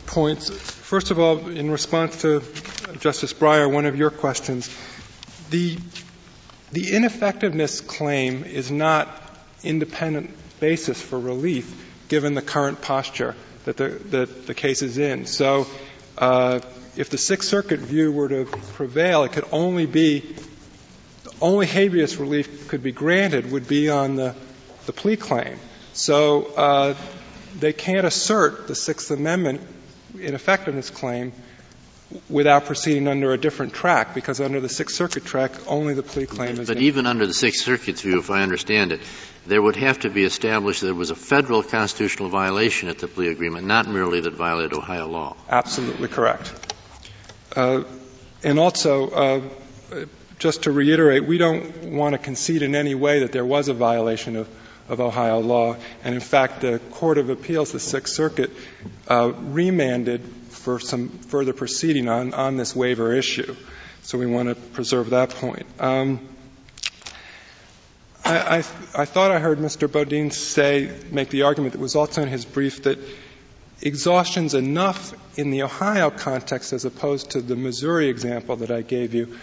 points. 0.06 0.50
First 0.50 1.10
of 1.10 1.18
all, 1.18 1.48
in 1.48 1.70
response 1.70 2.22
to 2.22 2.42
Justice 3.00 3.32
Breyer, 3.32 3.70
one 3.70 3.86
of 3.86 3.96
your 3.96 4.10
questions, 4.10 4.74
the 5.50 5.78
the 6.72 6.94
ineffectiveness 6.94 7.80
claim 7.80 8.44
is 8.44 8.70
not 8.70 9.08
independent 9.62 10.30
basis 10.60 11.00
for 11.00 11.18
relief 11.18 11.84
given 12.08 12.34
the 12.34 12.42
current 12.42 12.80
posture 12.82 13.34
that 13.64 13.76
the, 13.76 13.88
that 14.10 14.46
the 14.46 14.54
case 14.54 14.82
is 14.82 14.98
in. 14.98 15.26
So, 15.26 15.66
uh, 16.18 16.60
if 16.96 17.10
the 17.10 17.18
Sixth 17.18 17.48
Circuit 17.48 17.80
view 17.80 18.12
were 18.12 18.28
to 18.28 18.44
prevail, 18.74 19.24
it 19.24 19.32
could 19.32 19.46
only 19.52 19.86
be 19.86 20.20
the 21.24 21.32
only 21.40 21.66
habeas 21.66 22.16
relief 22.16 22.68
could 22.68 22.82
be 22.82 22.92
granted 22.92 23.50
would 23.52 23.68
be 23.68 23.90
on 23.90 24.16
the, 24.16 24.34
the 24.86 24.92
plea 24.92 25.16
claim. 25.16 25.58
So 25.92 26.44
uh, 26.56 26.94
they 27.58 27.72
can't 27.72 28.06
assert 28.06 28.68
the 28.68 28.74
Sixth 28.74 29.10
Amendment 29.10 29.60
ineffectiveness 30.18 30.90
claim 30.90 31.32
without 32.30 32.66
proceeding 32.66 33.08
under 33.08 33.32
a 33.32 33.38
different 33.38 33.74
track, 33.74 34.14
because 34.14 34.40
under 34.40 34.60
the 34.60 34.68
Sixth 34.68 34.94
Circuit 34.94 35.24
track, 35.24 35.52
only 35.66 35.92
the 35.94 36.04
plea 36.04 36.26
claim 36.26 36.60
is. 36.60 36.68
But 36.68 36.78
even 36.78 37.04
under 37.06 37.26
the 37.26 37.34
Sixth 37.34 37.64
Circuit's 37.64 38.02
view, 38.02 38.20
if 38.20 38.30
I 38.30 38.42
understand 38.42 38.92
it, 38.92 39.00
there 39.46 39.60
would 39.60 39.76
have 39.76 40.00
to 40.00 40.10
be 40.10 40.24
established 40.24 40.80
that 40.80 40.86
there 40.86 40.94
was 40.94 41.10
a 41.10 41.16
federal 41.16 41.62
constitutional 41.62 42.28
violation 42.28 42.88
at 42.88 42.98
the 42.98 43.08
plea 43.08 43.28
agreement, 43.28 43.66
not 43.66 43.88
merely 43.88 44.20
that 44.20 44.34
violated 44.34 44.74
Ohio 44.74 45.08
law. 45.08 45.36
Absolutely 45.48 46.08
correct. 46.08 46.74
Uh, 47.56 47.84
and 48.44 48.58
also, 48.58 49.10
uh, 49.10 49.40
just 50.38 50.64
to 50.64 50.72
reiterate, 50.72 51.24
we 51.24 51.38
don't 51.38 51.92
want 51.92 52.12
to 52.12 52.18
concede 52.18 52.62
in 52.62 52.74
any 52.74 52.94
way 52.94 53.20
that 53.20 53.32
there 53.32 53.44
was 53.44 53.68
a 53.68 53.74
violation 53.74 54.36
of, 54.36 54.48
of 54.88 55.00
Ohio 55.00 55.40
law. 55.40 55.76
And 56.04 56.14
in 56.14 56.20
fact, 56.20 56.60
the 56.60 56.78
Court 56.92 57.18
of 57.18 57.30
Appeals, 57.30 57.72
the 57.72 57.80
Sixth 57.80 58.14
Circuit, 58.14 58.50
uh, 59.08 59.32
remanded 59.34 60.22
for 60.50 60.78
some 60.78 61.08
further 61.08 61.54
proceeding 61.54 62.08
on, 62.08 62.34
on 62.34 62.56
this 62.56 62.76
waiver 62.76 63.14
issue. 63.14 63.56
So 64.02 64.18
we 64.18 64.26
want 64.26 64.50
to 64.50 64.54
preserve 64.54 65.10
that 65.10 65.30
point. 65.30 65.66
Um, 65.80 66.20
I, 68.24 68.38
I, 68.38 68.56
I, 68.58 69.04
thought 69.04 69.30
I 69.30 69.38
heard 69.38 69.58
Mr. 69.58 69.90
Bodine 69.90 70.30
say, 70.30 70.90
make 71.10 71.30
the 71.30 71.42
argument 71.42 71.72
that 71.72 71.80
was 71.80 71.94
also 71.94 72.22
in 72.22 72.28
his 72.28 72.44
brief 72.44 72.82
that 72.82 72.98
exhaustion's 73.80 74.54
enough 74.54 75.14
in 75.38 75.50
the 75.50 75.62
Ohio 75.62 76.10
context 76.10 76.72
as 76.72 76.84
opposed 76.84 77.30
to 77.30 77.40
the 77.40 77.56
Missouri 77.56 78.08
example 78.08 78.56
that 78.56 78.70
I 78.70 78.82
gave 78.82 79.14
you, 79.14 79.36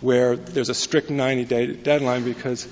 where 0.00 0.36
there's 0.36 0.68
a 0.68 0.74
strict 0.74 1.10
90 1.10 1.44
day 1.44 1.66
deadline 1.72 2.24
because, 2.24 2.66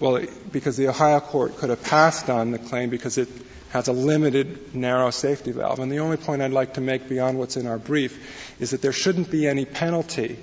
well, 0.00 0.24
because 0.52 0.76
the 0.76 0.88
Ohio 0.88 1.20
court 1.20 1.56
could 1.56 1.70
have 1.70 1.82
passed 1.82 2.28
on 2.28 2.50
the 2.50 2.58
claim 2.58 2.90
because 2.90 3.18
it 3.18 3.28
has 3.70 3.88
a 3.88 3.92
limited, 3.92 4.74
narrow 4.74 5.10
safety 5.10 5.52
valve. 5.52 5.78
And 5.78 5.92
the 5.92 5.98
only 5.98 6.16
point 6.16 6.42
I'd 6.42 6.52
like 6.52 6.74
to 6.74 6.80
make 6.80 7.08
beyond 7.08 7.38
what's 7.38 7.56
in 7.56 7.66
our 7.66 7.78
brief 7.78 8.60
is 8.60 8.70
that 8.70 8.82
there 8.82 8.92
shouldn't 8.92 9.30
be 9.30 9.46
any 9.46 9.64
penalty 9.64 10.38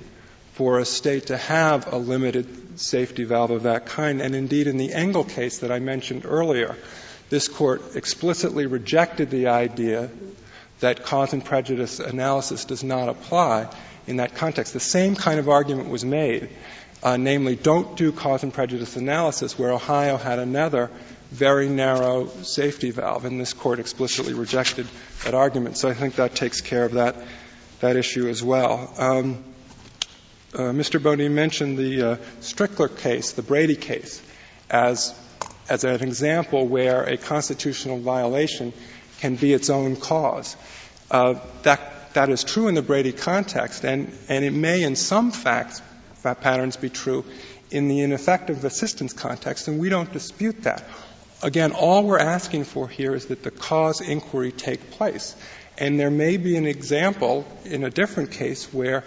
for 0.53 0.79
a 0.79 0.85
state 0.85 1.27
to 1.27 1.37
have 1.37 1.91
a 1.91 1.97
limited 1.97 2.79
safety 2.79 3.23
valve 3.23 3.51
of 3.51 3.63
that 3.63 3.87
kind. 3.87 4.21
And 4.21 4.35
indeed, 4.35 4.67
in 4.67 4.77
the 4.77 4.93
Engle 4.93 5.23
case 5.23 5.59
that 5.59 5.71
I 5.71 5.79
mentioned 5.79 6.25
earlier, 6.25 6.75
this 7.29 7.47
court 7.47 7.95
explicitly 7.95 8.65
rejected 8.65 9.29
the 9.29 9.47
idea 9.47 10.09
that 10.79 11.03
cause 11.03 11.33
and 11.33 11.43
prejudice 11.43 11.99
analysis 11.99 12.65
does 12.65 12.83
not 12.83 13.09
apply 13.09 13.67
in 14.07 14.17
that 14.17 14.35
context. 14.35 14.73
The 14.73 14.79
same 14.79 15.15
kind 15.15 15.39
of 15.39 15.49
argument 15.49 15.89
was 15.89 16.05
made, 16.05 16.49
uh, 17.01 17.17
namely, 17.17 17.55
don't 17.55 17.95
do 17.95 18.11
cause 18.11 18.43
and 18.43 18.53
prejudice 18.53 18.95
analysis, 18.95 19.57
where 19.57 19.71
Ohio 19.71 20.17
had 20.17 20.39
another 20.39 20.91
very 21.31 21.69
narrow 21.69 22.27
safety 22.43 22.91
valve, 22.91 23.25
and 23.25 23.39
this 23.39 23.53
court 23.53 23.79
explicitly 23.79 24.33
rejected 24.33 24.87
that 25.23 25.33
argument. 25.33 25.77
So 25.77 25.89
I 25.89 25.93
think 25.93 26.15
that 26.15 26.35
takes 26.35 26.61
care 26.61 26.85
of 26.85 26.93
that 26.93 27.15
that 27.81 27.97
issue 27.97 28.27
as 28.27 28.41
well. 28.41 28.93
Um, 28.97 29.43
uh, 30.53 30.71
Mr. 30.71 31.01
Bodine 31.01 31.35
mentioned 31.35 31.77
the 31.77 32.01
uh, 32.01 32.15
Strickler 32.39 32.95
case, 32.97 33.33
the 33.33 33.41
Brady 33.41 33.75
case, 33.75 34.21
as 34.69 35.13
as 35.69 35.83
an 35.83 36.01
example 36.01 36.67
where 36.67 37.03
a 37.03 37.17
constitutional 37.17 37.99
violation 37.99 38.73
can 39.19 39.35
be 39.35 39.53
its 39.53 39.69
own 39.69 39.95
cause. 39.95 40.55
Uh, 41.09 41.35
that 41.63 42.13
that 42.13 42.29
is 42.29 42.43
true 42.43 42.67
in 42.67 42.75
the 42.75 42.81
Brady 42.81 43.11
context, 43.11 43.83
and 43.83 44.11
and 44.29 44.45
it 44.45 44.53
may, 44.53 44.83
in 44.83 44.95
some 44.95 45.31
facts, 45.31 45.81
patterns, 46.23 46.77
be 46.77 46.89
true 46.89 47.25
in 47.71 47.87
the 47.87 48.01
ineffective 48.01 48.63
assistance 48.63 49.13
context, 49.13 49.67
and 49.67 49.79
we 49.79 49.89
don't 49.89 50.11
dispute 50.11 50.63
that. 50.63 50.83
Again, 51.43 51.73
all 51.73 52.03
we're 52.03 52.19
asking 52.19 52.63
for 52.63 52.87
here 52.87 53.13
is 53.13 53.27
that 53.27 53.43
the 53.43 53.51
cause 53.51 54.01
inquiry 54.01 54.51
take 54.51 54.91
place. 54.91 55.35
And 55.77 55.99
there 55.99 56.09
may 56.09 56.37
be 56.37 56.55
an 56.55 56.65
example 56.65 57.45
in 57.65 57.83
a 57.83 57.89
different 57.89 58.31
case 58.31 58.73
where 58.73 59.03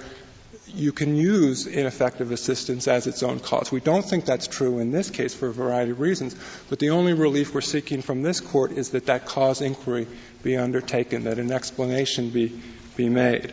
you 0.74 0.92
can 0.92 1.16
use 1.16 1.66
ineffective 1.66 2.30
assistance 2.32 2.88
as 2.88 3.06
its 3.06 3.22
own 3.22 3.40
cause. 3.40 3.72
We 3.72 3.80
don't 3.80 4.04
think 4.04 4.24
that's 4.24 4.46
true 4.46 4.78
in 4.78 4.90
this 4.90 5.10
case 5.10 5.34
for 5.34 5.48
a 5.48 5.52
variety 5.52 5.90
of 5.90 6.00
reasons, 6.00 6.36
but 6.68 6.78
the 6.78 6.90
only 6.90 7.12
relief 7.12 7.54
we're 7.54 7.60
seeking 7.60 8.02
from 8.02 8.22
this 8.22 8.40
court 8.40 8.72
is 8.72 8.90
that 8.90 9.06
that 9.06 9.26
cause 9.26 9.60
inquiry 9.60 10.06
be 10.42 10.56
undertaken, 10.56 11.24
that 11.24 11.38
an 11.38 11.52
explanation 11.52 12.30
be, 12.30 12.60
be 12.96 13.08
made. 13.08 13.52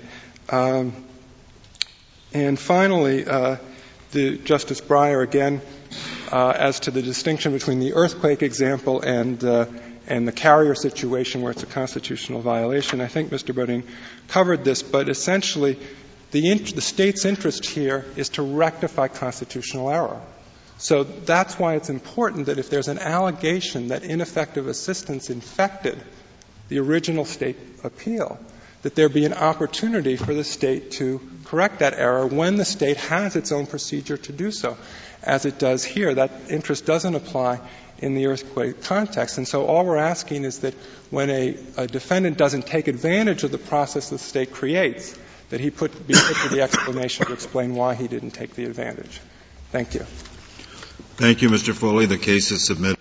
Um, 0.49 0.93
and 2.33 2.59
finally, 2.59 3.25
uh, 3.25 3.57
the 4.11 4.37
Justice 4.37 4.81
Breyer 4.81 5.23
again 5.23 5.61
uh, 6.31 6.49
as 6.49 6.81
to 6.81 6.91
the 6.91 7.01
distinction 7.01 7.53
between 7.53 7.79
the 7.79 7.93
earthquake 7.93 8.43
example 8.43 9.01
and 9.01 9.43
uh, 9.43 9.65
and 10.07 10.27
the 10.27 10.31
Carrier 10.31 10.75
situation 10.75 11.41
where 11.41 11.51
it's 11.51 11.63
a 11.63 11.67
constitutional 11.67 12.41
violation. 12.41 13.01
I 13.01 13.07
think 13.07 13.31
Mr. 13.31 13.55
Bodine 13.55 13.83
covered 14.27 14.63
this, 14.63 14.83
but 14.83 15.09
essentially, 15.09 15.79
the, 16.35 16.51
int- 16.51 16.75
the 16.75 16.81
state's 16.81 17.23
interest 17.23 17.65
here 17.65 18.03
is 18.17 18.27
to 18.27 18.41
rectify 18.41 19.07
constitutional 19.07 19.89
error. 19.89 20.21
So 20.77 21.05
that's 21.05 21.57
why 21.57 21.75
it's 21.75 21.89
important 21.89 22.47
that 22.47 22.59
if 22.59 22.69
there's 22.69 22.89
an 22.89 22.99
allegation 22.99 23.87
that 23.87 24.03
ineffective 24.03 24.67
assistance 24.67 25.29
infected 25.29 25.97
the 26.67 26.79
original 26.79 27.23
state 27.23 27.55
appeal, 27.85 28.37
that 28.81 28.95
there 28.95 29.07
be 29.07 29.23
an 29.23 29.31
opportunity 29.31 30.17
for 30.17 30.33
the 30.33 30.43
state 30.43 30.91
to 30.99 31.21
correct 31.45 31.79
that 31.79 31.93
error 31.93 32.27
when 32.27 32.57
the 32.57 32.65
state 32.65 32.97
has 32.97 33.37
its 33.37 33.53
own 33.53 33.65
procedure 33.65 34.17
to 34.17 34.33
do 34.33 34.51
so 34.51 34.75
as 35.23 35.45
it 35.45 35.57
does 35.57 35.85
here. 35.85 36.15
That 36.15 36.31
interest 36.49 36.85
doesn't 36.85 37.15
apply 37.15 37.61
in 37.99 38.13
the 38.13 38.25
earthquake 38.25 38.83
context. 38.83 39.37
And 39.37 39.47
so 39.47 39.67
all 39.67 39.85
we're 39.85 39.95
asking 39.95 40.43
is 40.43 40.59
that 40.59 40.73
when 41.11 41.29
a, 41.29 41.57
a 41.77 41.87
defendant 41.87 42.37
doesn't 42.37 42.67
take 42.67 42.89
advantage 42.89 43.45
of 43.45 43.51
the 43.51 43.57
process 43.57 44.09
the 44.09 44.17
state 44.17 44.51
creates, 44.51 45.17
that 45.49 45.59
he 45.59 45.69
put, 45.69 46.07
be 46.07 46.13
put 46.13 46.37
to 46.37 46.49
the 46.49 46.61
explanation 46.61 47.25
to 47.25 47.33
explain 47.33 47.75
why 47.75 47.95
he 47.95 48.07
didn't 48.07 48.31
take 48.31 48.55
the 48.55 48.65
advantage. 48.65 49.21
Thank 49.71 49.93
you. 49.93 50.01
Thank 51.17 51.41
you, 51.41 51.49
Mr. 51.49 51.73
Foley. 51.73 52.05
The 52.05 52.17
case 52.17 52.51
is 52.51 52.65
submitted. 52.65 52.97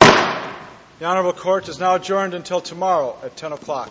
The 0.00 1.06
Honorable 1.06 1.32
Court 1.32 1.68
is 1.68 1.80
now 1.80 1.94
adjourned 1.94 2.34
until 2.34 2.60
tomorrow 2.60 3.16
at 3.24 3.36
10 3.36 3.52
o'clock. 3.52 3.90